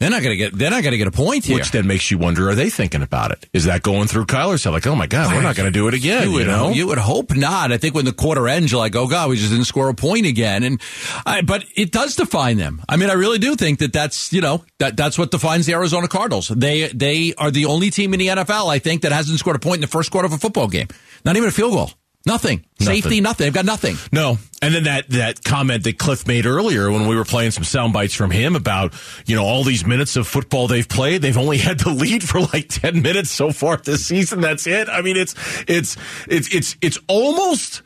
They're 0.00 0.10
not 0.10 0.22
going 0.22 0.30
to 0.30 0.36
get. 0.36 0.56
They're 0.56 0.70
not 0.70 0.84
going 0.84 0.92
to 0.92 0.98
get 0.98 1.08
a 1.08 1.12
point 1.12 1.44
here. 1.44 1.56
Which 1.56 1.72
then 1.72 1.88
makes 1.88 2.08
you 2.08 2.18
wonder: 2.18 2.48
Are 2.48 2.54
they 2.54 2.70
thinking 2.70 3.02
about 3.02 3.32
it? 3.32 3.48
Is 3.52 3.64
that 3.64 3.82
going 3.82 4.06
through 4.06 4.26
Kyler's 4.26 4.62
head? 4.62 4.70
Like, 4.70 4.86
oh 4.86 4.94
my 4.94 5.08
god, 5.08 5.34
we're 5.34 5.42
not 5.42 5.56
going 5.56 5.66
to 5.66 5.76
do 5.76 5.88
it 5.88 5.94
again. 5.94 6.28
You, 6.28 6.32
would, 6.34 6.46
you 6.46 6.46
know, 6.46 6.70
you 6.70 6.86
would 6.86 6.98
hope 6.98 7.34
not. 7.34 7.72
I 7.72 7.78
think 7.78 7.96
when 7.96 8.04
the 8.04 8.12
quarter 8.12 8.46
ends, 8.46 8.70
you're 8.70 8.78
like, 8.80 8.94
oh 8.94 9.08
god, 9.08 9.28
we 9.28 9.36
just 9.36 9.50
didn't 9.50 9.64
score 9.64 9.88
a 9.88 9.94
point 9.94 10.24
again. 10.24 10.62
And 10.62 10.80
I, 11.26 11.42
but 11.42 11.64
it 11.74 11.90
does 11.90 12.14
define 12.14 12.58
them. 12.58 12.80
I 12.88 12.96
mean, 12.96 13.10
I 13.10 13.14
really 13.14 13.38
do 13.40 13.56
think 13.56 13.80
that 13.80 13.92
that's 13.92 14.32
you 14.32 14.40
know 14.40 14.64
that 14.78 14.96
that's 14.96 15.18
what 15.18 15.32
defines 15.32 15.66
the 15.66 15.72
Arizona 15.72 16.06
Cardinals. 16.06 16.46
They 16.46 16.86
they 16.88 17.34
are 17.36 17.50
the 17.50 17.64
only 17.64 17.90
team 17.90 18.14
in 18.14 18.20
the 18.20 18.28
NFL 18.28 18.70
I 18.70 18.78
think 18.78 19.02
that 19.02 19.10
hasn't 19.10 19.40
scored 19.40 19.56
a 19.56 19.58
point 19.58 19.78
in 19.78 19.80
the 19.80 19.88
first 19.88 20.12
quarter 20.12 20.26
of 20.26 20.32
a 20.32 20.38
football 20.38 20.68
game. 20.68 20.86
Not 21.24 21.36
even 21.36 21.48
a 21.48 21.52
field 21.52 21.72
goal. 21.72 21.90
Nothing. 22.26 22.64
nothing. 22.78 22.94
Safety, 22.94 23.20
nothing. 23.20 23.46
They've 23.46 23.54
got 23.54 23.64
nothing. 23.64 23.96
No. 24.12 24.38
And 24.60 24.74
then 24.74 24.84
that, 24.84 25.08
that 25.10 25.44
comment 25.44 25.84
that 25.84 25.98
Cliff 25.98 26.26
made 26.26 26.46
earlier 26.46 26.90
when 26.90 27.06
we 27.06 27.16
were 27.16 27.24
playing 27.24 27.52
some 27.52 27.64
sound 27.64 27.92
bites 27.92 28.14
from 28.14 28.30
him 28.30 28.54
about, 28.56 28.92
you 29.24 29.36
know, 29.36 29.44
all 29.44 29.64
these 29.64 29.86
minutes 29.86 30.16
of 30.16 30.26
football 30.26 30.66
they've 30.66 30.88
played. 30.88 31.22
They've 31.22 31.38
only 31.38 31.58
had 31.58 31.80
the 31.80 31.90
lead 31.90 32.22
for 32.22 32.40
like 32.40 32.68
10 32.68 33.00
minutes 33.02 33.30
so 33.30 33.50
far 33.50 33.78
this 33.78 34.04
season. 34.04 34.40
That's 34.40 34.66
it. 34.66 34.88
I 34.88 35.00
mean, 35.00 35.16
it's, 35.16 35.34
it's, 35.66 35.96
it's, 36.28 36.54
it's, 36.54 36.76
it's 36.82 36.98
almost 37.06 37.82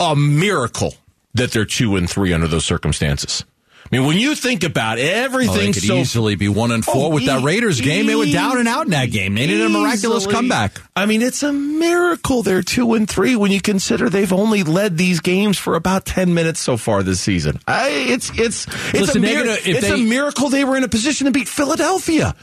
a 0.00 0.16
miracle 0.16 0.94
that 1.34 1.52
they're 1.52 1.64
two 1.64 1.96
and 1.96 2.08
three 2.08 2.32
under 2.32 2.48
those 2.48 2.64
circumstances. 2.64 3.44
I 3.90 3.96
mean, 3.96 4.06
when 4.06 4.18
you 4.18 4.34
think 4.34 4.64
about 4.64 4.98
everything, 4.98 5.54
oh, 5.54 5.58
they 5.58 5.72
could 5.72 5.82
so, 5.82 5.94
easily 5.94 6.34
be 6.34 6.48
one 6.48 6.72
and 6.72 6.84
four 6.84 7.06
oh, 7.06 7.14
with 7.14 7.26
that 7.26 7.44
Raiders 7.44 7.80
game. 7.80 8.06
They 8.06 8.16
were 8.16 8.26
down 8.26 8.58
and 8.58 8.66
out 8.66 8.86
in 8.86 8.90
that 8.90 9.12
game. 9.12 9.36
They 9.36 9.46
needed 9.46 9.66
a 9.66 9.68
miraculous 9.68 10.26
comeback. 10.26 10.80
I 10.96 11.06
mean, 11.06 11.22
it's 11.22 11.44
a 11.44 11.52
miracle 11.52 12.42
they're 12.42 12.62
two 12.62 12.94
and 12.94 13.08
three 13.08 13.36
when 13.36 13.52
you 13.52 13.60
consider 13.60 14.10
they've 14.10 14.32
only 14.32 14.64
led 14.64 14.98
these 14.98 15.20
games 15.20 15.56
for 15.56 15.76
about 15.76 16.04
ten 16.04 16.34
minutes 16.34 16.58
so 16.58 16.76
far 16.76 17.04
this 17.04 17.20
season. 17.20 17.60
I, 17.68 17.90
it's 17.90 18.30
it's 18.30 18.66
it's, 18.66 18.94
Listen, 18.94 19.24
a, 19.24 19.28
mir- 19.28 19.58
it's 19.64 19.88
they, 19.88 19.94
a 19.94 19.96
miracle 19.98 20.48
they 20.48 20.64
were 20.64 20.76
in 20.76 20.82
a 20.82 20.88
position 20.88 21.26
to 21.26 21.30
beat 21.30 21.48
Philadelphia. 21.48 22.34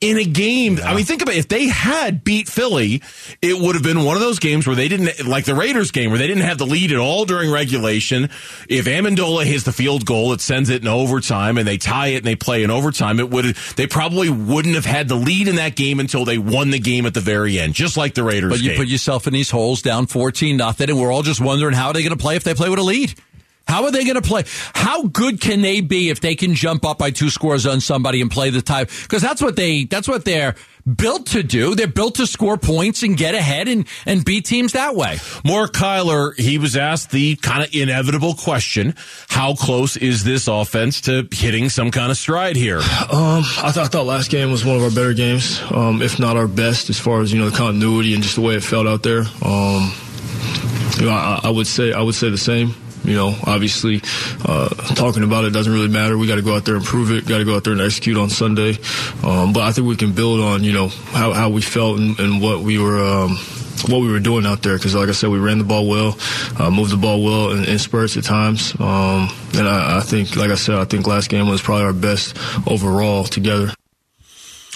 In 0.00 0.18
a 0.18 0.24
game. 0.24 0.76
Yeah. 0.76 0.90
I 0.90 0.94
mean, 0.94 1.06
think 1.06 1.22
about 1.22 1.34
it. 1.34 1.38
if 1.38 1.48
they 1.48 1.66
had 1.66 2.24
beat 2.24 2.46
Philly, 2.46 3.00
it 3.40 3.58
would 3.58 3.74
have 3.74 3.82
been 3.82 4.04
one 4.04 4.16
of 4.16 4.20
those 4.20 4.38
games 4.38 4.66
where 4.66 4.76
they 4.76 4.88
didn't 4.88 5.26
like 5.26 5.46
the 5.46 5.54
Raiders 5.54 5.92
game 5.92 6.10
where 6.10 6.18
they 6.18 6.26
didn't 6.26 6.42
have 6.42 6.58
the 6.58 6.66
lead 6.66 6.92
at 6.92 6.98
all 6.98 7.24
during 7.24 7.50
regulation. 7.50 8.24
If 8.68 8.84
Ammendola 8.84 9.44
hits 9.44 9.64
the 9.64 9.72
field 9.72 10.04
goal, 10.04 10.32
it 10.34 10.42
sends 10.42 10.68
it 10.68 10.82
in 10.82 10.88
overtime, 10.88 11.56
and 11.56 11.66
they 11.66 11.78
tie 11.78 12.08
it 12.08 12.18
and 12.18 12.26
they 12.26 12.36
play 12.36 12.64
in 12.64 12.70
overtime. 12.70 13.18
It 13.18 13.30
would 13.30 13.56
they 13.76 13.86
probably 13.86 14.28
wouldn't 14.28 14.74
have 14.74 14.84
had 14.84 15.08
the 15.08 15.14
lead 15.14 15.48
in 15.48 15.56
that 15.56 15.74
game 15.74 16.00
until 16.00 16.26
they 16.26 16.36
won 16.36 16.70
the 16.70 16.80
game 16.80 17.06
at 17.06 17.14
the 17.14 17.20
very 17.20 17.58
end, 17.58 17.72
just 17.72 17.96
like 17.96 18.14
the 18.14 18.24
Raiders. 18.24 18.50
But 18.50 18.60
you 18.60 18.70
game. 18.70 18.78
put 18.78 18.88
yourself 18.88 19.26
in 19.26 19.32
these 19.32 19.50
holes 19.50 19.80
down 19.80 20.06
fourteen 20.06 20.58
nothing, 20.58 20.90
and 20.90 21.00
we're 21.00 21.12
all 21.12 21.22
just 21.22 21.40
wondering 21.40 21.72
how 21.72 21.86
are 21.88 21.92
they 21.94 22.02
going 22.02 22.16
to 22.16 22.20
play 22.22 22.36
if 22.36 22.44
they 22.44 22.52
play 22.52 22.68
with 22.68 22.78
a 22.78 22.82
lead. 22.82 23.14
How 23.66 23.84
are 23.84 23.90
they 23.90 24.04
going 24.04 24.20
to 24.20 24.22
play? 24.22 24.44
How 24.74 25.04
good 25.04 25.40
can 25.40 25.62
they 25.62 25.80
be 25.80 26.10
if 26.10 26.20
they 26.20 26.34
can 26.34 26.54
jump 26.54 26.84
up 26.84 26.98
by 26.98 27.10
two 27.10 27.30
scores 27.30 27.66
on 27.66 27.80
somebody 27.80 28.20
and 28.20 28.30
play 28.30 28.50
the 28.50 28.62
time? 28.62 28.86
Because 29.02 29.22
that's 29.22 29.40
what 29.40 29.56
they, 29.56 29.84
that's 29.84 30.06
what 30.06 30.24
they're 30.24 30.54
built 30.84 31.26
to 31.28 31.42
do. 31.42 31.74
They're 31.74 31.86
built 31.86 32.16
to 32.16 32.26
score 32.26 32.58
points 32.58 33.02
and 33.02 33.16
get 33.16 33.34
ahead 33.34 33.68
and, 33.68 33.86
and 34.04 34.24
beat 34.24 34.44
teams 34.44 34.72
that 34.72 34.94
way. 34.94 35.18
More 35.44 35.66
Kyler, 35.66 36.38
he 36.38 36.58
was 36.58 36.76
asked 36.76 37.10
the 37.10 37.36
kind 37.36 37.62
of 37.64 37.74
inevitable 37.74 38.34
question, 38.34 38.94
how 39.28 39.54
close 39.54 39.96
is 39.96 40.24
this 40.24 40.46
offense 40.46 41.00
to 41.02 41.26
hitting 41.32 41.70
some 41.70 41.90
kind 41.90 42.10
of 42.10 42.16
stride 42.16 42.56
here? 42.56 42.80
Um, 43.14 43.44
I, 43.58 43.70
th- 43.72 43.84
I 43.84 43.88
thought 43.88 44.06
last 44.06 44.30
game 44.30 44.50
was 44.50 44.64
one 44.64 44.76
of 44.76 44.82
our 44.82 44.90
better 44.90 45.12
games, 45.12 45.62
um, 45.70 46.02
if 46.02 46.18
not 46.18 46.36
our 46.36 46.48
best 46.48 46.90
as 46.90 46.98
far 46.98 47.20
as, 47.20 47.32
you 47.32 47.38
know, 47.38 47.48
the 47.48 47.56
continuity 47.56 48.12
and 48.14 48.22
just 48.22 48.34
the 48.34 48.40
way 48.40 48.56
it 48.56 48.62
felt 48.62 48.86
out 48.86 49.02
there. 49.02 49.20
Um, 49.42 49.92
you 50.98 51.06
know, 51.06 51.12
I, 51.12 51.40
I 51.44 51.50
would 51.50 51.66
say, 51.66 51.92
I 51.92 52.00
would 52.00 52.14
say 52.14 52.30
the 52.30 52.38
same. 52.38 52.74
You 53.04 53.14
know, 53.14 53.36
obviously, 53.44 54.00
uh, 54.44 54.68
talking 54.94 55.22
about 55.22 55.44
it 55.44 55.50
doesn't 55.50 55.72
really 55.72 55.88
matter. 55.88 56.16
We 56.16 56.26
got 56.26 56.36
to 56.36 56.42
go 56.42 56.56
out 56.56 56.64
there 56.64 56.76
and 56.76 56.84
prove 56.84 57.10
it. 57.10 57.26
Got 57.26 57.38
to 57.38 57.44
go 57.44 57.56
out 57.56 57.64
there 57.64 57.72
and 57.72 57.82
execute 57.82 58.16
on 58.16 58.30
Sunday. 58.30 58.78
Um, 59.22 59.52
but 59.52 59.62
I 59.62 59.72
think 59.72 59.86
we 59.86 59.96
can 59.96 60.12
build 60.12 60.40
on, 60.40 60.64
you 60.64 60.72
know, 60.72 60.88
how, 60.88 61.32
how 61.32 61.50
we 61.50 61.60
felt 61.60 61.98
and, 61.98 62.18
and 62.18 62.42
what 62.42 62.60
we 62.60 62.78
were. 62.78 63.02
Um, 63.02 63.38
what 63.88 64.00
we 64.00 64.10
were 64.10 64.20
doing 64.20 64.46
out 64.46 64.62
there 64.62 64.78
because, 64.78 64.94
like 64.94 65.10
I 65.10 65.12
said, 65.12 65.28
we 65.28 65.38
ran 65.38 65.58
the 65.58 65.64
ball 65.64 65.86
well, 65.86 66.16
uh, 66.58 66.70
moved 66.70 66.90
the 66.90 66.96
ball 66.96 67.22
well 67.22 67.50
in, 67.50 67.64
in 67.64 67.78
spurts 67.78 68.16
at 68.16 68.24
times, 68.24 68.72
um, 68.80 69.28
and 69.52 69.68
I, 69.68 69.98
I 69.98 70.00
think, 70.00 70.36
like 70.36 70.50
I 70.50 70.54
said, 70.54 70.76
I 70.76 70.86
think 70.86 71.06
last 71.06 71.28
game 71.28 71.48
was 71.48 71.60
probably 71.60 71.84
our 71.84 71.92
best 71.92 72.34
overall 72.66 73.24
together. 73.24 73.74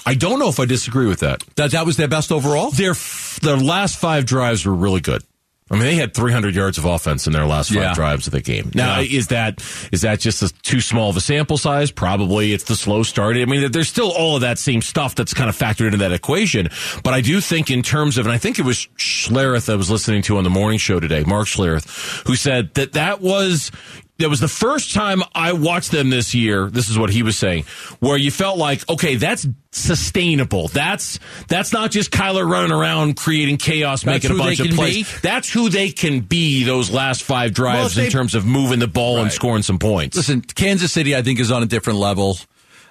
I 0.05 0.15
don't 0.15 0.39
know 0.39 0.49
if 0.49 0.59
I 0.59 0.65
disagree 0.65 1.07
with 1.07 1.21
that. 1.21 1.43
That 1.57 1.73
that 1.73 1.87
was 1.87 1.97
their 1.97 2.09
best 2.09 2.33
overall. 2.33 2.71
Their 2.71 2.95
their 3.43 3.57
last 3.57 3.99
five 3.99 4.25
drives 4.25 4.65
were 4.65 4.75
really 4.75 5.01
good. 5.01 5.23
I 5.71 5.75
mean, 5.75 5.85
they 5.85 5.97
had 5.97 6.15
300 6.15 6.55
yards 6.55 6.79
of 6.79 6.85
offense 6.85 7.27
in 7.27 7.33
their 7.33 7.47
last 7.47 7.69
five 7.69 7.83
yeah. 7.83 7.95
drives 7.95 8.27
of 8.27 8.33
the 8.33 8.41
game. 8.41 8.71
Now, 8.75 9.01
yeah. 9.01 9.19
is 9.19 9.29
that 9.29 9.63
is 9.93 10.03
that 10.03 10.21
just 10.21 10.43
a, 10.43 10.53
too 10.63 10.81
small 10.81 11.11
of 11.11 11.17
a 11.17 11.21
sample 11.21 11.59
size? 11.59 11.91
Probably. 11.91 12.53
It's 12.53 12.65
the 12.65 12.77
slow 12.77 13.03
start. 13.03 13.37
I 13.37 13.45
mean, 13.45 13.71
there's 13.71 13.89
still 13.89 14.11
all 14.11 14.37
of 14.37 14.41
that 14.43 14.59
same 14.59 14.81
stuff 14.81 15.15
that's 15.15 15.35
kind 15.35 15.51
of 15.51 15.57
factored 15.57 15.87
into 15.87 15.99
that 15.99 16.13
equation. 16.13 16.69
But 17.05 17.15
I 17.15 17.21
do 17.21 17.41
think, 17.41 17.71
in 17.71 17.83
terms 17.83 18.17
of, 18.17 18.27
and 18.27 18.33
I 18.33 18.39
think 18.39 18.59
it 18.59 18.65
was 18.65 18.89
Schlereth 18.97 19.71
I 19.71 19.77
was 19.77 19.91
listening 19.91 20.23
to 20.23 20.39
on 20.39 20.45
the 20.45 20.51
morning 20.51 20.79
show 20.79 21.01
today, 21.01 21.23
Mark 21.25 21.47
Schlereth, 21.47 22.27
who 22.27 22.35
said 22.35 22.73
that 22.75 22.93
that 22.93 23.21
was 23.21 23.71
that 24.19 24.29
was 24.29 24.41
the 24.41 24.49
first 24.49 24.95
time 24.95 25.23
I 25.35 25.53
watched 25.53 25.93
them 25.93 26.11
this 26.11 26.35
year. 26.35 26.69
This 26.69 26.89
is 26.89 26.99
what 26.99 27.11
he 27.11 27.23
was 27.23 27.39
saying, 27.39 27.65
where 28.01 28.17
you 28.17 28.31
felt 28.31 28.59
like, 28.59 28.89
okay, 28.89 29.15
that's 29.15 29.47
sustainable. 29.71 30.69
That's 30.69 31.21
that's 31.47 31.73
not 31.73 31.91
just 31.91 32.11
Kyler 32.11 32.49
running 32.49 32.73
around 32.73 33.17
creating 33.17 33.59
chaos, 33.59 34.03
that's 34.03 34.25
making 34.25 34.39
a 34.39 34.43
bunch 34.43 34.61
of 34.61 34.69
plays. 34.71 35.11
Be. 35.13 35.19
That's 35.23 35.49
who 35.49 35.69
they 35.69 35.91
can 35.91 36.21
be. 36.21 36.65
Those 36.65 36.91
last 36.91 37.23
five 37.23 37.55
drives 37.55 37.97
well, 37.97 38.07
in 38.07 38.11
terms 38.11 38.35
of 38.35 38.45
moving 38.45 38.81
the 38.81 38.89
ball 38.89 39.17
right. 39.17 39.23
and 39.23 39.33
scoring 39.33 39.63
some 39.63 39.79
points. 39.79 40.17
Listen, 40.17 40.41
Kansas 40.41 40.93
City, 40.93 41.15
I 41.15 41.23
think, 41.23 41.39
is 41.39 41.53
on 41.53 41.63
a 41.63 41.67
different 41.67 42.01
level. 42.01 42.37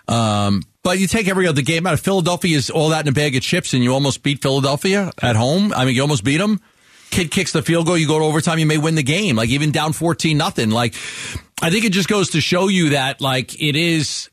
Um, 0.07 0.63
but 0.83 0.99
you 0.99 1.07
take 1.07 1.27
every 1.27 1.47
other 1.47 1.61
game 1.61 1.85
out 1.85 1.93
of 1.93 1.99
Philadelphia 1.99 2.55
is 2.55 2.69
all 2.69 2.89
that 2.89 3.05
in 3.05 3.09
a 3.09 3.11
bag 3.11 3.35
of 3.35 3.41
chips, 3.41 3.73
and 3.73 3.83
you 3.83 3.93
almost 3.93 4.23
beat 4.23 4.41
Philadelphia 4.41 5.11
at 5.21 5.35
home. 5.35 5.73
I 5.73 5.83
mean, 5.83 5.95
you 5.95 6.01
almost 6.01 6.23
beat 6.23 6.37
them 6.37 6.61
kid 7.09 7.31
kicks 7.31 7.51
the 7.51 7.61
field 7.61 7.85
goal, 7.85 7.97
you 7.97 8.07
go 8.07 8.19
to 8.19 8.25
overtime, 8.25 8.59
you 8.59 8.65
may 8.65 8.77
win 8.77 8.95
the 8.95 9.03
game. 9.03 9.35
Like 9.35 9.49
even 9.49 9.71
down 9.71 9.93
14 9.93 10.37
nothing. 10.37 10.69
Like 10.69 10.93
I 11.61 11.69
think 11.69 11.85
it 11.85 11.91
just 11.91 12.07
goes 12.09 12.31
to 12.31 12.41
show 12.41 12.67
you 12.67 12.89
that 12.89 13.21
like 13.21 13.61
it 13.61 13.75
is 13.75 14.29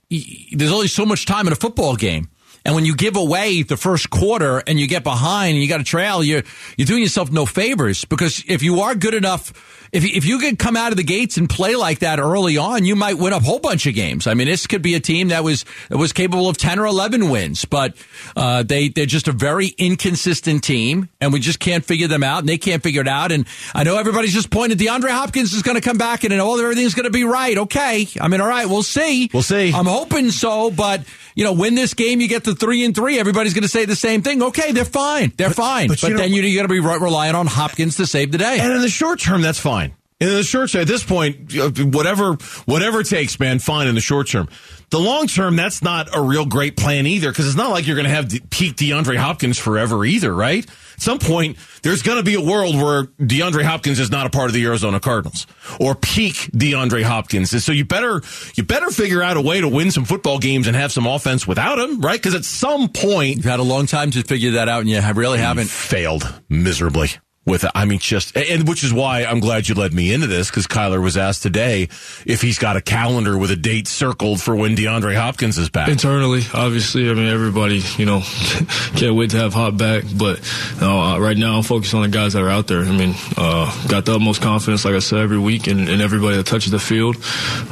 there's 0.53 0.73
only 0.73 0.89
so 0.89 1.07
much 1.07 1.27
time 1.27 1.47
in 1.47 1.53
a 1.53 1.57
football 1.57 1.97
game. 1.97 2.29
And 2.65 2.75
when 2.75 2.85
you 2.85 2.97
give 2.97 3.17
away 3.17 3.63
the 3.63 3.77
first 3.77 4.11
quarter 4.11 4.63
and 4.67 4.81
you 4.81 4.87
get 4.87 5.05
behind 5.05 5.55
and 5.55 5.63
you 5.63 5.69
got 5.69 5.81
a 5.81 5.85
trail, 5.85 6.25
you're 6.25 6.43
you're 6.77 6.87
doing 6.87 7.03
yourself 7.03 7.31
no 7.31 7.47
favors 7.47 8.05
because 8.05 8.43
if 8.49 8.63
you 8.63 8.81
are 8.81 8.95
good 8.95 9.15
enough 9.15 9.53
if 9.95 10.05
if 10.05 10.25
you 10.25 10.39
could 10.41 10.59
come 10.59 10.77
out 10.77 10.91
of 10.91 10.97
the 10.97 11.05
gates 11.05 11.37
and 11.37 11.49
play 11.49 11.77
like 11.77 12.01
that 12.01 12.19
early 12.19 12.59
on, 12.59 12.85
you 12.85 12.97
might 12.97 13.17
win 13.17 13.33
a 13.33 13.39
whole 13.39 13.61
bunch 13.61 13.87
of 13.87 13.95
games. 13.95 14.27
I 14.27 14.35
mean, 14.35 14.49
this 14.49 14.67
could 14.67 14.83
be 14.83 14.97
a 14.97 15.01
team 15.01 15.29
that 15.29 15.45
was 15.45 15.65
that 15.89 15.97
was 15.97 16.13
capable 16.13 16.49
of 16.49 16.57
ten 16.57 16.81
or 16.81 16.87
eleven 16.87 17.31
wins, 17.31 17.65
but 17.65 17.95
uh, 18.37 18.65
they 18.65 18.89
they're 18.89 19.07
just 19.07 19.29
a 19.29 19.33
very 19.33 19.69
inconsistent 19.79 20.65
team, 20.65 21.09
and 21.21 21.33
we 21.33 21.39
just 21.39 21.61
can't 21.61 21.85
figure 21.85 22.09
them 22.09 22.25
out, 22.25 22.41
and 22.41 22.49
they 22.49 22.59
can't 22.59 22.83
figure 22.83 23.03
it 23.03 23.09
out. 23.09 23.31
And 23.31 23.47
I 23.73 23.85
know 23.85 23.97
everybody's 23.97 24.35
just 24.35 24.51
pointed. 24.51 24.79
DeAndre 24.79 25.11
Hopkins 25.11 25.55
is 25.55 25.63
going 25.63 25.77
to 25.77 25.81
come 25.81 25.97
back, 25.97 26.25
and 26.25 26.35
all 26.41 26.59
everything's 26.59 26.95
going 26.95 27.05
to 27.05 27.11
be 27.11 27.25
right. 27.25 27.57
Okay, 27.57 28.09
I 28.21 28.27
mean, 28.27 28.41
all 28.41 28.49
right, 28.49 28.67
we'll 28.67 28.83
see. 28.83 29.31
We'll 29.33 29.45
see. 29.45 29.73
I'm 29.73 29.87
hoping 29.87 30.33
so, 30.33 30.73
but 30.73 31.03
you 31.35 31.45
know, 31.45 31.53
win 31.53 31.75
this 31.75 31.95
game, 31.95 32.21
you 32.21 32.29
get 32.29 32.45
the 32.45 32.55
three 32.55 32.85
and 32.85 32.95
three. 32.95 33.19
Everybody's 33.19 33.55
going 33.55 33.63
to 33.63 33.69
say 33.69 33.85
the 33.85 33.97
same 33.97 34.23
thing. 34.23 34.43
Okay, 34.43 34.73
they're 34.73 34.85
fine. 34.85 35.33
They're 35.37 35.49
but, 35.49 35.57
fine. 35.57 35.89
But, 35.89 36.01
but 36.01 36.17
then 36.17 36.31
know, 36.31 36.37
you're 36.37 36.67
going 36.67 36.69
to 36.69 36.69
be 36.69 36.81
relying 36.81 37.35
on 37.35 37.47
Hopkins 37.47 37.97
to 37.97 38.07
save 38.07 38.33
the 38.33 38.39
day. 38.39 38.59
And 38.61 38.73
in 38.73 38.81
the 38.81 38.89
short 38.89 39.21
term, 39.21 39.43
that's 39.43 39.59
fine. 39.59 39.95
In 40.21 40.29
the 40.29 40.45
short 40.45 40.71
term, 40.71 40.83
at 40.83 40.87
this 40.87 41.03
point, 41.03 41.53
whatever 41.93 42.35
whatever 42.67 43.01
it 43.01 43.09
takes, 43.09 43.39
man, 43.41 43.59
fine 43.59 43.89
in 43.89 43.95
the 43.95 44.01
short 44.01 44.29
term. 44.29 44.49
The 44.91 45.01
long 45.01 45.27
term, 45.27 45.57
that's 45.57 45.83
not 45.83 46.17
a 46.17 46.21
real 46.21 46.47
great 46.47 46.77
plan 46.77 47.07
either, 47.07 47.31
because 47.31 47.49
it's 47.49 47.57
not 47.57 47.71
like 47.71 47.87
you're 47.87 47.97
going 47.97 48.07
to 48.07 48.15
have 48.15 48.29
peak 48.51 48.77
DeAndre 48.77 49.17
Hopkins 49.17 49.59
forever 49.59 50.05
either, 50.05 50.33
right? 50.33 50.65
At 50.95 51.01
some 51.01 51.19
point, 51.19 51.57
there's 51.83 52.03
going 52.03 52.19
to 52.19 52.25
be 52.25 52.35
a 52.35 52.41
world 52.41 52.77
where 52.77 53.05
DeAndre 53.21 53.65
Hopkins 53.65 54.01
is 54.01 54.11
not 54.11 54.27
a 54.27 54.31
part 54.31 54.49
of 54.49 54.55
the 54.55 54.65
Arizona 54.65 55.01
Cardinals 55.01 55.47
or 55.81 55.95
peak 55.95 56.35
DeAndre 56.53 57.03
Hopkins. 57.03 57.53
And 57.53 57.63
so 57.63 57.73
you 57.73 57.85
better 57.85 58.23
you 58.55 58.63
better 58.63 58.91
figure 58.91 59.23
out 59.23 59.37
a 59.37 59.41
way 59.41 59.61
to 59.61 59.69
win 59.69 59.91
some 59.91 60.05
football 60.05 60.39
games 60.39 60.67
and 60.67 60.77
have 60.77 60.93
some 60.93 61.07
offense 61.07 61.47
without 61.47 61.79
him, 61.79 62.01
right? 62.01 62.19
Because 62.19 62.35
at 62.35 62.45
some 62.45 62.89
point, 62.89 63.37
you've 63.37 63.45
had 63.45 63.61
a 63.61 63.65
long 63.65 63.87
time 63.87 64.11
to 64.13 64.23
figure 64.23 64.53
that 64.53 64.69
out, 64.69 64.81
and 64.81 64.91
you 64.91 65.01
really 65.15 65.39
haven't 65.39 65.69
failed 65.69 66.33
miserably 66.49 67.11
with 67.47 67.65
I 67.75 67.85
mean, 67.85 67.99
just 67.99 68.37
and 68.37 68.69
which 68.69 68.85
is 68.85 68.93
why 68.93 69.25
I'm 69.25 69.41
glad 69.41 69.69
you 69.69 69.75
led 69.75 69.93
me 69.93 70.13
into 70.13 70.27
this 70.27 70.51
because 70.51 70.67
Kyler 70.67 71.03
was 71.03 71.17
asked 71.17 71.43
today 71.43 71.89
if 72.27 72.43
he's 72.43 72.59
got 72.59 72.77
a 72.77 72.81
calendar 72.81 73.37
with 73.37 73.51
a 73.51 73.57
date 73.57 73.89
circled 73.89 74.41
for 74.41 74.55
when 74.55 74.77
DeAndre 74.77 75.17
Hopkins 75.17 75.59
is 75.59 75.69
back. 75.69 75.89
Internally, 75.89 76.43
obviously, 76.53 77.11
I 77.11 77.15
mean 77.15 77.29
everybody, 77.29 77.83
you 77.97 78.07
know, 78.07 78.21
can't 78.97 79.15
wait 79.15 79.31
to 79.31 79.39
have 79.39 79.55
Hop 79.55 79.77
back. 79.77 80.05
But 80.17 80.41
uh, 80.83 81.19
right 81.21 81.37
now, 81.37 81.57
I'm 81.57 81.63
focused 81.63 81.95
on 81.95 82.03
the 82.03 82.09
guys 82.09 82.33
that 82.33 82.43
are 82.43 82.51
out 82.51 82.67
there. 82.67 82.81
I 82.81 82.91
mean, 82.91 83.15
uh, 83.37 83.87
got 83.89 84.05
the 84.05 84.15
utmost 84.15 84.43
confidence, 84.43 84.85
like 84.85 84.95
I 84.95 84.99
said, 84.99 85.21
every 85.21 85.39
week, 85.39 85.67
and, 85.67 85.89
and 85.89 86.03
everybody 86.03 86.37
that 86.37 86.47
touches 86.47 86.73
the 86.73 86.79
field. 86.79 87.17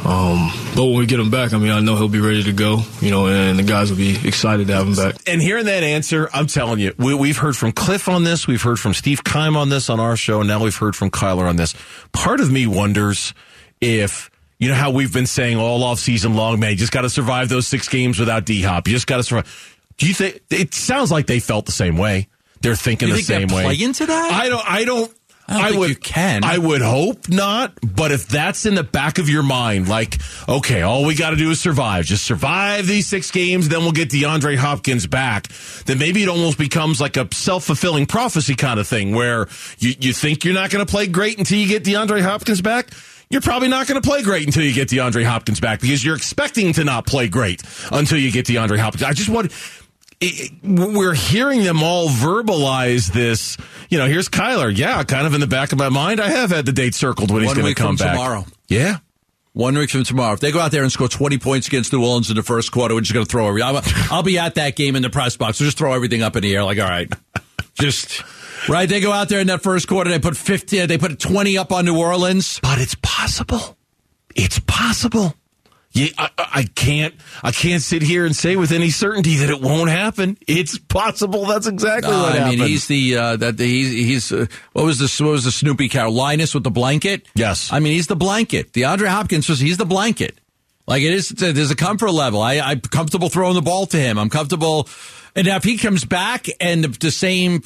Um, 0.04 0.50
but 0.76 0.84
when 0.84 0.98
we 0.98 1.06
get 1.06 1.18
him 1.18 1.30
back, 1.30 1.52
I 1.52 1.58
mean, 1.58 1.70
I 1.70 1.80
know 1.80 1.96
he'll 1.96 2.08
be 2.08 2.20
ready 2.20 2.44
to 2.44 2.52
go. 2.52 2.82
You 3.00 3.10
know, 3.10 3.26
and 3.26 3.58
the 3.58 3.62
guys 3.64 3.90
will 3.90 3.98
be 3.98 4.16
excited 4.26 4.68
to 4.68 4.74
have 4.74 4.86
him 4.86 4.94
back. 4.94 5.16
And 5.26 5.42
hearing 5.42 5.64
that 5.66 5.82
answer, 5.82 6.28
I'm 6.32 6.46
telling 6.46 6.78
you, 6.78 6.94
we, 6.98 7.28
have 7.28 7.38
heard 7.38 7.56
from 7.56 7.72
Cliff 7.72 8.08
on 8.08 8.24
this, 8.24 8.46
we've 8.46 8.62
heard 8.62 8.78
from 8.78 8.94
Steve 8.94 9.24
Keim 9.24 9.56
on 9.62 9.70
this 9.70 9.88
on 9.88 9.98
our 9.98 10.16
show, 10.16 10.40
and 10.40 10.48
now 10.48 10.62
we've 10.62 10.76
heard 10.76 10.94
from 10.94 11.10
Kyler 11.10 11.48
on 11.48 11.56
this. 11.56 11.74
Part 12.12 12.40
of 12.40 12.50
me 12.52 12.66
wonders 12.66 13.32
if 13.80 14.30
you 14.58 14.68
know 14.68 14.74
how 14.74 14.90
we've 14.90 15.12
been 15.12 15.26
saying 15.26 15.56
all 15.56 15.82
off 15.82 15.98
season 15.98 16.34
long, 16.34 16.60
man, 16.60 16.70
you 16.72 16.76
just 16.76 16.92
got 16.92 17.02
to 17.02 17.10
survive 17.10 17.48
those 17.48 17.66
six 17.66 17.88
games 17.88 18.18
without 18.20 18.44
D 18.44 18.62
Hop. 18.62 18.86
You 18.86 18.94
just 18.94 19.06
got 19.06 19.16
to 19.16 19.22
survive. 19.22 19.78
Do 19.96 20.06
you 20.06 20.14
think 20.14 20.40
it 20.50 20.74
sounds 20.74 21.10
like 21.10 21.26
they 21.26 21.40
felt 21.40 21.66
the 21.66 21.72
same 21.72 21.96
way? 21.96 22.28
They're 22.60 22.76
thinking 22.76 23.08
the 23.08 23.14
think 23.16 23.26
same 23.26 23.48
way. 23.48 23.64
Play 23.64 23.82
into 23.82 24.06
that? 24.06 24.32
I 24.32 24.48
don't. 24.48 24.70
I 24.70 24.84
don't. 24.84 25.12
I, 25.52 25.68
I 25.68 25.78
would 25.78 26.02
can. 26.02 26.44
I 26.44 26.58
would 26.58 26.82
hope 26.82 27.28
not, 27.28 27.72
but 27.82 28.12
if 28.12 28.28
that's 28.28 28.66
in 28.66 28.74
the 28.74 28.82
back 28.82 29.18
of 29.18 29.28
your 29.28 29.42
mind, 29.42 29.88
like, 29.88 30.18
okay, 30.48 30.82
all 30.82 31.04
we 31.04 31.14
got 31.14 31.30
to 31.30 31.36
do 31.36 31.50
is 31.50 31.60
survive. 31.60 32.04
Just 32.04 32.24
survive 32.24 32.86
these 32.86 33.06
six 33.06 33.30
games, 33.30 33.68
then 33.68 33.80
we'll 33.80 33.92
get 33.92 34.10
DeAndre 34.10 34.56
Hopkins 34.56 35.06
back. 35.06 35.48
Then 35.86 35.98
maybe 35.98 36.22
it 36.22 36.28
almost 36.28 36.58
becomes 36.58 37.00
like 37.00 37.16
a 37.16 37.28
self 37.32 37.64
fulfilling 37.64 38.06
prophecy 38.06 38.54
kind 38.54 38.80
of 38.80 38.88
thing 38.88 39.14
where 39.14 39.48
you, 39.78 39.94
you 39.98 40.12
think 40.12 40.44
you're 40.44 40.54
not 40.54 40.70
going 40.70 40.84
to 40.84 40.90
play 40.90 41.06
great 41.06 41.38
until 41.38 41.58
you 41.58 41.68
get 41.68 41.84
DeAndre 41.84 42.22
Hopkins 42.22 42.60
back 42.60 42.90
you're 43.32 43.40
probably 43.40 43.68
not 43.68 43.86
going 43.86 44.00
to 44.00 44.06
play 44.06 44.22
great 44.22 44.44
until 44.44 44.62
you 44.62 44.74
get 44.74 44.88
DeAndre 44.90 45.24
Hopkins 45.24 45.58
back 45.58 45.80
because 45.80 46.04
you're 46.04 46.14
expecting 46.14 46.74
to 46.74 46.84
not 46.84 47.06
play 47.06 47.28
great 47.28 47.62
until 47.90 48.18
you 48.18 48.30
get 48.30 48.44
DeAndre 48.44 48.78
Hopkins. 48.78 49.02
I 49.02 49.14
just 49.14 49.30
want 49.30 49.50
it, 50.22 50.52
we're 50.62 51.14
hearing 51.14 51.64
them 51.64 51.82
all 51.82 52.08
verbalize 52.08 53.12
this. 53.12 53.56
You 53.90 53.98
know, 53.98 54.06
here's 54.06 54.28
Kyler. 54.28 54.74
Yeah, 54.74 55.02
kind 55.04 55.26
of 55.26 55.34
in 55.34 55.40
the 55.40 55.46
back 55.46 55.72
of 55.72 55.78
my 55.78 55.88
mind, 55.88 56.20
I 56.20 56.28
have 56.28 56.50
had 56.50 56.64
the 56.64 56.72
date 56.72 56.94
circled 56.94 57.30
when 57.30 57.44
One 57.44 57.54
he's 57.54 57.62
going 57.62 57.74
to 57.74 57.80
come 57.80 57.96
back 57.96 58.12
tomorrow. 58.12 58.46
Yeah. 58.68 58.98
One 59.54 59.76
week 59.76 59.90
from 59.90 60.04
tomorrow. 60.04 60.32
If 60.32 60.40
they 60.40 60.50
go 60.50 60.60
out 60.60 60.70
there 60.70 60.82
and 60.82 60.90
score 60.90 61.08
20 61.08 61.36
points 61.38 61.66
against 61.66 61.92
New 61.92 62.02
Orleans 62.02 62.30
in 62.30 62.36
the 62.36 62.42
first 62.42 62.72
quarter, 62.72 62.94
we're 62.94 63.02
just 63.02 63.12
going 63.12 63.26
to 63.26 63.30
throw 63.30 63.48
everything. 63.48 63.76
I'll, 63.76 63.82
I'll 64.10 64.22
be 64.22 64.38
at 64.38 64.54
that 64.54 64.76
game 64.76 64.96
in 64.96 65.02
the 65.02 65.10
press 65.10 65.36
box. 65.36 65.60
We'll 65.60 65.66
just 65.66 65.76
throw 65.76 65.92
everything 65.92 66.22
up 66.22 66.36
in 66.36 66.42
the 66.42 66.54
air. 66.54 66.64
Like, 66.64 66.78
all 66.78 66.88
right, 66.88 67.12
just 67.74 68.22
right. 68.68 68.88
They 68.88 69.00
go 69.00 69.12
out 69.12 69.28
there 69.28 69.40
in 69.40 69.48
that 69.48 69.62
first 69.62 69.88
quarter. 69.88 70.08
They 70.08 70.18
put 70.18 70.38
50, 70.38 70.86
they 70.86 70.96
put 70.96 71.18
20 71.18 71.58
up 71.58 71.70
on 71.70 71.84
New 71.84 71.98
Orleans. 71.98 72.60
But 72.62 72.80
it's 72.80 72.96
possible. 73.02 73.76
It's 74.34 74.58
possible. 74.60 75.34
Yeah, 75.92 76.08
I, 76.16 76.30
I, 76.38 76.62
can't. 76.74 77.14
I 77.42 77.52
can't 77.52 77.82
sit 77.82 78.02
here 78.02 78.24
and 78.24 78.34
say 78.34 78.56
with 78.56 78.72
any 78.72 78.88
certainty 78.88 79.36
that 79.36 79.50
it 79.50 79.60
won't 79.60 79.90
happen. 79.90 80.38
It's 80.46 80.78
possible. 80.78 81.44
That's 81.44 81.66
exactly 81.66 82.12
uh, 82.12 82.22
what 82.22 82.32
I 82.32 82.36
happened. 82.38 82.60
mean, 82.60 82.68
he's 82.68 82.86
the 82.86 83.16
uh, 83.16 83.36
that 83.36 83.58
the, 83.58 83.66
he's 83.66 83.90
he's 83.90 84.32
uh, 84.32 84.46
what 84.72 84.86
was 84.86 84.98
the 84.98 85.24
what 85.24 85.32
was 85.32 85.44
the 85.44 85.52
Snoopy 85.52 85.90
cow 85.90 86.08
Linus 86.08 86.54
with 86.54 86.64
the 86.64 86.70
blanket? 86.70 87.26
Yes. 87.34 87.70
I 87.70 87.80
mean, 87.80 87.92
he's 87.92 88.06
the 88.06 88.16
blanket. 88.16 88.72
DeAndre 88.72 89.08
Hopkins 89.08 89.48
was 89.48 89.60
he's 89.60 89.76
the 89.76 89.84
blanket. 89.84 90.38
Like 90.86 91.02
it 91.02 91.12
is. 91.12 91.28
There's 91.28 91.70
a 91.70 91.76
comfort 91.76 92.10
level. 92.10 92.40
I, 92.40 92.58
I'm 92.58 92.80
comfortable 92.80 93.28
throwing 93.28 93.54
the 93.54 93.62
ball 93.62 93.86
to 93.86 93.96
him. 93.98 94.18
I'm 94.18 94.30
comfortable, 94.30 94.88
and 95.36 95.46
now 95.46 95.56
if 95.56 95.64
he 95.64 95.76
comes 95.76 96.04
back 96.04 96.46
and 96.58 96.84
the, 96.84 96.88
the 96.88 97.10
same 97.10 97.62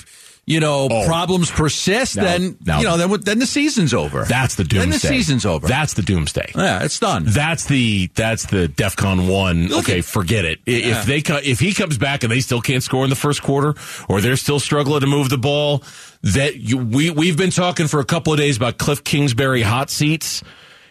you 0.47 0.61
know, 0.61 0.87
oh. 0.89 1.05
problems 1.07 1.51
persist, 1.51 2.15
then 2.15 2.57
you 2.65 2.85
know, 2.85 2.97
then 2.97 3.21
then 3.21 3.39
the 3.41 3.47
season's 3.47 3.93
over. 3.93 4.25
That's 4.25 4.55
the 4.55 4.63
doomsday. 4.63 4.79
Then 4.79 4.91
the 4.91 4.99
season's 5.01 5.45
over. 5.45 5.67
That's 5.67 5.95
the 5.95 6.03
doomsday. 6.03 6.53
Yeah, 6.55 6.85
it's 6.85 7.01
done. 7.01 7.25
That's 7.27 7.65
the 7.65 8.09
that's 8.15 8.47
the 8.47 8.69
DefCon 8.69 9.29
one. 9.29 9.67
Look 9.67 9.85
okay, 9.85 9.99
at, 9.99 10.05
forget 10.05 10.45
it. 10.45 10.61
Yeah. 10.65 11.01
If 11.01 11.07
they 11.07 11.23
if 11.43 11.59
he 11.59 11.75
comes 11.75 11.99
back 11.99 12.23
and 12.23 12.31
they 12.31 12.39
still 12.39 12.61
can't 12.61 12.83
score 12.83 13.03
in 13.03 13.11
the 13.11 13.17
first 13.17 13.43
quarter, 13.43 13.75
or 14.09 14.21
they're 14.21 14.37
still 14.37 14.61
struggling 14.61 15.01
to 15.01 15.09
move 15.09 15.31
the 15.31 15.39
ball, 15.39 15.83
that 16.23 16.55
you, 16.55 16.79
we 16.79 17.11
we've 17.11 17.37
been 17.37 17.51
talking 17.51 17.89
for 17.89 17.99
a 17.99 18.05
couple 18.05 18.33
of 18.33 18.39
days 18.39 18.57
about 18.57 18.79
Cliff 18.79 19.03
Kingsbury 19.03 19.63
hot 19.63 19.91
seats 19.91 20.45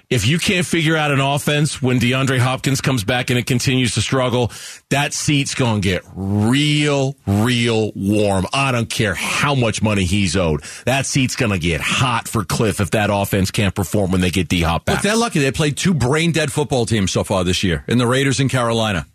if 0.10 0.28
you 0.28 0.39
can't 0.39 0.65
figure 0.65 0.96
out 0.96 1.12
an 1.12 1.20
offense 1.20 1.82
when 1.82 2.00
DeAndre 2.00 2.39
Hopkins 2.39 2.82
comes 2.82 3.04
back 3.04 3.30
and 3.30 3.39
it 3.39 3.46
continues 3.46 3.96
to 3.96 4.02
struggle, 4.02 4.52
that 4.89 5.13
seat's 5.13 5.56
going 5.56 5.82
to 5.82 5.88
get 5.88 6.04
real, 6.15 7.15
real 7.26 7.91
warm. 7.96 8.46
I 8.54 8.72
don't 8.72 8.89
care 8.89 9.15
how 9.15 9.56
much 9.56 9.82
money 9.82 10.06
he's 10.06 10.36
owed. 10.36 10.63
That 10.86 11.06
seat's 11.06 11.36
going 11.36 11.52
to 11.52 11.60
get 11.60 11.82
hot 11.82 12.28
for 12.28 12.44
Cliff 12.44 12.80
if 12.80 12.91
that 12.91 13.10
offense 13.12 13.52
can't 13.52 13.74
perform 13.74 14.12
when 14.12 14.22
they 14.22 14.32
get 14.32 14.48
D 14.48 14.62
Hop 14.62 14.86
back. 14.86 14.98
But 14.98 15.04
they're 15.04 15.15
lucky. 15.15 15.39
They 15.39 15.52
played 15.52 15.78
two 15.78 15.94
brain 15.94 16.32
dead 16.32 16.52
football 16.52 16.86
teams 16.86 17.12
so 17.12 17.24
far 17.24 17.44
this 17.44 17.63
year 17.63 17.84
in 17.88 17.98
the 17.98 18.08
Raiders 18.08 18.39
and 18.39 18.50
Carolina. 18.50 19.06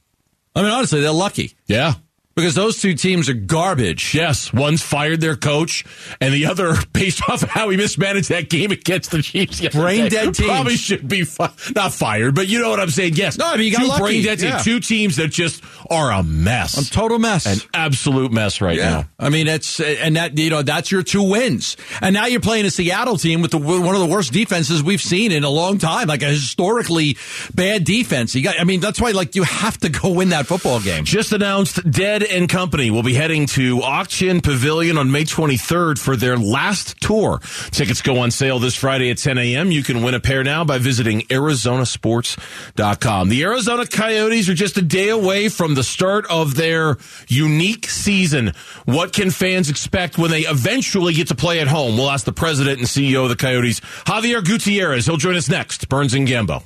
I 0.54 0.62
mean, 0.62 0.70
honestly, 0.72 1.00
they're 1.00 1.12
lucky. 1.12 1.54
Yeah 1.66 1.94
because 2.40 2.54
those 2.54 2.80
two 2.80 2.94
teams 2.94 3.28
are 3.28 3.34
garbage. 3.34 4.14
Yes, 4.14 4.52
one's 4.52 4.82
fired 4.82 5.20
their 5.20 5.36
coach, 5.36 5.84
and 6.20 6.32
the 6.32 6.46
other, 6.46 6.74
based 6.92 7.28
off 7.28 7.42
of 7.42 7.50
how 7.50 7.68
he 7.68 7.76
mismanaged 7.76 8.30
that 8.30 8.48
game 8.48 8.70
against 8.70 9.10
the 9.10 9.22
Chiefs, 9.22 9.60
brain 9.68 10.08
dead 10.08 10.34
teams 10.34 10.48
probably 10.48 10.76
should 10.76 11.06
be 11.06 11.24
fi- 11.24 11.52
not 11.74 11.92
fired, 11.92 12.34
but 12.34 12.48
you 12.48 12.58
know 12.60 12.70
what 12.70 12.80
I'm 12.80 12.90
saying. 12.90 13.14
Yes, 13.14 13.36
no, 13.36 13.46
I 13.46 13.56
mean, 13.56 13.70
you 13.70 13.76
got 13.76 13.96
two 13.96 14.02
brain 14.02 14.24
dead 14.24 14.40
yeah. 14.40 14.52
teams, 14.52 14.64
two 14.64 14.80
teams 14.80 15.16
that 15.16 15.28
just 15.28 15.62
are 15.90 16.10
a 16.12 16.22
mess, 16.22 16.78
a 16.78 16.90
total 16.90 17.18
mess, 17.18 17.46
an 17.46 17.58
absolute 17.74 18.32
mess 18.32 18.60
right 18.60 18.76
yeah. 18.76 18.90
now. 18.90 19.08
I 19.18 19.28
mean, 19.28 19.46
it's 19.46 19.78
and 19.80 20.16
that 20.16 20.38
you 20.38 20.50
know 20.50 20.62
that's 20.62 20.90
your 20.90 21.02
two 21.02 21.22
wins, 21.22 21.76
and 22.00 22.14
now 22.14 22.26
you're 22.26 22.40
playing 22.40 22.64
a 22.64 22.70
Seattle 22.70 23.18
team 23.18 23.42
with 23.42 23.50
the 23.50 23.58
one 23.58 23.94
of 23.94 24.00
the 24.00 24.06
worst 24.06 24.32
defenses 24.32 24.82
we've 24.82 25.02
seen 25.02 25.32
in 25.32 25.44
a 25.44 25.50
long 25.50 25.78
time, 25.78 26.08
like 26.08 26.22
a 26.22 26.28
historically 26.28 27.16
bad 27.54 27.84
defense. 27.84 28.34
You 28.34 28.42
got, 28.42 28.58
I 28.58 28.64
mean, 28.64 28.80
that's 28.80 29.00
why 29.00 29.10
like 29.10 29.34
you 29.36 29.42
have 29.42 29.76
to 29.78 29.90
go 29.90 30.12
win 30.12 30.30
that 30.30 30.46
football 30.46 30.80
game. 30.80 31.04
Just 31.04 31.32
announced, 31.32 31.90
Dead 31.90 32.22
and 32.30 32.48
Company 32.48 32.90
will 32.90 33.02
be 33.02 33.14
heading 33.14 33.46
to 33.46 33.82
Ak-Chin 33.82 34.40
Pavilion 34.40 34.98
on 34.98 35.10
May 35.10 35.24
23rd 35.24 35.98
for 35.98 36.16
their 36.16 36.36
last 36.36 37.00
tour. 37.00 37.40
Tickets 37.70 38.02
go 38.02 38.20
on 38.20 38.30
sale 38.30 38.58
this 38.58 38.74
Friday 38.74 39.10
at 39.10 39.18
10 39.18 39.38
a.m. 39.38 39.70
You 39.70 39.82
can 39.82 40.02
win 40.02 40.14
a 40.14 40.20
pair 40.20 40.44
now 40.44 40.64
by 40.64 40.78
visiting 40.78 41.22
ArizonaSports.com. 41.22 43.28
The 43.28 43.42
Arizona 43.42 43.86
Coyotes 43.86 44.48
are 44.48 44.54
just 44.54 44.76
a 44.76 44.82
day 44.82 45.08
away 45.08 45.48
from 45.48 45.74
the 45.74 45.82
start 45.82 46.26
of 46.30 46.54
their 46.54 46.96
unique 47.28 47.86
season. 47.86 48.52
What 48.84 49.12
can 49.12 49.30
fans 49.30 49.70
expect 49.70 50.18
when 50.18 50.30
they 50.30 50.42
eventually 50.42 51.14
get 51.14 51.28
to 51.28 51.34
play 51.34 51.60
at 51.60 51.68
home? 51.68 51.96
We'll 51.96 52.10
ask 52.10 52.24
the 52.24 52.32
president 52.32 52.78
and 52.78 52.86
CEO 52.86 53.24
of 53.24 53.28
the 53.28 53.36
Coyotes, 53.36 53.80
Xavier 54.08 54.42
Gutierrez. 54.42 55.06
He'll 55.06 55.16
join 55.16 55.36
us 55.36 55.48
next. 55.48 55.88
Burns 55.88 56.14
and 56.14 56.26
Gambo. 56.26 56.62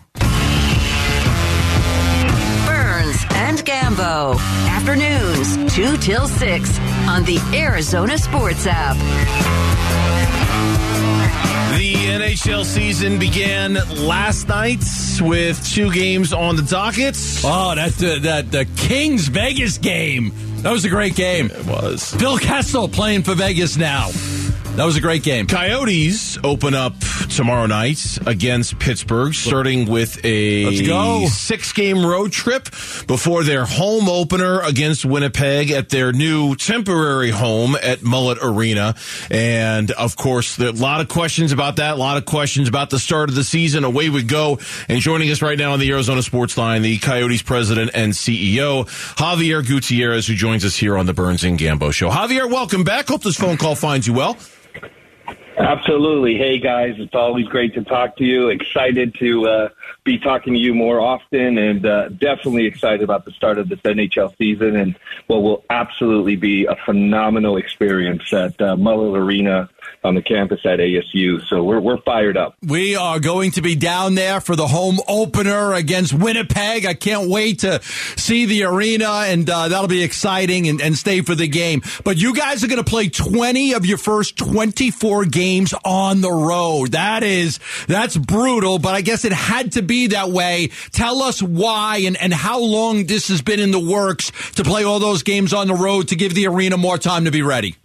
Burns 2.66 3.24
and 3.30 3.58
Gambo. 3.64 4.38
Afternoons, 5.44 5.74
2 5.74 5.96
till 5.98 6.26
6 6.26 6.78
on 7.08 7.24
the 7.24 7.38
Arizona 7.54 8.16
Sports 8.16 8.66
app. 8.66 8.96
The 11.78 11.94
NHL 11.94 12.64
season 12.64 13.18
began 13.18 13.74
last 14.06 14.48
night 14.48 14.82
with 15.20 15.64
two 15.68 15.92
games 15.92 16.32
on 16.32 16.56
the 16.56 16.62
docket. 16.62 17.16
Oh, 17.44 17.74
that 17.74 18.02
uh, 18.02 18.20
that 18.20 18.50
the 18.50 18.64
Kings 18.76 19.28
Vegas 19.28 19.78
game. 19.78 20.32
That 20.62 20.72
was 20.72 20.84
a 20.84 20.88
great 20.88 21.14
game. 21.14 21.50
It 21.50 21.66
was. 21.66 22.14
Phil 22.14 22.38
Kessel 22.38 22.88
playing 22.88 23.22
for 23.24 23.34
Vegas 23.34 23.76
now. 23.76 24.10
That 24.76 24.86
was 24.86 24.96
a 24.96 25.00
great 25.00 25.22
game. 25.22 25.46
Coyotes 25.46 26.36
open 26.42 26.74
up 26.74 26.94
tomorrow 27.30 27.66
night 27.66 28.18
against 28.26 28.76
Pittsburgh, 28.80 29.32
starting 29.32 29.88
with 29.88 30.18
a 30.24 30.74
six 31.28 31.72
game 31.72 32.04
road 32.04 32.32
trip 32.32 32.64
before 33.06 33.44
their 33.44 33.66
home 33.66 34.08
opener 34.08 34.60
against 34.62 35.04
Winnipeg 35.04 35.70
at 35.70 35.90
their 35.90 36.12
new 36.12 36.56
temporary 36.56 37.30
home 37.30 37.76
at 37.84 38.00
Mullett 38.00 38.38
Arena. 38.42 38.96
And 39.30 39.92
of 39.92 40.16
course, 40.16 40.56
there 40.56 40.70
are 40.70 40.72
a 40.72 40.74
lot 40.74 41.00
of 41.00 41.06
questions 41.06 41.52
about 41.52 41.76
that, 41.76 41.94
a 41.94 41.96
lot 41.96 42.16
of 42.16 42.24
questions 42.24 42.68
about 42.68 42.90
the 42.90 42.98
start 42.98 43.28
of 43.28 43.36
the 43.36 43.44
season. 43.44 43.84
Away 43.84 44.08
we 44.08 44.24
go. 44.24 44.58
And 44.88 44.98
joining 44.98 45.30
us 45.30 45.40
right 45.40 45.56
now 45.56 45.74
on 45.74 45.78
the 45.78 45.92
Arizona 45.92 46.20
Sports 46.20 46.58
Line, 46.58 46.82
the 46.82 46.98
Coyotes 46.98 47.42
president 47.42 47.92
and 47.94 48.12
CEO, 48.12 48.88
Xavier 49.16 49.62
Gutierrez, 49.62 50.26
who 50.26 50.34
joins 50.34 50.64
us 50.64 50.74
here 50.74 50.98
on 50.98 51.06
the 51.06 51.14
Burns 51.14 51.44
and 51.44 51.56
Gambo 51.56 51.92
show. 51.92 52.10
Xavier, 52.10 52.48
welcome 52.48 52.82
back. 52.82 53.06
Hope 53.06 53.22
this 53.22 53.36
phone 53.36 53.56
call 53.56 53.76
finds 53.76 54.08
you 54.08 54.14
well. 54.14 54.36
Absolutely. 55.56 56.36
Hey 56.36 56.58
guys, 56.58 56.96
it's 56.98 57.14
always 57.14 57.46
great 57.46 57.74
to 57.74 57.84
talk 57.84 58.16
to 58.16 58.24
you. 58.24 58.48
Excited 58.48 59.14
to 59.20 59.46
uh, 59.46 59.68
be 60.02 60.18
talking 60.18 60.54
to 60.54 60.58
you 60.58 60.74
more 60.74 61.00
often, 61.00 61.58
and 61.58 61.86
uh, 61.86 62.08
definitely 62.08 62.66
excited 62.66 63.02
about 63.02 63.24
the 63.24 63.30
start 63.30 63.58
of 63.58 63.68
this 63.68 63.78
NHL 63.80 64.36
season 64.36 64.74
and 64.74 64.98
what 65.28 65.42
will 65.42 65.64
absolutely 65.70 66.34
be 66.34 66.64
a 66.64 66.74
phenomenal 66.84 67.56
experience 67.56 68.32
at 68.32 68.60
uh, 68.60 68.74
Mullett 68.74 69.16
Arena 69.16 69.70
on 70.04 70.14
the 70.14 70.22
campus 70.22 70.60
at 70.64 70.78
ASU. 70.78 71.40
So 71.48 71.64
we're 71.64 71.80
we're 71.80 72.00
fired 72.02 72.36
up. 72.36 72.56
We 72.62 72.94
are 72.96 73.18
going 73.18 73.52
to 73.52 73.62
be 73.62 73.74
down 73.74 74.14
there 74.14 74.40
for 74.40 74.54
the 74.54 74.66
home 74.66 75.00
opener 75.08 75.72
against 75.72 76.12
Winnipeg. 76.12 76.86
I 76.86 76.94
can't 76.94 77.28
wait 77.28 77.60
to 77.60 77.82
see 77.82 78.46
the 78.46 78.64
arena, 78.64 79.24
and 79.26 79.48
uh, 79.48 79.68
that'll 79.68 79.88
be 79.88 80.02
exciting 80.02 80.68
and, 80.68 80.80
and 80.80 80.96
stay 80.96 81.22
for 81.22 81.34
the 81.34 81.48
game. 81.48 81.82
But 82.04 82.18
you 82.18 82.34
guys 82.34 82.62
are 82.62 82.68
going 82.68 82.82
to 82.82 82.88
play 82.88 83.08
20 83.08 83.72
of 83.72 83.86
your 83.86 83.98
first 83.98 84.36
24 84.36 85.24
games 85.26 85.74
on 85.84 86.20
the 86.20 86.32
road. 86.32 86.92
That 86.92 87.22
is 87.22 87.58
that's 87.88 88.16
brutal, 88.16 88.78
but 88.78 88.94
I 88.94 89.00
guess 89.00 89.24
it 89.24 89.32
had 89.32 89.72
to 89.72 89.82
be 89.82 90.08
that 90.08 90.30
way. 90.30 90.70
Tell 90.92 91.22
us 91.22 91.42
why 91.42 91.98
and, 92.04 92.16
and 92.20 92.32
how 92.32 92.60
long 92.60 93.06
this 93.06 93.28
has 93.28 93.42
been 93.42 93.60
in 93.60 93.70
the 93.70 93.80
works 93.80 94.30
to 94.52 94.64
play 94.64 94.84
all 94.84 94.98
those 94.98 95.22
games 95.22 95.52
on 95.52 95.68
the 95.68 95.74
road 95.74 96.08
to 96.08 96.16
give 96.16 96.34
the 96.34 96.46
arena 96.46 96.76
more 96.76 96.98
time 96.98 97.24
to 97.24 97.30
be 97.30 97.42
ready. 97.42 97.76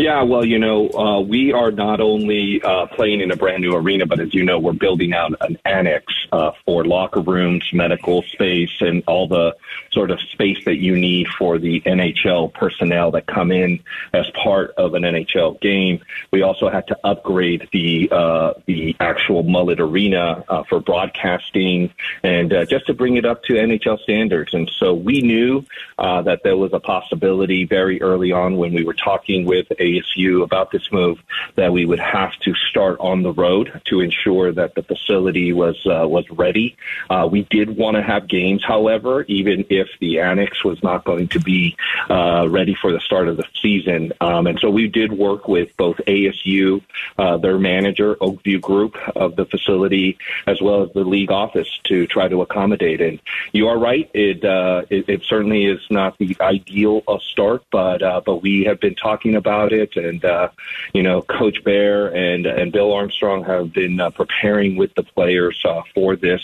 Yeah, 0.00 0.22
well, 0.22 0.46
you 0.46 0.58
know, 0.58 0.88
uh, 0.88 1.20
we 1.20 1.52
are 1.52 1.70
not 1.70 2.00
only 2.00 2.62
uh, 2.62 2.86
playing 2.86 3.20
in 3.20 3.30
a 3.32 3.36
brand 3.36 3.60
new 3.60 3.74
arena, 3.74 4.06
but 4.06 4.18
as 4.18 4.32
you 4.32 4.46
know, 4.46 4.58
we're 4.58 4.72
building 4.72 5.12
out 5.12 5.34
an 5.42 5.58
annex 5.66 6.06
uh, 6.32 6.52
for 6.64 6.86
locker 6.86 7.20
rooms, 7.20 7.68
medical 7.74 8.22
space, 8.22 8.72
and 8.80 9.02
all 9.06 9.28
the 9.28 9.54
sort 9.92 10.10
of 10.10 10.18
space 10.32 10.64
that 10.64 10.76
you 10.76 10.96
need 10.96 11.26
for 11.38 11.58
the 11.58 11.82
NHL 11.82 12.54
personnel 12.54 13.10
that 13.10 13.26
come 13.26 13.52
in 13.52 13.82
as 14.14 14.24
part 14.42 14.70
of 14.78 14.94
an 14.94 15.02
NHL 15.02 15.60
game. 15.60 16.02
We 16.32 16.40
also 16.40 16.70
had 16.70 16.86
to 16.86 16.98
upgrade 17.04 17.68
the 17.70 18.08
uh, 18.10 18.54
the 18.64 18.96
actual 19.00 19.44
Mullett 19.44 19.80
Arena 19.80 20.42
uh, 20.48 20.62
for 20.62 20.80
broadcasting 20.80 21.92
and 22.22 22.50
uh, 22.54 22.64
just 22.64 22.86
to 22.86 22.94
bring 22.94 23.16
it 23.16 23.26
up 23.26 23.44
to 23.44 23.52
NHL 23.52 24.00
standards. 24.00 24.54
And 24.54 24.70
so 24.78 24.94
we 24.94 25.20
knew 25.20 25.66
that 25.98 26.40
there 26.42 26.56
was 26.56 26.72
a 26.72 26.80
possibility 26.80 27.64
very 27.66 28.00
early 28.00 28.32
on 28.32 28.56
when 28.56 28.72
we 28.72 28.82
were 28.82 28.94
talking 28.94 29.44
with 29.44 29.66
a 29.78 29.89
ASU 29.90 30.42
about 30.42 30.70
this 30.70 30.90
move 30.92 31.18
that 31.56 31.72
we 31.72 31.84
would 31.84 32.00
have 32.00 32.32
to 32.40 32.54
start 32.54 32.98
on 33.00 33.22
the 33.22 33.32
road 33.32 33.80
to 33.86 34.00
ensure 34.00 34.52
that 34.52 34.74
the 34.74 34.82
facility 34.82 35.52
was 35.52 35.76
uh, 35.86 36.06
was 36.08 36.28
ready. 36.30 36.76
Uh, 37.08 37.28
we 37.30 37.42
did 37.50 37.76
want 37.76 37.96
to 37.96 38.02
have 38.02 38.28
games, 38.28 38.62
however, 38.64 39.22
even 39.22 39.64
if 39.70 39.88
the 40.00 40.20
annex 40.20 40.64
was 40.64 40.82
not 40.82 41.04
going 41.04 41.28
to 41.28 41.40
be 41.40 41.76
uh, 42.08 42.46
ready 42.48 42.74
for 42.74 42.92
the 42.92 43.00
start 43.00 43.28
of 43.28 43.36
the 43.36 43.46
season. 43.62 44.12
Um, 44.20 44.46
and 44.46 44.58
so 44.58 44.70
we 44.70 44.88
did 44.88 45.12
work 45.12 45.48
with 45.48 45.76
both 45.76 45.96
ASU, 46.06 46.82
uh, 47.18 47.36
their 47.38 47.58
manager, 47.58 48.16
Oakview 48.16 48.60
Group 48.60 48.96
of 49.16 49.36
the 49.36 49.46
facility, 49.46 50.18
as 50.46 50.60
well 50.60 50.82
as 50.82 50.92
the 50.92 51.04
league 51.04 51.30
office 51.30 51.80
to 51.84 52.06
try 52.06 52.28
to 52.28 52.42
accommodate. 52.42 53.00
And 53.00 53.20
you 53.52 53.68
are 53.68 53.78
right; 53.78 54.10
it 54.14 54.44
uh, 54.44 54.82
it, 54.90 55.08
it 55.08 55.22
certainly 55.24 55.66
is 55.66 55.80
not 55.90 56.18
the 56.18 56.36
ideal 56.40 57.02
start, 57.18 57.62
but 57.70 58.02
uh, 58.02 58.20
but 58.24 58.42
we 58.42 58.64
have 58.64 58.80
been 58.80 58.94
talking 58.94 59.34
about 59.34 59.72
it 59.72 59.79
And 59.96 60.24
uh, 60.24 60.50
you 60.92 61.02
know, 61.02 61.22
Coach 61.22 61.62
Bear 61.64 62.08
and 62.08 62.46
and 62.46 62.72
Bill 62.72 62.92
Armstrong 62.92 63.44
have 63.44 63.72
been 63.72 64.00
uh, 64.00 64.10
preparing 64.10 64.76
with 64.76 64.94
the 64.94 65.02
players 65.02 65.60
uh, 65.64 65.82
for 65.94 66.16
this, 66.16 66.42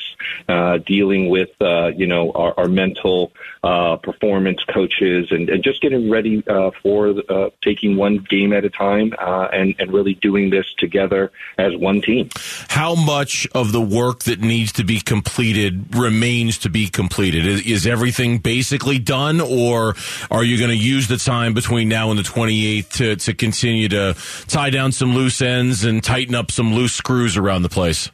uh, 0.48 0.78
dealing 0.78 1.28
with 1.28 1.50
uh, 1.60 1.88
you 1.88 2.06
know 2.06 2.32
our, 2.32 2.54
our 2.58 2.68
mental 2.68 3.32
uh, 3.66 3.96
performance 3.96 4.62
coaches 4.64 5.32
and, 5.32 5.48
and 5.48 5.64
just 5.64 5.80
getting 5.82 6.08
ready 6.08 6.42
uh, 6.46 6.70
for 6.82 7.14
uh, 7.28 7.50
taking 7.62 7.96
one 7.96 8.18
game 8.18 8.52
at 8.52 8.64
a 8.64 8.70
time 8.70 9.12
uh, 9.18 9.48
and 9.52 9.74
and 9.78 9.92
really 9.92 10.14
doing 10.14 10.50
this 10.50 10.66
together 10.78 11.32
as 11.58 11.74
one 11.76 12.00
team. 12.00 12.28
How 12.68 12.94
much 12.94 13.46
of 13.54 13.72
the 13.72 13.80
work 13.80 14.20
that 14.24 14.40
needs 14.40 14.72
to 14.72 14.84
be 14.84 15.00
completed 15.00 15.96
remains 15.96 16.58
to 16.58 16.70
be 16.70 16.88
completed? 16.88 17.44
Is, 17.44 17.66
is 17.66 17.86
everything 17.86 18.38
basically 18.38 18.98
done, 18.98 19.40
or 19.40 19.96
are 20.30 20.44
you 20.44 20.58
going 20.58 20.70
to 20.70 20.76
use 20.76 21.08
the 21.08 21.16
time 21.16 21.52
between 21.52 21.88
now 21.88 22.10
and 22.10 22.18
the 22.18 22.22
28th 22.22 22.88
to, 22.90 23.15
to 23.20 23.34
continue 23.34 23.88
to 23.88 24.16
tie 24.48 24.70
down 24.70 24.92
some 24.92 25.14
loose 25.14 25.40
ends 25.42 25.84
and 25.84 26.02
tighten 26.02 26.34
up 26.34 26.50
some 26.50 26.74
loose 26.74 26.92
screws 26.92 27.36
around 27.36 27.62
the 27.62 27.68
place? 27.68 28.10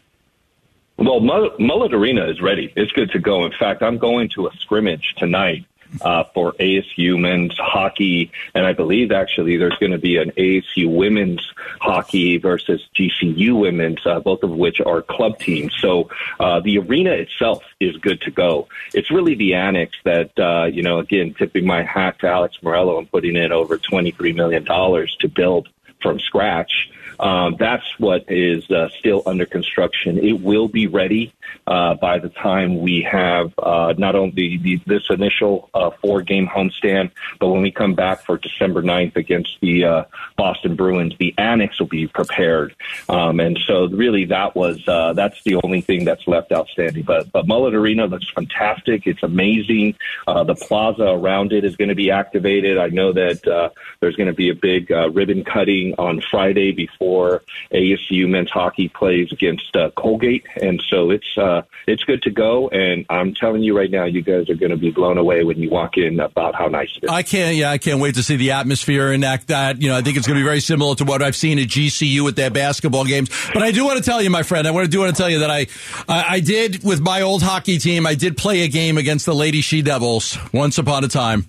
Well, 0.99 1.21
Mullett 1.21 1.93
Arena 1.93 2.29
is 2.29 2.41
ready. 2.41 2.73
It's 2.77 2.93
good 2.93 3.11
to 3.11 3.19
go. 3.19 3.45
In 3.45 3.53
fact, 3.59 3.83
I'm 3.83 3.99
going 3.99 4.29
to 4.35 4.47
a 4.47 4.51
scrimmage 4.61 5.15
tonight 5.17 5.67
uh, 6.01 6.25
for 6.35 6.53
ASU 6.53 7.19
men's 7.19 7.57
hockey, 7.59 8.31
and 8.55 8.67
I 8.67 8.73
believe 8.73 9.13
actually 9.13 9.57
there's 9.57 9.77
going 9.77 9.93
to 9.93 9.99
be 9.99 10.17
an 10.17 10.31
ASU 10.33 10.95
women's 10.95 11.53
hockey 11.81 12.39
versus 12.39 12.87
GCU 12.95 13.59
women's, 13.59 14.05
uh, 14.07 14.21
both 14.21 14.43
of 14.43 14.51
which 14.51 14.81
are 14.81 15.03
club 15.03 15.39
teams. 15.39 15.75
So 15.79 16.09
uh, 16.41 16.61
the 16.61 16.79
arena 16.79 17.13
itself 17.13 17.63
is 17.81 17.97
good 17.99 18.21
to 18.23 18.31
go. 18.31 18.69
It's 18.95 19.11
really 19.11 19.35
the 19.35 19.55
annex 19.55 19.97
that 20.05 20.39
uh, 20.39 20.65
you 20.65 20.83
know. 20.83 20.99
Again, 21.03 21.35
tipping 21.35 21.67
my 21.67 21.83
hat 21.83 22.21
to 22.21 22.29
Alex 22.29 22.59
Meruelo 22.63 22.99
and 22.99 23.11
putting 23.11 23.37
in 23.37 23.51
over 23.51 23.77
23 23.77 24.33
million 24.33 24.65
dollars 24.65 25.17
to 25.21 25.29
build 25.29 25.69
from 26.01 26.21
scratch. 26.21 26.91
Um, 27.19 27.57
that's 27.59 27.87
what 27.99 28.25
is 28.29 28.69
uh, 28.71 28.89
still 28.99 29.23
under 29.27 29.47
construction. 29.47 30.19
It 30.19 30.41
will 30.41 30.69
be 30.69 30.87
ready 30.87 31.33
uh, 31.67 31.95
by 31.95 32.19
the 32.19 32.29
time 32.29 32.81
we 32.81 33.03
have 33.03 33.53
uh, 33.59 33.95
not 33.97 34.15
only 34.15 34.59
the, 34.59 34.81
this 34.87 35.05
initial 35.11 35.71
uh, 35.75 35.91
four 36.01 36.23
game 36.23 36.47
homestand, 36.47 37.11
but 37.39 37.49
when 37.49 37.63
we 37.63 37.71
come 37.71 37.95
back 37.95 38.25
for 38.25 38.37
December 38.37 38.83
9th 38.83 39.17
against 39.17 39.59
the 39.61 39.85
uh, 39.85 40.05
Boston 40.37 40.75
Bruins, 40.75 41.15
the 41.19 41.35
annex 41.39 41.79
will 41.79 41.87
be 41.87 42.07
prepared. 42.09 42.75
Um, 43.09 43.39
and 43.39 43.59
so 43.67 43.87
really 43.89 44.25
that 44.27 44.57
was, 44.57 44.81
uh, 44.89 45.13
that's 45.13 45.43
the 45.45 45.61
only 45.63 45.81
thing 45.81 46.05
that's 46.05 46.27
left 46.27 46.53
outstanding. 46.53 47.05
But, 47.05 47.31
but 47.31 47.47
Mullett 47.47 47.75
Arena 47.75 48.07
looks 48.07 48.29
fantastic. 48.31 49.07
It's 49.07 49.23
amazing. 49.23 49.95
Uh, 50.27 50.45
the 50.45 50.57
plaza 50.57 51.05
around 51.05 51.53
it 51.53 51.65
is 51.65 51.77
going 51.77 51.91
to 51.91 51.95
be 51.95 52.11
activated. 52.11 52.79
I 52.79 52.89
know 52.89 53.13
that 53.13 53.73
there's 54.01 54.17
going 54.17 54.29
to 54.29 54.35
be 54.35 54.51
a 54.51 54.55
big 54.55 54.91
ribbon 54.91 55.45
cutting 55.45 55.95
on 55.99 56.21
Friday 56.31 56.73
before 56.73 57.43
ASU 57.73 58.29
men's 58.29 58.51
hockey 58.51 58.89
plays 58.89 59.31
against 59.31 59.77
Colgate. 59.97 60.47
And 60.61 60.83
so 60.89 61.11
it's, 61.11 61.39
uh, 61.59 61.63
it's 61.87 62.05
good 62.05 62.23
to 62.23 62.31
go. 62.31 62.69
And 62.69 63.05
I'm 63.11 63.35
telling 63.35 63.63
you 63.63 63.77
right 63.77 63.91
now, 63.91 64.05
you 64.05 64.23
guys 64.23 64.49
are 64.49 64.55
going 64.55 64.71
to 64.71 64.77
be 64.77 64.91
blown 64.91 65.19
away 65.19 65.45
when 65.45 65.59
you 65.59 65.71
walk 65.71 65.97
in 65.97 66.21
about 66.21 66.55
how 66.55 66.67
nice 66.67 66.89
it 66.97 67.05
is. 67.05 67.11
I 67.11 67.23
can't, 67.23 67.57
yeah, 67.57 67.71
I 67.71 67.79
can't 67.79 68.01
wait 68.01 68.15
to 68.17 68.23
see 68.23 68.37
the 68.37 68.53
atmosphere 68.53 69.13
and 69.13 69.23
that. 69.23 69.47
That 69.49 69.83
you 69.83 69.89
know, 69.89 69.97
I 69.97 70.03
think 70.03 70.17
it's 70.17 70.27
going 70.27 70.39
to 70.39 70.41
be 70.41 70.47
very 70.47 70.61
similar 70.61 70.95
to 70.97 71.05
what 71.05 71.23
I've 71.23 71.37
seen 71.37 71.59
at 71.59 71.69
GCU 71.69 72.25
with 72.25 72.37
their 72.37 72.51
basketball 72.51 73.05
games. 73.05 73.31
But 73.53 73.63
I 73.63 73.71
do 73.71 73.85
want 73.85 73.99
to 73.99 74.05
tell 74.05 74.23
you, 74.23 74.31
my 74.31 74.43
friend, 74.43 74.67
I 74.67 74.71
want 74.71 74.85
to 74.85 74.91
do 74.91 75.01
want 75.01 75.15
to 75.15 75.21
tell 75.21 75.31
you 75.31 75.41
that 75.41 75.51
I, 75.51 75.67
I 76.09 76.41
did 76.41 76.85
with 76.85 77.01
my 77.01 77.23
old 77.23 77.43
hockey 77.43 77.79
team. 77.79 78.07
I 78.07 78.15
did 78.15 78.37
play 78.37 78.63
a 78.63 78.69
game 78.69 78.99
against 78.99 79.27
the 79.27 79.35
Lady 79.35 79.61
She 79.61 79.83
Devils 79.83 80.39
once 80.53 80.79
upon 80.79 81.05
a 81.05 81.09
time. 81.09 81.47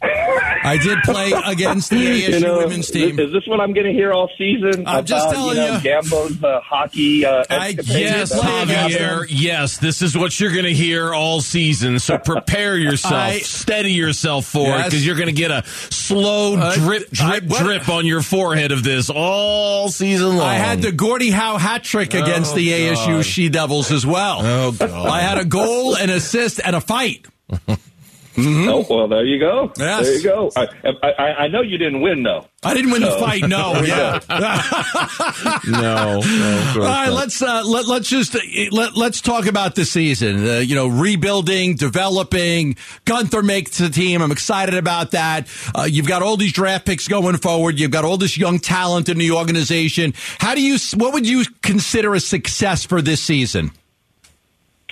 I 0.63 0.77
did 0.77 0.99
play 1.03 1.31
against 1.45 1.89
the 1.89 1.97
ASU 1.97 2.29
you 2.33 2.39
know, 2.39 2.57
women's 2.59 2.89
team. 2.89 3.19
Is 3.19 3.31
this 3.31 3.45
what 3.47 3.59
I'm 3.59 3.73
going 3.73 3.85
to 3.85 3.91
hear 3.91 4.11
all 4.13 4.29
season? 4.37 4.87
I'm 4.87 4.99
about, 4.99 5.05
just 5.05 5.29
telling 5.29 5.57
you. 5.57 5.63
Know, 5.63 5.75
you. 5.75 5.81
Gambo's 5.81 6.43
uh, 6.43 6.59
hockey. 6.61 7.25
Uh, 7.25 7.43
I, 7.49 7.69
yes, 7.69 8.29
Xavier. 8.29 9.25
Yes, 9.29 9.77
this 9.77 10.01
is 10.01 10.17
what 10.17 10.39
you're 10.39 10.51
going 10.51 10.65
to 10.65 10.73
hear 10.73 11.13
all 11.13 11.41
season. 11.41 11.99
So 11.99 12.17
prepare 12.17 12.77
yourself, 12.77 13.13
I, 13.13 13.39
steady 13.39 13.93
yourself 13.93 14.45
for 14.45 14.67
yes. 14.67 14.87
it, 14.87 14.89
because 14.89 15.05
you're 15.05 15.15
going 15.15 15.27
to 15.27 15.33
get 15.33 15.51
a 15.51 15.63
slow 15.65 16.55
uh, 16.55 16.75
drip, 16.75 17.09
drip, 17.11 17.43
I, 17.51 17.61
drip 17.63 17.89
on 17.89 18.05
your 18.05 18.21
forehead 18.21 18.71
of 18.71 18.83
this 18.83 19.09
all 19.09 19.89
season 19.89 20.37
long. 20.37 20.47
I 20.47 20.55
had 20.55 20.81
the 20.81 20.91
Gordie 20.91 21.31
Howe 21.31 21.57
hat 21.57 21.83
trick 21.83 22.13
against 22.13 22.53
oh, 22.53 22.55
the 22.55 22.69
ASU 22.69 23.23
She 23.23 23.49
Devils 23.49 23.91
as 23.91 24.05
well. 24.05 24.39
Oh, 24.41 24.71
God. 24.71 24.91
I 24.91 25.21
had 25.21 25.37
a 25.37 25.45
goal, 25.45 25.95
an 25.95 26.09
assist, 26.09 26.61
and 26.63 26.75
a 26.75 26.81
fight. 26.81 27.25
Mm-hmm. 28.35 28.67
Oh 28.67 28.85
well, 28.89 29.07
there 29.07 29.25
you 29.25 29.39
go. 29.39 29.71
Yes. 29.77 30.05
There 30.05 30.17
you 30.17 30.23
go. 30.23 30.51
I, 30.55 30.67
I, 31.03 31.23
I 31.43 31.47
know 31.49 31.61
you 31.61 31.77
didn't 31.77 32.01
win 32.01 32.23
though. 32.23 32.47
I 32.63 32.73
didn't 32.73 32.91
win 32.91 33.01
so. 33.01 33.11
the 33.11 33.19
fight. 33.19 33.47
No, 33.47 33.73
yeah, 33.85 34.19
no. 35.67 36.19
no 36.19 36.73
All 36.75 36.87
right, 36.87 37.09
let's 37.09 37.41
uh, 37.43 37.61
let 37.63 37.87
let's 37.87 38.09
just 38.09 38.35
uh, 38.35 38.39
let 38.71 38.97
let's 38.97 39.21
talk 39.21 39.45
about 39.45 39.75
the 39.75 39.85
season. 39.85 40.47
Uh, 40.47 40.59
you 40.59 40.73
know, 40.73 40.87
rebuilding, 40.87 41.75
developing. 41.75 42.73
Guenther 43.05 43.43
makes 43.43 43.77
the 43.77 43.89
team. 43.89 44.23
I'm 44.23 44.31
excited 44.31 44.73
about 44.73 45.11
that. 45.11 45.47
Uh, 45.75 45.83
you've 45.83 46.07
got 46.07 46.23
all 46.23 46.35
these 46.35 46.53
draft 46.53 46.87
picks 46.87 47.07
going 47.07 47.37
forward. 47.37 47.79
You've 47.79 47.91
got 47.91 48.03
all 48.03 48.17
this 48.17 48.35
young 48.35 48.57
talent 48.57 49.09
in 49.09 49.19
the 49.19 49.31
organization. 49.31 50.13
How 50.39 50.55
do 50.55 50.61
you? 50.61 50.77
What 50.95 51.13
would 51.13 51.27
you 51.27 51.45
consider 51.61 52.15
a 52.15 52.19
success 52.19 52.83
for 52.83 52.99
this 52.99 53.21
season? 53.21 53.71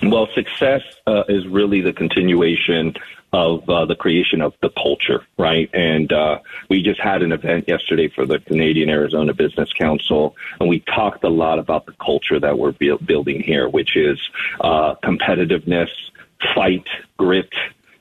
Well, 0.02 0.28
success 0.34 0.82
uh, 1.06 1.24
is 1.28 1.46
really 1.46 1.80
the 1.80 1.92
continuation 1.92 2.94
of 3.32 3.68
uh, 3.68 3.86
the 3.86 3.94
creation 3.94 4.42
of 4.42 4.54
the 4.60 4.68
culture, 4.70 5.24
right? 5.38 5.70
And 5.72 6.12
uh, 6.12 6.40
we 6.68 6.82
just 6.82 7.00
had 7.00 7.22
an 7.22 7.32
event 7.32 7.66
yesterday 7.66 8.08
for 8.08 8.26
the 8.26 8.38
Canadian 8.40 8.90
Arizona 8.90 9.32
Business 9.32 9.72
Council, 9.72 10.36
and 10.60 10.68
we 10.68 10.80
talked 10.80 11.24
a 11.24 11.30
lot 11.30 11.58
about 11.58 11.86
the 11.86 11.92
culture 11.92 12.38
that 12.38 12.58
we're 12.58 12.72
bu- 12.72 12.98
building 12.98 13.40
here, 13.42 13.68
which 13.68 13.96
is 13.96 14.20
uh, 14.60 14.96
competitiveness, 15.02 15.88
fight, 16.54 16.86
grit, 17.16 17.52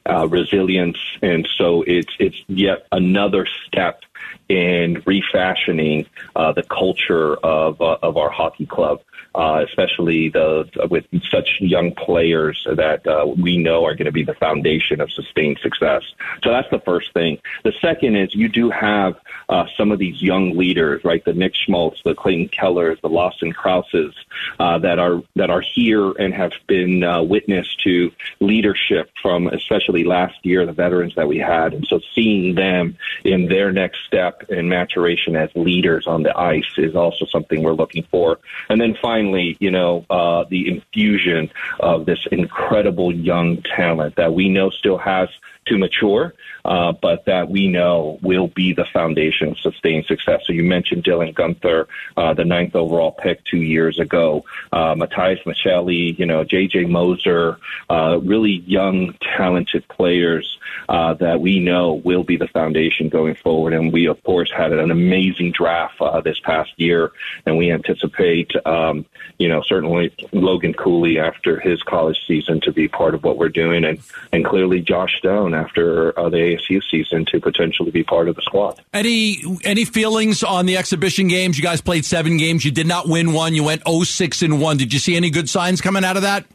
uh, 0.06 0.28
resilience, 0.28 0.98
and 1.22 1.48
so 1.58 1.84
it's 1.84 2.14
it's 2.20 2.44
yet 2.48 2.88
another 2.92 3.48
step 3.68 4.02
in 4.50 5.02
refashioning 5.06 6.06
uh, 6.36 6.52
the 6.52 6.64
culture 6.64 7.36
of 7.38 7.82
uh, 7.82 7.98
of 8.02 8.18
our 8.18 8.30
hockey 8.30 8.66
club 8.66 9.02
uh, 9.34 9.64
especially 9.68 10.30
the 10.30 10.70
with 10.90 11.06
such 11.30 11.58
young 11.62 11.94
players 11.96 12.68
that 12.76 13.06
uh, 13.08 13.26
we 13.26 13.58
know 13.58 13.86
are 13.86 13.96
going 13.96 14.06
to 14.06 14.12
be 14.12 14.24
the 14.24 14.34
foundation 14.34 15.00
of 15.00 15.12
sustained 15.12 15.58
success. 15.62 16.04
So 16.44 16.52
that's 16.52 16.70
the 16.70 16.80
first 16.80 17.14
thing. 17.14 17.40
The 17.64 17.74
second 17.82 18.18
is 18.18 18.36
you 18.36 18.50
do 18.50 18.70
have 18.70 19.16
uh, 19.48 19.66
some 19.78 19.92
of 19.92 20.00
these 20.00 20.22
young 20.22 20.58
leaders, 20.58 21.04
right? 21.06 21.24
The 21.24 21.34
Nick 21.34 21.56
Schmaltz, 21.56 22.02
the 22.04 22.14
Clayton 22.14 22.50
Kellers, 22.50 23.00
the 23.02 23.10
Lawson 23.10 23.54
Crouses, 23.54 24.14
uh, 24.60 24.80
that 24.80 25.00
are 25.00 25.24
that 25.38 25.50
are 25.50 25.62
here 25.62 26.12
and 26.12 26.34
have 26.34 26.52
been 26.68 27.02
witness 27.30 27.74
to 27.84 28.12
leadership 28.42 29.12
from 29.22 29.48
especially 29.48 30.04
last 30.04 30.46
year, 30.46 30.66
the 30.66 30.74
veterans 30.74 31.16
that 31.16 31.28
we 31.28 31.38
had, 31.38 31.74
and 31.74 31.88
so 31.88 32.02
seeing 32.14 32.56
them 32.56 32.98
in 33.24 33.48
their 33.48 33.72
next 33.72 34.00
step 34.06 34.21
in 34.50 34.70
maturation 34.70 35.36
as 35.36 35.50
leaders 35.56 36.08
on 36.08 36.24
the 36.24 36.38
ice 36.38 36.72
is 36.78 36.96
also 36.96 37.26
something 37.26 37.64
we're 37.64 37.74
looking 37.74 38.04
for. 38.12 38.40
And 38.70 38.80
then 38.80 38.98
finally, 39.02 39.58
you 39.60 39.72
know, 39.72 40.06
uh, 40.10 40.46
the 40.50 40.68
infusion 40.68 41.52
of 41.80 42.06
this 42.06 42.28
incredible 42.32 43.14
young 43.14 43.62
talent 43.64 44.16
that 44.16 44.34
we 44.34 44.50
know 44.50 44.70
still 44.70 44.98
has 44.98 45.30
to 45.72 45.78
mature, 45.78 46.34
uh, 46.66 46.92
but 46.92 47.26
that 47.26 47.50
we 47.50 47.68
know 47.68 48.20
will 48.22 48.48
be 48.48 48.74
the 48.74 48.86
foundation 48.94 49.50
of 49.50 49.58
sustained 49.60 50.06
success. 50.06 50.42
So 50.46 50.54
you 50.54 50.64
mentioned 50.64 51.04
Dylan 51.04 51.34
Guenther, 51.34 51.88
uh, 52.18 52.34
the 52.34 52.46
ninth 52.46 52.76
overall 52.76 53.12
pick 53.12 53.44
two 53.46 53.62
years 53.62 54.00
ago, 54.00 54.44
uh, 54.72 54.96
Matias 54.96 55.40
Maccelli, 55.46 56.18
you 56.20 56.26
know, 56.26 56.44
J.J. 56.44 56.86
Moser, 56.86 57.58
uh, 57.90 58.20
really 58.22 58.64
young, 58.68 59.16
talented 59.38 59.88
players 59.88 60.58
uh, 60.90 61.14
that 61.16 61.40
we 61.40 61.60
know 61.60 61.94
will 61.94 62.24
be 62.24 62.38
the 62.38 62.48
foundation 62.48 63.10
going 63.10 63.36
forward. 63.36 63.74
And 63.74 63.92
we, 63.92 64.08
of 64.08 64.22
course, 64.24 64.52
had 64.56 64.74
an 64.74 64.92
amazing 64.92 65.52
draft 65.52 66.02
uh, 66.02 66.22
this 66.22 66.40
past 66.40 66.72
year, 66.78 67.12
and 67.46 67.58
we 67.58 67.72
anticipate, 67.72 68.52
um, 68.66 69.06
you 69.38 69.48
know, 69.48 69.62
certainly 69.62 70.14
Logan 70.34 70.74
Cooley 70.74 71.20
after 71.20 71.60
his 71.60 71.82
college 71.84 72.20
season 72.28 72.60
to 72.62 72.72
be 72.72 72.88
part 72.88 73.16
of 73.16 73.24
what 73.24 73.38
we're 73.38 73.50
doing, 73.50 73.86
and 73.86 74.00
and 74.34 74.46
clearly 74.46 74.82
Josh 74.82 75.20
Doan 75.22 75.54
after 75.62 76.18
uh, 76.18 76.30
the 76.30 76.38
ASU 76.38 76.82
season 76.90 77.26
to 77.32 77.40
potentially 77.40 77.92
be 77.92 78.04
part 78.04 78.28
of 78.28 78.36
the 78.36 78.42
squad. 78.42 78.82
Any 78.94 79.44
any 79.64 79.86
feelings 79.86 80.44
on 80.44 80.66
the 80.66 80.78
exhibition 80.78 81.28
games? 81.28 81.58
You 81.58 81.64
guys 81.64 81.82
played 81.82 82.06
seven 82.06 82.38
games. 82.38 82.66
You 82.66 82.72
did 82.72 82.88
not 82.88 83.08
win 83.08 83.34
one. 83.34 83.54
You 83.54 83.64
went 83.64 83.84
06 83.88 84.42
and 84.42 84.62
one. 84.62 84.78
Did 84.78 84.94
you 84.94 85.00
see 85.00 85.16
any 85.16 85.30
good 85.30 85.50
signs 85.50 85.82
coming 85.82 86.04
out 86.04 86.16
of 86.16 86.24
that? 86.24 86.46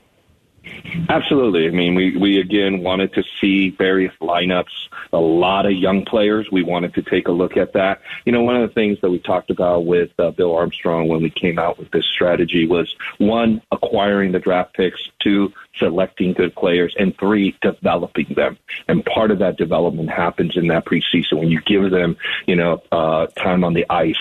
Absolutely. 1.08 1.68
I 1.68 1.70
mean, 1.70 1.94
we, 1.94 2.16
we 2.16 2.40
again 2.40 2.82
wanted 2.82 3.12
to 3.14 3.22
see 3.40 3.70
various 3.70 4.12
lineups, 4.20 4.88
a 5.12 5.18
lot 5.18 5.66
of 5.66 5.72
young 5.72 6.04
players. 6.04 6.48
We 6.50 6.62
wanted 6.62 6.94
to 6.94 7.02
take 7.02 7.28
a 7.28 7.32
look 7.32 7.56
at 7.56 7.72
that. 7.74 8.00
You 8.24 8.32
know, 8.32 8.42
one 8.42 8.56
of 8.56 8.68
the 8.68 8.74
things 8.74 8.98
that 9.02 9.10
we 9.10 9.18
talked 9.18 9.50
about 9.50 9.86
with 9.86 10.10
uh, 10.18 10.30
Bill 10.32 10.54
Armstrong 10.54 11.08
when 11.08 11.22
we 11.22 11.30
came 11.30 11.58
out 11.58 11.78
with 11.78 11.90
this 11.90 12.04
strategy 12.06 12.66
was 12.66 12.94
one, 13.18 13.62
acquiring 13.70 14.32
the 14.32 14.38
draft 14.38 14.74
picks, 14.74 15.00
two, 15.22 15.52
selecting 15.78 16.32
good 16.32 16.54
players, 16.54 16.94
and 16.98 17.16
three, 17.18 17.56
developing 17.62 18.34
them. 18.34 18.58
And 18.88 19.04
part 19.04 19.30
of 19.30 19.38
that 19.40 19.56
development 19.56 20.10
happens 20.10 20.56
in 20.56 20.68
that 20.68 20.84
preseason 20.84 21.38
when 21.38 21.48
you 21.48 21.60
give 21.60 21.90
them, 21.90 22.16
you 22.46 22.56
know, 22.56 22.82
uh, 22.92 23.26
time 23.38 23.64
on 23.64 23.74
the 23.74 23.86
ice 23.90 24.16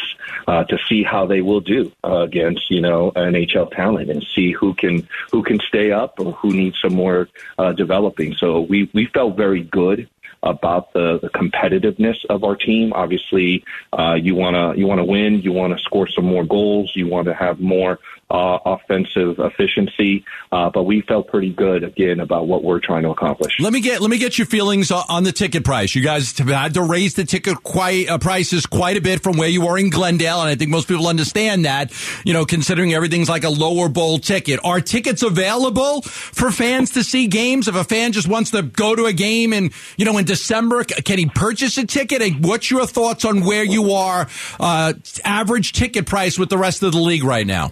uh, 0.47 0.63
to 0.65 0.77
see 0.89 1.03
how 1.03 1.25
they 1.25 1.41
will 1.41 1.61
do 1.61 1.91
uh, 2.03 2.21
against, 2.21 2.69
you 2.69 2.81
know, 2.81 3.11
NHL 3.11 3.71
talent 3.71 4.09
and 4.09 4.25
see 4.35 4.51
who 4.51 4.73
can 4.73 5.07
who 5.31 5.43
can 5.43 5.59
stay 5.59 5.91
up 5.91 6.19
or 6.19 6.33
who 6.33 6.51
needs 6.51 6.79
some 6.81 6.93
more 6.93 7.29
uh, 7.57 7.73
developing. 7.73 8.35
So 8.35 8.61
we 8.61 8.89
we 8.93 9.05
felt 9.07 9.37
very 9.37 9.63
good 9.63 10.09
about 10.45 10.93
the, 10.93 11.19
the 11.21 11.29
competitiveness 11.29 12.23
of 12.29 12.43
our 12.43 12.55
team. 12.55 12.93
Obviously, 12.93 13.65
uh, 13.97 14.13
you 14.13 14.35
want 14.35 14.55
to 14.55 14.79
you 14.79 14.87
want 14.87 14.99
to 14.99 15.03
win. 15.03 15.41
You 15.41 15.51
want 15.51 15.75
to 15.75 15.83
score 15.83 16.07
some 16.07 16.25
more 16.25 16.45
goals. 16.45 16.93
You 16.95 17.07
want 17.07 17.25
to 17.27 17.33
have 17.33 17.59
more 17.59 17.99
uh, 18.29 18.57
offensive 18.65 19.37
efficiency. 19.37 20.25
Uh, 20.51 20.69
but 20.69 20.83
we 20.83 21.01
felt 21.01 21.27
pretty 21.27 21.51
good 21.51 21.83
again 21.83 22.19
about 22.19 22.47
what 22.47 22.63
we're 22.63 22.79
trying 22.79 23.03
to 23.03 23.09
accomplish. 23.09 23.53
Let 23.59 23.71
me 23.71 23.81
get 23.81 24.01
let 24.01 24.09
me 24.09 24.17
get 24.17 24.37
your 24.37 24.47
feelings 24.47 24.91
on 24.91 25.23
the 25.23 25.31
ticket 25.31 25.63
price. 25.63 25.93
You 25.93 26.01
guys 26.01 26.37
have 26.37 26.47
had 26.47 26.73
to 26.73 26.81
raise 26.81 27.13
the 27.13 27.23
ticket 27.23 27.61
quite 27.63 28.09
uh, 28.09 28.17
prices 28.17 28.65
quite 28.65 28.97
a 28.97 29.01
bit 29.01 29.21
from 29.21 29.37
where 29.37 29.49
you 29.49 29.67
are 29.67 29.77
in 29.77 29.89
Glendale, 29.89 30.41
and 30.41 30.49
I 30.49 30.55
think 30.55 30.71
most 30.71 30.87
people 30.87 31.07
understand 31.07 31.65
that. 31.65 31.93
You 32.25 32.33
know, 32.33 32.45
considering 32.45 32.93
everything's 32.93 33.29
like 33.29 33.43
a 33.43 33.49
lower 33.49 33.89
bowl 33.89 34.17
ticket, 34.17 34.59
are 34.63 34.81
tickets 34.81 35.21
available 35.21 36.01
for 36.01 36.51
fans 36.51 36.91
to 36.91 37.03
see 37.03 37.27
games? 37.27 37.67
If 37.67 37.75
a 37.75 37.83
fan 37.83 38.11
just 38.11 38.27
wants 38.27 38.51
to 38.51 38.63
go 38.63 38.95
to 38.95 39.05
a 39.05 39.13
game 39.13 39.53
and 39.53 39.71
you 39.97 40.05
know 40.05 40.17
in 40.17 40.25
December, 40.25 40.83
can 40.83 41.19
he 41.19 41.27
purchase 41.27 41.77
a 41.77 41.85
ticket? 41.85 42.23
And 42.23 42.43
what's 42.43 42.71
your 42.71 42.87
thoughts 42.87 43.23
on 43.23 43.45
where 43.45 43.63
you 43.63 43.91
are 43.91 44.27
uh, 44.59 44.93
average 45.23 45.73
ticket 45.73 46.07
price 46.07 46.39
with 46.39 46.49
the 46.49 46.57
rest 46.57 46.81
of 46.81 46.91
the 46.91 46.99
league 46.99 47.23
right 47.23 47.45
now? 47.45 47.71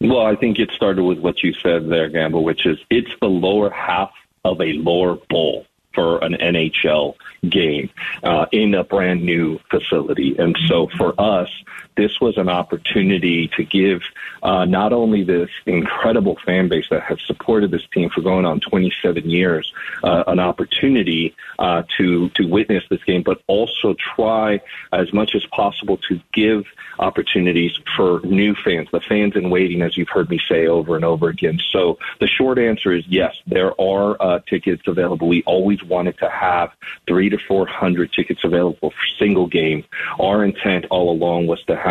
Well, 0.00 0.24
I 0.24 0.36
think 0.36 0.58
it 0.58 0.70
started 0.70 1.02
with 1.02 1.18
what 1.18 1.42
you 1.42 1.52
said 1.54 1.88
there, 1.88 2.08
Gambo, 2.08 2.42
which 2.42 2.66
is 2.66 2.78
it's 2.88 3.10
the 3.20 3.28
lower 3.28 3.70
half 3.70 4.12
of 4.44 4.60
a 4.60 4.72
lower 4.74 5.16
bowl 5.28 5.66
for 5.92 6.22
an 6.22 6.34
NHL 6.34 7.14
game 7.48 7.90
uh, 8.22 8.46
in 8.52 8.74
a 8.74 8.84
brand 8.84 9.24
new 9.24 9.58
facility. 9.70 10.36
And 10.38 10.56
so 10.68 10.88
for 10.96 11.20
us, 11.20 11.50
this 11.98 12.20
was 12.20 12.38
an 12.38 12.48
opportunity 12.48 13.48
to 13.48 13.64
give 13.64 14.02
uh, 14.44 14.64
not 14.64 14.92
only 14.92 15.24
this 15.24 15.50
incredible 15.66 16.38
fan 16.46 16.68
base 16.68 16.86
that 16.90 17.02
has 17.02 17.20
supported 17.26 17.72
this 17.72 17.84
team 17.92 18.08
for 18.08 18.20
going 18.20 18.46
on 18.46 18.60
27 18.60 19.28
years 19.28 19.74
uh, 20.04 20.22
an 20.28 20.38
opportunity 20.38 21.34
uh, 21.58 21.82
to 21.96 22.28
to 22.30 22.46
witness 22.46 22.84
this 22.88 23.02
game, 23.02 23.22
but 23.22 23.42
also 23.48 23.94
try 24.14 24.60
as 24.92 25.12
much 25.12 25.34
as 25.34 25.44
possible 25.46 25.96
to 26.08 26.20
give 26.32 26.64
opportunities 27.00 27.72
for 27.96 28.20
new 28.22 28.54
fans, 28.54 28.88
the 28.92 29.00
fans 29.00 29.34
in 29.34 29.50
waiting, 29.50 29.82
as 29.82 29.96
you've 29.96 30.08
heard 30.08 30.30
me 30.30 30.40
say 30.48 30.68
over 30.68 30.94
and 30.94 31.04
over 31.04 31.28
again. 31.28 31.58
So 31.72 31.98
the 32.20 32.28
short 32.28 32.58
answer 32.58 32.92
is 32.92 33.04
yes, 33.08 33.34
there 33.46 33.78
are 33.80 34.16
uh, 34.22 34.38
tickets 34.48 34.82
available. 34.86 35.26
We 35.26 35.42
always 35.44 35.82
wanted 35.82 36.16
to 36.18 36.30
have 36.30 36.70
three 37.08 37.28
to 37.30 37.38
four 37.48 37.66
hundred 37.66 38.12
tickets 38.12 38.44
available 38.44 38.90
for 38.90 39.06
single 39.18 39.48
game. 39.48 39.84
Our 40.20 40.44
intent 40.44 40.86
all 40.90 41.10
along 41.10 41.48
was 41.48 41.60
to 41.64 41.74
have 41.74 41.87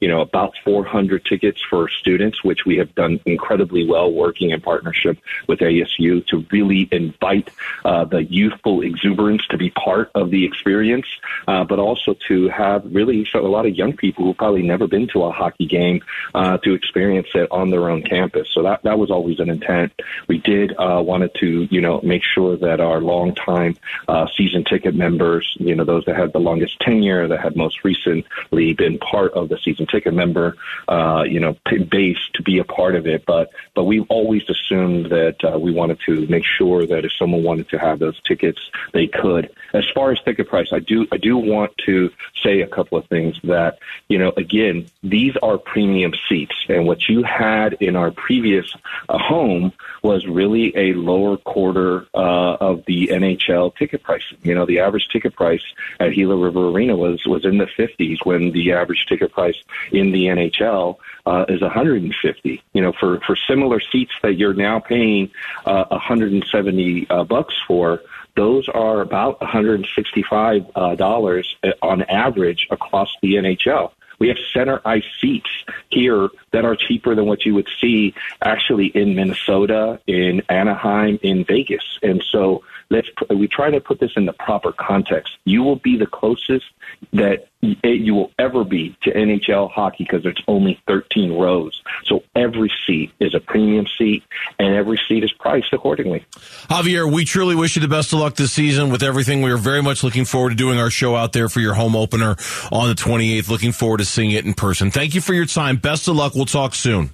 you 0.00 0.08
know 0.08 0.20
about 0.20 0.54
400 0.64 1.24
tickets 1.24 1.60
for 1.70 1.88
students, 1.88 2.42
which 2.42 2.64
we 2.66 2.76
have 2.78 2.94
done 2.94 3.20
incredibly 3.24 3.86
well 3.86 4.12
working 4.12 4.50
in 4.50 4.60
partnership 4.60 5.18
with 5.46 5.60
ASU 5.60 6.26
to 6.26 6.44
really 6.50 6.88
invite 6.90 7.50
uh, 7.84 8.04
the 8.04 8.24
youthful 8.24 8.82
exuberance 8.82 9.46
to 9.48 9.56
be 9.56 9.70
part 9.70 10.10
of 10.14 10.30
the 10.30 10.44
experience, 10.44 11.06
uh, 11.46 11.64
but 11.64 11.78
also 11.78 12.14
to 12.28 12.48
have 12.48 12.84
really 12.92 13.24
so 13.24 13.46
a 13.46 13.48
lot 13.48 13.66
of 13.66 13.74
young 13.74 13.96
people 13.96 14.24
who 14.24 14.34
probably 14.34 14.62
never 14.62 14.86
been 14.86 15.06
to 15.08 15.22
a 15.24 15.30
hockey 15.30 15.66
game 15.66 16.00
uh, 16.34 16.58
to 16.58 16.74
experience 16.74 17.28
it 17.34 17.48
on 17.50 17.70
their 17.70 17.88
own 17.88 18.02
campus. 18.02 18.48
So 18.52 18.62
that 18.62 18.82
that 18.82 18.98
was 18.98 19.10
always 19.10 19.40
an 19.40 19.50
intent. 19.50 19.92
We 20.28 20.38
did 20.38 20.74
uh, 20.78 21.02
wanted 21.04 21.34
to 21.36 21.68
you 21.70 21.80
know 21.80 22.00
make 22.02 22.22
sure 22.22 22.56
that 22.56 22.80
our 22.80 23.00
longtime 23.00 23.76
uh, 24.08 24.26
season 24.36 24.64
ticket 24.64 24.94
members, 24.94 25.56
you 25.60 25.74
know 25.74 25.84
those 25.84 26.04
that 26.06 26.16
had 26.16 26.32
the 26.32 26.40
longest 26.40 26.80
tenure, 26.80 27.28
that 27.28 27.40
had 27.40 27.56
most 27.56 27.84
recently 27.84 28.72
been 28.72 28.98
part 28.98 29.31
of 29.32 29.48
the 29.48 29.58
season 29.58 29.86
ticket 29.86 30.14
member, 30.14 30.56
uh, 30.88 31.24
you 31.26 31.40
know 31.40 31.56
base 31.90 32.18
to 32.34 32.42
be 32.42 32.58
a 32.58 32.64
part 32.64 32.94
of 32.94 33.06
it. 33.06 33.24
But 33.26 33.50
but 33.74 33.84
we 33.84 34.00
always 34.08 34.42
assumed 34.48 35.06
that 35.06 35.36
uh, 35.44 35.58
we 35.58 35.72
wanted 35.72 35.98
to 36.06 36.26
make 36.26 36.44
sure 36.44 36.86
that 36.86 37.04
if 37.04 37.12
someone 37.18 37.42
wanted 37.42 37.68
to 37.70 37.78
have 37.78 37.98
those 37.98 38.20
tickets, 38.22 38.60
they 38.92 39.06
could. 39.06 39.50
As 39.72 39.84
far 39.94 40.12
as 40.12 40.20
ticket 40.20 40.48
price, 40.48 40.72
I 40.72 40.80
do 40.80 41.06
I 41.12 41.16
do 41.16 41.36
want 41.36 41.76
to 41.86 42.10
say 42.42 42.60
a 42.60 42.66
couple 42.66 42.98
of 42.98 43.06
things 43.06 43.38
that 43.44 43.78
you 44.08 44.18
know 44.18 44.32
again, 44.36 44.86
these 45.02 45.36
are 45.42 45.58
premium 45.58 46.12
seats. 46.28 46.54
And 46.68 46.86
what 46.86 47.08
you 47.08 47.22
had 47.22 47.74
in 47.74 47.96
our 47.96 48.10
previous 48.10 48.74
uh, 49.08 49.18
home 49.18 49.72
was 50.02 50.26
really 50.26 50.76
a 50.76 50.94
lower 50.94 51.36
quarter 51.36 52.06
uh, 52.14 52.56
of 52.60 52.84
the 52.86 53.08
NHL 53.08 53.74
ticket 53.76 54.02
price. 54.02 54.24
You 54.42 54.54
know, 54.54 54.66
the 54.66 54.80
average 54.80 55.08
ticket 55.12 55.34
price 55.34 55.62
at 56.00 56.12
Gila 56.14 56.36
River 56.36 56.68
Arena 56.68 56.96
was, 56.96 57.24
was 57.26 57.44
in 57.44 57.58
the 57.58 57.66
50s 57.66 58.18
when 58.24 58.52
the 58.52 58.72
average 58.72 59.06
ticket 59.08 59.21
price 59.28 59.56
in 59.90 60.12
the 60.12 60.26
NHL 60.26 60.96
uh, 61.26 61.44
is 61.48 61.60
150. 61.60 62.62
You 62.72 62.82
know, 62.82 62.92
for, 62.92 63.20
for 63.20 63.36
similar 63.36 63.80
seats 63.80 64.12
that 64.22 64.34
you're 64.34 64.54
now 64.54 64.80
paying 64.80 65.30
uh, 65.66 65.84
170 65.88 67.06
uh, 67.10 67.24
bucks 67.24 67.54
for, 67.66 68.02
those 68.36 68.68
are 68.68 69.00
about 69.00 69.40
165 69.40 70.66
uh, 70.74 70.94
dollars 70.94 71.56
uh, 71.62 71.70
on 71.82 72.02
average 72.02 72.66
across 72.70 73.10
the 73.20 73.34
NHL. 73.34 73.92
We 74.18 74.28
have 74.28 74.38
center 74.52 74.80
ice 74.84 75.04
seats 75.20 75.50
here 75.88 76.28
that 76.52 76.64
are 76.64 76.76
cheaper 76.76 77.16
than 77.16 77.26
what 77.26 77.44
you 77.44 77.54
would 77.54 77.68
see 77.80 78.14
actually 78.40 78.86
in 78.86 79.16
Minnesota, 79.16 80.00
in 80.06 80.42
Anaheim, 80.48 81.18
in 81.22 81.44
Vegas. 81.44 81.98
And 82.04 82.22
so 82.30 82.62
let's 82.92 83.08
we 83.30 83.48
try 83.48 83.70
to 83.70 83.80
put 83.80 83.98
this 83.98 84.12
in 84.16 84.26
the 84.26 84.32
proper 84.34 84.72
context. 84.72 85.32
You 85.44 85.62
will 85.62 85.76
be 85.76 85.96
the 85.96 86.06
closest 86.06 86.66
that 87.12 87.48
you 87.60 88.14
will 88.14 88.30
ever 88.38 88.64
be 88.64 88.96
to 89.02 89.12
NHL 89.12 89.70
hockey 89.70 90.04
because 90.04 90.26
it's 90.26 90.40
only 90.46 90.80
13 90.86 91.32
rows. 91.32 91.82
So 92.04 92.22
every 92.36 92.70
seat 92.86 93.12
is 93.18 93.34
a 93.34 93.40
premium 93.40 93.86
seat, 93.98 94.22
and 94.58 94.74
every 94.74 95.00
seat 95.08 95.24
is 95.24 95.32
priced 95.32 95.72
accordingly. 95.72 96.24
Xavier, 96.72 97.06
we 97.06 97.24
truly 97.24 97.54
wish 97.54 97.76
you 97.76 97.82
the 97.82 97.88
best 97.88 98.12
of 98.12 98.18
luck 98.18 98.34
this 98.34 98.52
season 98.52 98.90
with 98.90 99.02
everything. 99.02 99.42
We 99.42 99.50
are 99.50 99.56
very 99.56 99.82
much 99.82 100.04
looking 100.04 100.24
forward 100.24 100.50
to 100.50 100.56
doing 100.56 100.78
our 100.78 100.90
show 100.90 101.16
out 101.16 101.32
there 101.32 101.48
for 101.48 101.60
your 101.60 101.74
home 101.74 101.96
opener 101.96 102.36
on 102.70 102.88
the 102.88 102.94
28th. 102.94 103.48
Looking 103.48 103.72
forward 103.72 103.98
to 103.98 104.04
seeing 104.04 104.32
it 104.32 104.44
in 104.44 104.54
person. 104.54 104.90
Thank 104.90 105.14
you 105.14 105.20
for 105.20 105.34
your 105.34 105.46
time. 105.46 105.76
Best 105.76 106.08
of 106.08 106.16
luck. 106.16 106.34
We'll 106.34 106.44
talk 106.44 106.74
soon. 106.74 107.10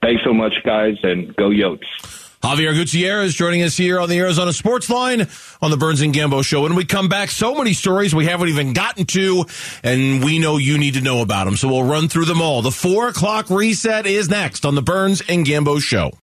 Thanks 0.00 0.22
so 0.24 0.32
much, 0.32 0.54
guys, 0.64 0.96
and 1.02 1.34
go 1.36 1.48
Yotes. 1.48 2.23
Xavier 2.44 2.74
Gutierrez 2.74 3.32
joining 3.32 3.62
us 3.62 3.74
here 3.74 3.98
on 3.98 4.10
the 4.10 4.18
Arizona 4.18 4.52
Sports 4.52 4.90
Line 4.90 5.26
on 5.62 5.70
the 5.70 5.78
Burns 5.78 6.02
and 6.02 6.14
Gambo 6.14 6.44
Show. 6.44 6.60
When 6.60 6.74
we 6.74 6.84
come 6.84 7.08
back, 7.08 7.30
so 7.30 7.54
many 7.54 7.72
stories 7.72 8.14
we 8.14 8.26
haven't 8.26 8.50
even 8.50 8.74
gotten 8.74 9.06
to, 9.06 9.46
and 9.82 10.22
we 10.22 10.38
know 10.38 10.58
you 10.58 10.76
need 10.76 10.92
to 10.92 11.00
know 11.00 11.22
about 11.22 11.44
them. 11.46 11.56
So 11.56 11.68
we'll 11.68 11.84
run 11.84 12.08
through 12.08 12.26
them 12.26 12.42
all. 12.42 12.60
The 12.60 12.70
four 12.70 13.08
o'clock 13.08 13.48
reset 13.48 14.04
is 14.04 14.28
next 14.28 14.66
on 14.66 14.74
the 14.74 14.82
Burns 14.82 15.22
and 15.26 15.46
Gambo 15.46 15.80
Show. 15.80 16.18